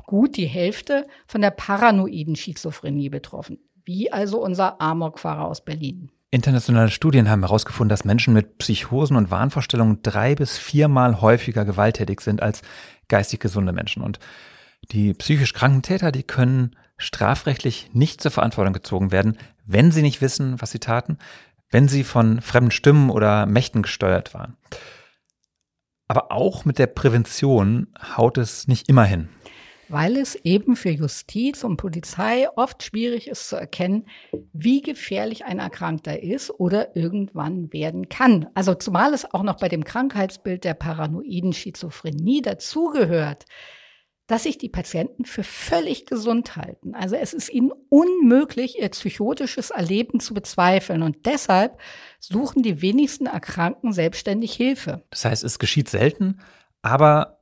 gut 0.06 0.38
die 0.38 0.46
Hälfte, 0.46 1.06
von 1.26 1.42
der 1.42 1.50
paranoiden 1.50 2.34
Schizophrenie 2.34 3.10
betroffen. 3.10 3.58
Wie 3.84 4.10
also 4.10 4.42
unser 4.42 4.80
Amok-Fahrer 4.80 5.46
aus 5.46 5.62
Berlin. 5.62 6.10
Internationale 6.30 6.88
Studien 6.88 7.28
haben 7.28 7.42
herausgefunden, 7.42 7.90
dass 7.90 8.06
Menschen 8.06 8.32
mit 8.32 8.56
Psychosen 8.56 9.18
und 9.18 9.30
Wahnvorstellungen 9.30 10.00
drei 10.00 10.34
bis 10.34 10.56
viermal 10.56 11.20
häufiger 11.20 11.66
gewalttätig 11.66 12.22
sind 12.22 12.42
als 12.42 12.62
geistig 13.08 13.40
gesunde 13.40 13.74
Menschen. 13.74 14.02
Und 14.02 14.18
die 14.93 15.14
psychisch 15.14 15.53
kranken 15.53 15.82
Täter, 15.82 16.12
die 16.12 16.22
können 16.22 16.76
strafrechtlich 16.97 17.91
nicht 17.93 18.20
zur 18.20 18.30
Verantwortung 18.30 18.72
gezogen 18.72 19.12
werden, 19.12 19.39
wenn 19.66 19.91
sie 19.91 20.03
nicht 20.03 20.20
wissen, 20.20 20.61
was 20.61 20.70
sie 20.70 20.78
taten, 20.78 21.18
wenn 21.70 21.89
sie 21.89 22.05
von 22.05 22.41
fremden 22.41 22.70
Stimmen 22.70 23.11
oder 23.11 23.47
Mächten 23.47 23.82
gesteuert 23.82 24.35
waren. 24.35 24.57
Aber 26.07 26.30
auch 26.30 26.64
mit 26.64 26.78
der 26.78 26.87
Prävention 26.87 27.89
haut 28.16 28.39
es 28.39 28.68
nicht 28.68 28.89
immer 28.89 29.05
hin. 29.05 29.28
Weil 29.89 30.16
es 30.16 30.35
eben 30.35 30.76
für 30.76 30.91
Justiz 30.91 31.62
und 31.62 31.76
Polizei 31.76 32.49
oft 32.57 32.82
schwierig 32.82 33.28
ist 33.28 33.49
zu 33.49 33.57
erkennen, 33.57 34.07
wie 34.53 34.80
gefährlich 34.80 35.45
ein 35.45 35.59
Erkrankter 35.59 36.22
ist 36.22 36.51
oder 36.51 36.97
irgendwann 36.97 37.72
werden 37.72 38.09
kann. 38.09 38.47
Also 38.55 38.74
zumal 38.74 39.12
es 39.12 39.30
auch 39.32 39.43
noch 39.43 39.57
bei 39.57 39.68
dem 39.68 39.85
Krankheitsbild 39.85 40.64
der 40.64 40.74
paranoiden 40.74 41.53
Schizophrenie 41.53 42.41
dazugehört, 42.41 43.45
dass 44.27 44.45
sich 44.45 44.57
die 44.57 44.68
Patienten 44.68 45.25
für 45.25 45.45
völlig 45.45 46.07
gesund 46.07 46.57
halten. 46.57 46.95
Also 46.95 47.14
es 47.16 47.35
ist 47.35 47.51
ihnen 47.51 47.72
unmöglich, 47.91 48.79
ihr 48.81 48.89
psychotisches 48.89 49.70
Erleben 49.70 50.18
zu 50.18 50.33
bezweifeln. 50.33 51.03
Und 51.03 51.27
deshalb 51.27 51.79
suchen 52.20 52.62
die 52.62 52.81
wenigsten 52.81 53.27
Erkrankten 53.27 53.93
selbstständig 53.93 54.55
Hilfe. 54.55 55.05
Das 55.11 55.25
heißt, 55.27 55.45
es 55.45 55.59
geschieht 55.59 55.91
selten, 55.91 56.41
aber 56.81 57.41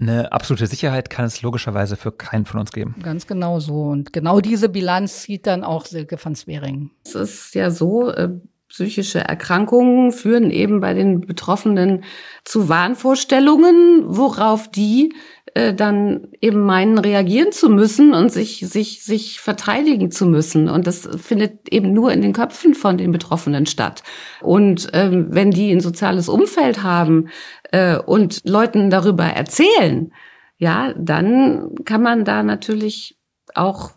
eine 0.00 0.32
absolute 0.32 0.66
Sicherheit 0.66 1.10
kann 1.10 1.24
es 1.24 1.42
logischerweise 1.42 1.96
für 1.96 2.12
keinen 2.12 2.46
von 2.46 2.60
uns 2.60 2.72
geben. 2.72 2.96
Ganz 3.02 3.26
genau 3.26 3.60
so. 3.60 3.82
Und 3.82 4.12
genau 4.12 4.40
diese 4.40 4.68
Bilanz 4.68 5.22
zieht 5.22 5.46
dann 5.46 5.64
auch 5.64 5.86
Silke 5.86 6.18
van 6.22 6.34
Swering. 6.34 6.90
Es 7.04 7.14
ist 7.14 7.54
ja 7.54 7.70
so, 7.70 8.10
äh, 8.10 8.30
psychische 8.72 9.20
Erkrankungen 9.20 10.12
führen 10.12 10.50
eben 10.50 10.80
bei 10.80 10.94
den 10.94 11.20
Betroffenen 11.20 12.04
zu 12.42 12.70
Wahnvorstellungen, 12.70 14.04
worauf 14.06 14.70
die 14.70 15.14
äh, 15.54 15.74
dann 15.74 16.28
eben 16.40 16.60
meinen, 16.60 16.98
reagieren 16.98 17.52
zu 17.52 17.68
müssen 17.68 18.14
und 18.14 18.32
sich, 18.32 18.60
sich, 18.66 19.04
sich 19.04 19.40
verteidigen 19.40 20.10
zu 20.10 20.26
müssen. 20.26 20.68
Und 20.68 20.86
das 20.86 21.08
findet 21.20 21.68
eben 21.70 21.92
nur 21.92 22.12
in 22.12 22.22
den 22.22 22.32
Köpfen 22.32 22.74
von 22.74 22.96
den 22.96 23.12
Betroffenen 23.12 23.66
statt. 23.66 24.02
Und 24.40 24.88
ähm, 24.94 25.26
wenn 25.30 25.50
die 25.50 25.70
ein 25.70 25.80
soziales 25.80 26.28
Umfeld 26.28 26.82
haben 26.82 27.28
äh, 27.70 27.98
und 27.98 28.40
Leuten 28.48 28.88
darüber 28.88 29.24
erzählen, 29.24 30.12
ja, 30.56 30.94
dann 30.96 31.74
kann 31.84 32.02
man 32.02 32.24
da 32.24 32.42
natürlich 32.42 33.18
auch 33.54 33.92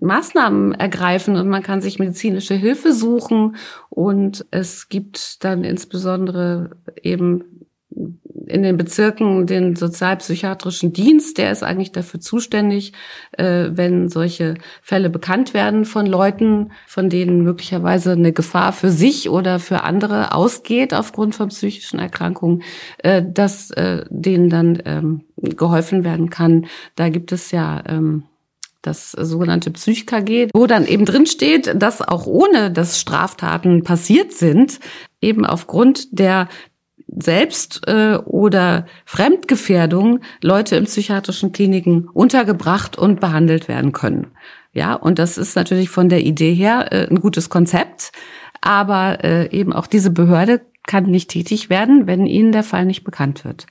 Maßnahmen 0.00 0.74
ergreifen 0.74 1.36
und 1.36 1.48
man 1.48 1.62
kann 1.62 1.80
sich 1.80 1.98
medizinische 1.98 2.54
Hilfe 2.54 2.92
suchen 2.92 3.56
und 3.88 4.44
es 4.50 4.88
gibt 4.88 5.44
dann 5.44 5.64
insbesondere 5.64 6.76
eben 7.00 7.61
in 8.46 8.62
den 8.62 8.76
Bezirken 8.76 9.46
den 9.46 9.76
sozialpsychiatrischen 9.76 10.92
Dienst, 10.92 11.38
der 11.38 11.52
ist 11.52 11.62
eigentlich 11.62 11.92
dafür 11.92 12.20
zuständig, 12.20 12.92
äh, 13.32 13.70
wenn 13.72 14.08
solche 14.08 14.54
Fälle 14.82 15.10
bekannt 15.10 15.54
werden 15.54 15.84
von 15.84 16.06
Leuten, 16.06 16.72
von 16.86 17.08
denen 17.08 17.42
möglicherweise 17.42 18.12
eine 18.12 18.32
Gefahr 18.32 18.72
für 18.72 18.90
sich 18.90 19.30
oder 19.30 19.58
für 19.58 19.82
andere 19.82 20.34
ausgeht 20.34 20.94
aufgrund 20.94 21.34
von 21.34 21.48
psychischen 21.48 21.98
Erkrankungen, 21.98 22.62
äh, 22.98 23.22
dass 23.26 23.70
äh, 23.72 24.04
denen 24.10 24.50
dann 24.50 24.82
ähm, 24.84 25.24
geholfen 25.36 26.04
werden 26.04 26.30
kann. 26.30 26.66
Da 26.96 27.08
gibt 27.08 27.32
es 27.32 27.50
ja 27.50 27.82
ähm, 27.86 28.24
das 28.82 29.12
sogenannte 29.12 29.70
PsychKG, 29.70 30.48
wo 30.52 30.66
dann 30.66 30.86
eben 30.86 31.04
drin 31.04 31.26
steht, 31.26 31.80
dass 31.80 32.02
auch 32.02 32.26
ohne 32.26 32.70
dass 32.70 33.00
Straftaten 33.00 33.84
passiert 33.84 34.32
sind, 34.32 34.80
eben 35.20 35.46
aufgrund 35.46 36.18
der 36.18 36.48
Selbst- 37.14 37.86
äh, 37.86 38.16
oder 38.24 38.86
Fremdgefährdung 39.04 40.20
Leute 40.40 40.76
in 40.76 40.84
psychiatrischen 40.84 41.52
Kliniken 41.52 42.08
untergebracht 42.08 42.96
und 42.96 43.20
behandelt 43.20 43.68
werden 43.68 43.92
können. 43.92 44.28
Ja, 44.72 44.94
und 44.94 45.18
das 45.18 45.36
ist 45.36 45.54
natürlich 45.54 45.90
von 45.90 46.08
der 46.08 46.22
Idee 46.22 46.54
her 46.54 46.90
äh, 46.90 47.06
ein 47.08 47.20
gutes 47.20 47.50
Konzept, 47.50 48.12
aber 48.60 49.22
äh, 49.22 49.50
eben 49.50 49.72
auch 49.72 49.86
diese 49.86 50.10
Behörde 50.10 50.62
kann 50.86 51.04
nicht 51.04 51.30
tätig 51.30 51.68
werden, 51.70 52.06
wenn 52.06 52.26
ihnen 52.26 52.52
der 52.52 52.62
Fall 52.62 52.86
nicht 52.86 53.04
bekannt 53.04 53.44
wird. 53.44 53.66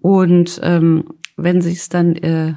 Und 0.00 0.60
ähm, 0.62 1.04
wenn 1.36 1.60
sie 1.60 1.72
es 1.72 1.88
dann 1.88 2.16
äh, 2.16 2.54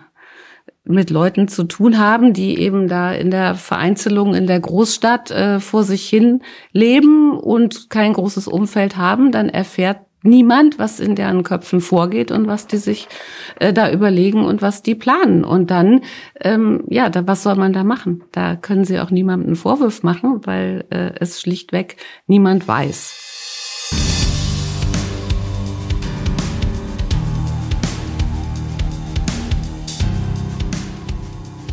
mit 0.85 1.09
Leuten 1.09 1.47
zu 1.47 1.63
tun 1.63 1.97
haben, 1.97 2.33
die 2.33 2.57
eben 2.59 2.87
da 2.87 3.11
in 3.11 3.31
der 3.31 3.55
Vereinzelung 3.55 4.33
in 4.33 4.47
der 4.47 4.59
Großstadt 4.59 5.31
äh, 5.31 5.59
vor 5.59 5.83
sich 5.83 6.07
hin 6.07 6.41
leben 6.71 7.37
und 7.37 7.89
kein 7.89 8.13
großes 8.13 8.47
Umfeld 8.47 8.97
haben, 8.97 9.31
dann 9.31 9.49
erfährt 9.49 9.99
niemand, 10.23 10.79
was 10.79 10.99
in 10.99 11.15
deren 11.15 11.43
Köpfen 11.43 11.81
vorgeht 11.81 12.31
und 12.31 12.47
was 12.47 12.67
die 12.67 12.77
sich 12.77 13.07
äh, 13.59 13.73
da 13.73 13.91
überlegen 13.91 14.43
und 14.43 14.61
was 14.61 14.81
die 14.81 14.95
planen. 14.95 15.43
Und 15.43 15.69
dann, 15.69 16.01
ähm, 16.41 16.83
ja, 16.89 17.09
da, 17.09 17.27
was 17.27 17.43
soll 17.43 17.55
man 17.55 17.73
da 17.73 17.83
machen? 17.83 18.23
Da 18.31 18.55
können 18.55 18.85
sie 18.85 18.99
auch 18.99 19.11
niemandem 19.11 19.49
einen 19.49 19.55
Vorwurf 19.55 20.03
machen, 20.03 20.41
weil 20.45 20.85
äh, 20.89 21.11
es 21.19 21.41
schlichtweg 21.41 21.97
niemand 22.25 22.67
weiß. 22.67 23.19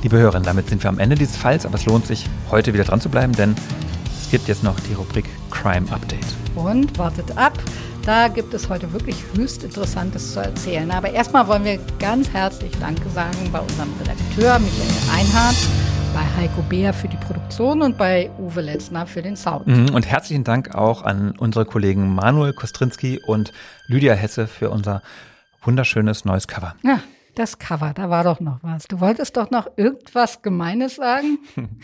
Liebe 0.03 0.17
Hörerinnen, 0.17 0.45
damit 0.45 0.69
sind 0.71 0.83
wir 0.83 0.89
am 0.89 0.99
Ende 0.99 1.15
dieses 1.15 1.37
Falls, 1.37 1.67
aber 1.67 1.75
es 1.75 1.85
lohnt 1.85 2.07
sich, 2.07 2.27
heute 2.51 2.73
wieder 2.73 2.85
dran 2.85 3.03
zu 3.03 3.11
bleiben, 3.11 3.35
denn 3.35 3.55
es 4.19 4.31
gibt 4.31 4.49
jetzt 4.49 4.65
noch 4.65 4.81
die 4.81 4.95
Rubrik 4.95 5.27
Crime 5.51 5.93
Update. 5.93 6.25
Und 6.55 6.97
wartet 6.99 7.37
ab, 7.37 7.53
da 8.11 8.27
gibt 8.27 8.53
es 8.55 8.69
heute 8.69 8.93
wirklich 8.93 9.23
höchst 9.37 9.63
Interessantes 9.63 10.33
zu 10.33 10.41
erzählen. 10.41 10.91
Aber 10.91 11.13
erstmal 11.13 11.47
wollen 11.47 11.63
wir 11.63 11.79
ganz 12.01 12.29
herzlich 12.31 12.73
Danke 12.81 13.09
sagen 13.11 13.37
bei 13.53 13.61
unserem 13.61 13.89
Redakteur 14.01 14.59
Michael 14.59 14.91
Einhardt, 15.17 15.55
bei 16.13 16.43
Heiko 16.43 16.61
Beer 16.63 16.93
für 16.93 17.07
die 17.07 17.17
Produktion 17.19 17.83
und 17.83 17.97
bei 17.97 18.29
Uwe 18.37 18.63
Letzner 18.63 19.07
für 19.07 19.23
den 19.23 19.37
Sound. 19.37 19.69
Mhm, 19.69 19.95
und 19.95 20.11
herzlichen 20.11 20.43
Dank 20.43 20.75
auch 20.75 21.03
an 21.03 21.37
unsere 21.39 21.65
Kollegen 21.67 22.13
Manuel 22.13 22.53
Kostrinski 22.53 23.21
und 23.25 23.53
Lydia 23.87 24.15
Hesse 24.15 24.49
für 24.49 24.71
unser 24.71 25.03
wunderschönes 25.63 26.25
neues 26.25 26.49
Cover. 26.49 26.75
Ja, 26.83 26.99
das 27.37 27.61
Cover, 27.61 27.93
da 27.95 28.11
war 28.11 28.25
doch 28.25 28.41
noch 28.41 28.59
was. 28.63 28.89
Du 28.89 28.99
wolltest 28.99 29.37
doch 29.37 29.53
noch 29.53 29.69
irgendwas 29.77 30.43
Gemeines 30.43 30.97
sagen? 30.97 31.39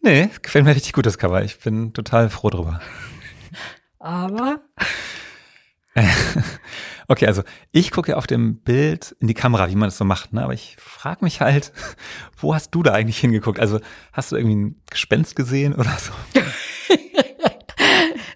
nee, 0.00 0.30
gefällt 0.40 0.64
mir 0.64 0.74
richtig 0.74 0.94
gut, 0.94 1.04
das 1.04 1.18
Cover. 1.18 1.44
Ich 1.44 1.58
bin 1.58 1.92
total 1.92 2.30
froh 2.30 2.48
drüber. 2.48 2.80
Aber. 3.98 4.60
okay, 7.08 7.26
also 7.26 7.42
ich 7.72 7.90
gucke 7.90 8.16
auf 8.16 8.26
dem 8.26 8.56
Bild 8.58 9.16
in 9.20 9.28
die 9.28 9.34
Kamera, 9.34 9.70
wie 9.70 9.76
man 9.76 9.88
das 9.88 9.98
so 9.98 10.04
macht, 10.04 10.32
ne? 10.32 10.42
aber 10.42 10.52
ich 10.52 10.76
frage 10.78 11.24
mich 11.24 11.40
halt, 11.40 11.72
wo 12.36 12.54
hast 12.54 12.70
du 12.74 12.82
da 12.82 12.92
eigentlich 12.92 13.18
hingeguckt? 13.18 13.60
Also 13.60 13.80
hast 14.12 14.32
du 14.32 14.36
irgendwie 14.36 14.56
ein 14.56 14.82
Gespenst 14.90 15.36
gesehen 15.36 15.74
oder 15.74 15.96
so? 15.98 16.12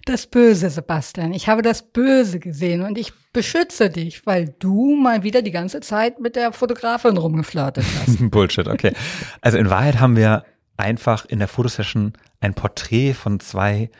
das 0.05 0.27
Böse, 0.27 0.69
Sebastian. 0.69 1.33
Ich 1.33 1.47
habe 1.47 1.61
das 1.61 1.83
Böse 1.83 2.39
gesehen 2.39 2.81
und 2.81 2.97
ich 2.97 3.13
beschütze 3.33 3.89
dich, 3.89 4.25
weil 4.25 4.53
du 4.59 4.95
mal 4.95 5.23
wieder 5.23 5.41
die 5.41 5.51
ganze 5.51 5.79
Zeit 5.81 6.19
mit 6.19 6.35
der 6.35 6.51
Fotografin 6.51 7.17
rumgeflirtet 7.17 7.85
hast. 7.99 8.31
Bullshit, 8.31 8.67
okay. 8.67 8.93
Also 9.41 9.57
in 9.57 9.69
Wahrheit 9.69 9.99
haben 9.99 10.15
wir 10.15 10.43
einfach 10.77 11.25
in 11.25 11.39
der 11.39 11.47
Fotosession 11.47 12.13
ein 12.39 12.55
Porträt 12.55 13.13
von 13.13 13.39
zwei 13.39 13.91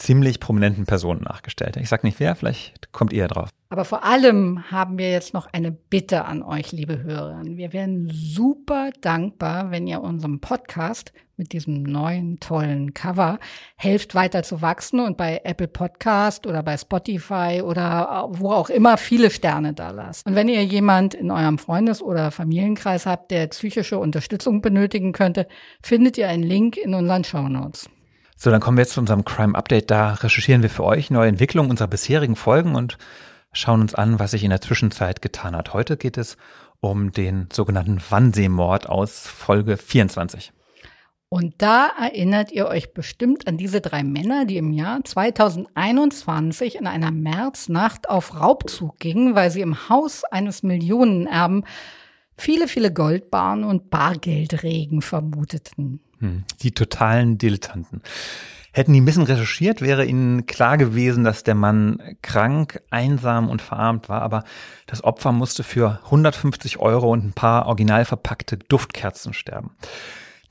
ziemlich 0.00 0.40
prominenten 0.40 0.86
Personen 0.86 1.22
nachgestellt. 1.22 1.76
Ich 1.76 1.88
sag 1.88 2.04
nicht 2.04 2.18
wer, 2.20 2.34
vielleicht 2.34 2.90
kommt 2.92 3.12
ihr 3.12 3.28
drauf. 3.28 3.50
Aber 3.68 3.84
vor 3.84 4.04
allem 4.04 4.70
haben 4.70 4.98
wir 4.98 5.12
jetzt 5.12 5.32
noch 5.32 5.46
eine 5.52 5.70
Bitte 5.70 6.24
an 6.24 6.42
euch, 6.42 6.72
liebe 6.72 7.02
Hörer. 7.02 7.42
Wir 7.44 7.72
wären 7.72 8.10
super 8.10 8.90
dankbar, 9.00 9.70
wenn 9.70 9.86
ihr 9.86 10.00
unserem 10.00 10.40
Podcast 10.40 11.12
mit 11.36 11.52
diesem 11.52 11.84
neuen 11.84 12.40
tollen 12.40 12.92
Cover 12.94 13.38
helft 13.76 14.14
weiter 14.14 14.42
zu 14.42 14.60
wachsen 14.60 15.00
und 15.00 15.16
bei 15.16 15.40
Apple 15.44 15.68
Podcast 15.68 16.46
oder 16.46 16.62
bei 16.62 16.76
Spotify 16.76 17.62
oder 17.64 18.28
wo 18.32 18.50
auch 18.50 18.70
immer 18.70 18.96
viele 18.96 19.30
Sterne 19.30 19.72
da 19.72 19.90
lasst. 19.90 20.26
Und 20.26 20.34
wenn 20.34 20.48
ihr 20.48 20.64
jemand 20.64 21.14
in 21.14 21.30
eurem 21.30 21.58
Freundes- 21.58 22.02
oder 22.02 22.30
Familienkreis 22.30 23.06
habt, 23.06 23.30
der 23.30 23.46
psychische 23.46 23.98
Unterstützung 23.98 24.60
benötigen 24.60 25.12
könnte, 25.12 25.46
findet 25.82 26.18
ihr 26.18 26.28
einen 26.28 26.42
Link 26.42 26.76
in 26.76 26.92
unseren 26.92 27.24
Show 27.24 27.48
Notes. 27.48 27.88
So, 28.42 28.50
dann 28.50 28.62
kommen 28.62 28.78
wir 28.78 28.84
jetzt 28.84 28.94
zu 28.94 29.00
unserem 29.00 29.26
Crime 29.26 29.54
Update. 29.54 29.90
Da 29.90 30.14
recherchieren 30.14 30.62
wir 30.62 30.70
für 30.70 30.84
euch 30.84 31.10
neue 31.10 31.28
Entwicklungen 31.28 31.68
unserer 31.68 31.88
bisherigen 31.88 32.36
Folgen 32.36 32.74
und 32.74 32.96
schauen 33.52 33.82
uns 33.82 33.94
an, 33.94 34.18
was 34.18 34.30
sich 34.30 34.44
in 34.44 34.48
der 34.48 34.62
Zwischenzeit 34.62 35.20
getan 35.20 35.54
hat. 35.54 35.74
Heute 35.74 35.98
geht 35.98 36.16
es 36.16 36.38
um 36.80 37.12
den 37.12 37.48
sogenannten 37.52 38.00
Wannsee-Mord 38.08 38.88
aus 38.88 39.26
Folge 39.26 39.76
24. 39.76 40.54
Und 41.28 41.52
da 41.58 41.90
erinnert 42.00 42.50
ihr 42.50 42.66
euch 42.66 42.94
bestimmt 42.94 43.46
an 43.46 43.58
diese 43.58 43.82
drei 43.82 44.02
Männer, 44.02 44.46
die 44.46 44.56
im 44.56 44.72
Jahr 44.72 45.04
2021 45.04 46.76
in 46.76 46.86
einer 46.86 47.10
Märznacht 47.10 48.08
auf 48.08 48.40
Raubzug 48.40 48.98
gingen, 48.98 49.34
weil 49.34 49.50
sie 49.50 49.60
im 49.60 49.90
Haus 49.90 50.24
eines 50.24 50.62
Millionenerben 50.62 51.66
viele, 52.38 52.68
viele 52.68 52.90
Goldbarren 52.90 53.64
und 53.64 53.90
Bargeldregen 53.90 55.02
vermuteten. 55.02 56.00
Die 56.62 56.72
totalen 56.72 57.38
Dilettanten. 57.38 58.02
Hätten 58.72 58.92
die 58.92 59.00
ein 59.00 59.04
bisschen 59.04 59.24
recherchiert, 59.24 59.80
wäre 59.80 60.04
ihnen 60.04 60.46
klar 60.46 60.78
gewesen, 60.78 61.24
dass 61.24 61.42
der 61.42 61.56
Mann 61.56 62.00
krank, 62.22 62.80
einsam 62.90 63.48
und 63.48 63.62
verarmt 63.62 64.08
war, 64.08 64.22
aber 64.22 64.44
das 64.86 65.02
Opfer 65.02 65.32
musste 65.32 65.64
für 65.64 65.98
150 66.04 66.78
Euro 66.78 67.10
und 67.12 67.24
ein 67.24 67.32
paar 67.32 67.66
original 67.66 68.04
verpackte 68.04 68.58
Duftkerzen 68.58 69.32
sterben. 69.32 69.72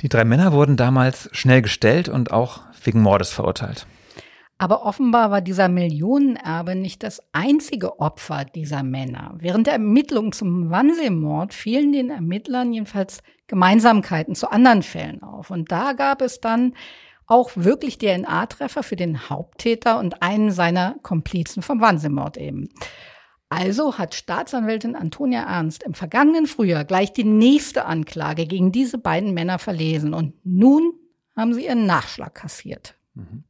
Die 0.01 0.09
drei 0.09 0.25
Männer 0.25 0.51
wurden 0.51 0.75
damals 0.75 1.29
schnell 1.31 1.61
gestellt 1.61 2.09
und 2.09 2.31
auch 2.31 2.61
wegen 2.83 3.01
Mordes 3.01 3.31
verurteilt. 3.31 3.85
Aber 4.61 4.85
offenbar 4.85 5.31
war 5.31 5.39
dieser 5.39 5.69
Millionenerbe 5.69 6.75
nicht 6.75 7.01
das 7.03 7.23
einzige 7.31 8.01
Opfer 8.01 8.43
dieser 8.43 8.83
Männer. 8.83 9.33
Während 9.37 9.67
der 9.67 9.73
Ermittlungen 9.73 10.33
zum 10.33 10.69
Wannsee-Mord 10.69 11.53
fielen 11.53 11.93
den 11.93 12.09
Ermittlern 12.09 12.73
jedenfalls 12.73 13.23
Gemeinsamkeiten 13.47 14.35
zu 14.35 14.51
anderen 14.51 14.83
Fällen 14.83 15.23
auf. 15.23 15.49
Und 15.49 15.71
da 15.71 15.93
gab 15.93 16.21
es 16.21 16.41
dann 16.41 16.73
auch 17.25 17.51
wirklich 17.55 17.99
DNA-Treffer 17.99 18.83
für 18.83 18.97
den 18.97 19.29
Haupttäter 19.29 19.97
und 19.97 20.21
einen 20.21 20.51
seiner 20.51 20.95
Komplizen 21.03 21.63
vom 21.63 21.79
Wannsee-Mord 21.79 22.35
eben. 22.35 22.67
Also 23.47 23.97
hat 23.97 24.13
Staatsanwältin 24.13 24.97
Antonia 24.97 25.43
Ernst 25.43 25.83
im 25.83 25.93
vergangenen 25.93 26.47
Frühjahr 26.47 26.83
gleich 26.83 27.13
die 27.13 27.23
nächste 27.23 27.85
Anklage 27.85 28.45
gegen 28.45 28.73
diese 28.73 28.97
beiden 28.97 29.33
Männer 29.33 29.57
verlesen 29.57 30.13
und 30.13 30.33
nun 30.43 30.93
haben 31.37 31.53
sie 31.53 31.65
ihren 31.65 31.85
Nachschlag 31.85 32.35
kassiert. 32.35 32.95
Mhm. 33.13 33.45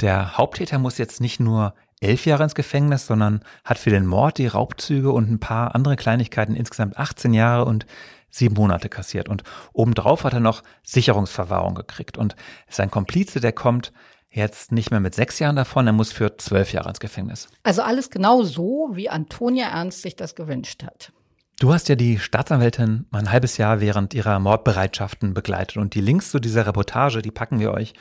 Der 0.00 0.36
Haupttäter 0.36 0.78
muss 0.78 0.98
jetzt 0.98 1.20
nicht 1.20 1.40
nur 1.40 1.74
elf 2.00 2.26
Jahre 2.26 2.44
ins 2.44 2.54
Gefängnis, 2.54 3.06
sondern 3.06 3.40
hat 3.64 3.78
für 3.78 3.90
den 3.90 4.06
Mord, 4.06 4.38
die 4.38 4.46
Raubzüge 4.46 5.10
und 5.12 5.30
ein 5.30 5.40
paar 5.40 5.74
andere 5.74 5.96
Kleinigkeiten 5.96 6.54
insgesamt 6.54 6.98
18 6.98 7.32
Jahre 7.32 7.64
und 7.64 7.86
sieben 8.30 8.56
Monate 8.56 8.88
kassiert. 8.88 9.28
Und 9.28 9.44
obendrauf 9.72 10.24
hat 10.24 10.32
er 10.32 10.40
noch 10.40 10.62
Sicherungsverwahrung 10.82 11.74
gekriegt. 11.74 12.18
Und 12.18 12.34
sein 12.68 12.90
Komplize, 12.90 13.40
der 13.40 13.52
kommt 13.52 13.92
jetzt 14.30 14.72
nicht 14.72 14.90
mehr 14.90 15.00
mit 15.00 15.14
sechs 15.14 15.38
Jahren 15.38 15.56
davon, 15.56 15.86
er 15.86 15.92
muss 15.92 16.12
für 16.12 16.36
zwölf 16.36 16.72
Jahre 16.72 16.88
ins 16.88 16.98
Gefängnis. 17.00 17.48
Also 17.62 17.82
alles 17.82 18.10
genau 18.10 18.42
so, 18.42 18.90
wie 18.92 19.08
Antonia 19.08 19.68
Ernst 19.68 20.02
sich 20.02 20.16
das 20.16 20.34
gewünscht 20.34 20.82
hat. 20.82 21.12
Du 21.60 21.72
hast 21.72 21.88
ja 21.88 21.94
die 21.94 22.18
Staatsanwältin 22.18 23.06
mal 23.10 23.20
ein 23.20 23.30
halbes 23.30 23.58
Jahr 23.58 23.80
während 23.80 24.12
ihrer 24.12 24.40
Mordbereitschaften 24.40 25.34
begleitet 25.34 25.76
und 25.76 25.94
die 25.94 26.00
Links 26.00 26.32
zu 26.32 26.40
dieser 26.40 26.66
Reportage, 26.66 27.22
die 27.22 27.30
packen 27.30 27.60
wir 27.60 27.72
euch 27.72 27.94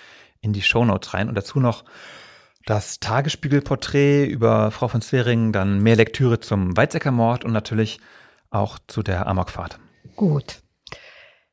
in 0.43 0.53
die 0.53 0.61
Shownotes 0.61 1.15
rein 1.15 1.29
und 1.29 1.35
dazu 1.35 1.59
noch 1.59 1.83
das 2.65 2.99
Tagesspiegelporträt 2.99 4.25
über 4.25 4.71
Frau 4.71 4.87
von 4.87 5.01
Zwering, 5.01 5.51
dann 5.51 5.81
mehr 5.81 5.95
Lektüre 5.95 6.39
zum 6.39 6.77
Weizsäcker-Mord 6.77 7.43
und 7.43 7.51
natürlich 7.51 7.99
auch 8.51 8.77
zu 8.87 9.01
der 9.01 9.27
Amokfahrt. 9.27 9.79
Gut. 10.15 10.59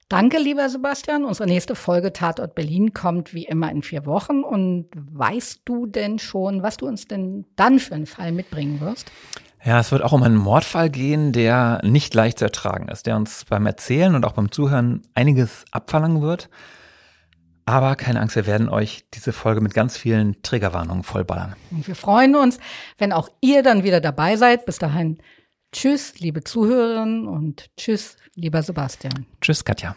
Danke, 0.09 0.39
lieber 0.39 0.69
Sebastian. 0.69 1.25
Unsere 1.25 1.49
nächste 1.49 1.77
Folge 1.77 2.13
Tatort 2.13 2.57
Berlin 2.57 2.93
kommt 2.93 3.33
wie 3.33 3.45
immer 3.45 3.71
in 3.71 3.83
vier 3.83 4.07
Wochen. 4.07 4.43
Und 4.43 4.89
weißt 4.95 5.63
du 5.65 5.87
denn 5.87 6.19
schon, 6.19 6.65
was 6.65 6.77
du 6.77 6.87
uns 6.87 7.07
denn 7.07 7.47
dann 7.55 7.79
für 7.79 7.95
einen 7.95 8.07
Fall 8.07 8.33
mitbringen 8.33 8.81
wirst? 8.81 9.11
Ja, 9.65 9.79
es 9.79 9.93
wird 9.93 10.03
auch 10.03 10.13
um 10.13 10.23
einen 10.23 10.37
Mordfall 10.37 10.91
gehen, 10.91 11.33
der 11.33 11.81
nicht 11.85 12.13
leicht 12.15 12.41
zu 12.41 12.45
ertragen 12.45 12.89
ist, 12.89 13.07
der 13.07 13.17
uns 13.17 13.45
beim 13.45 13.67
Erzählen 13.67 14.15
und 14.15 14.25
auch 14.25 14.33
beim 14.33 14.51
Zuhören 14.51 15.03
einiges 15.15 15.65
abverlangen 15.71 16.23
wird. 16.23 16.49
Aber 17.71 17.95
keine 17.95 18.21
Angst, 18.21 18.35
wir 18.35 18.47
werden 18.47 18.69
euch 18.69 19.05
diese 19.15 19.33
Folge 19.33 19.61
mit 19.61 19.75
ganz 19.75 19.97
vielen 19.97 20.43
Triggerwarnungen 20.43 21.05
vollballern. 21.05 21.55
Und 21.71 21.87
wir 21.87 21.95
freuen 21.95 22.35
uns, 22.35 22.59
wenn 22.99 23.13
auch 23.13 23.29
ihr 23.41 23.63
dann 23.63 23.85
wieder 23.85 24.01
dabei 24.01 24.35
seid. 24.35 24.67
Bis 24.67 24.79
dahin, 24.79 25.19
tschüss, 25.71 26.19
liebe 26.19 26.43
Zuhörerinnen 26.43 27.29
und 27.29 27.71
tschüss, 27.77 28.17
lieber 28.35 28.65
Sebastian. 28.65 29.25
Tschüss, 29.41 29.65
Katja. 29.65 29.95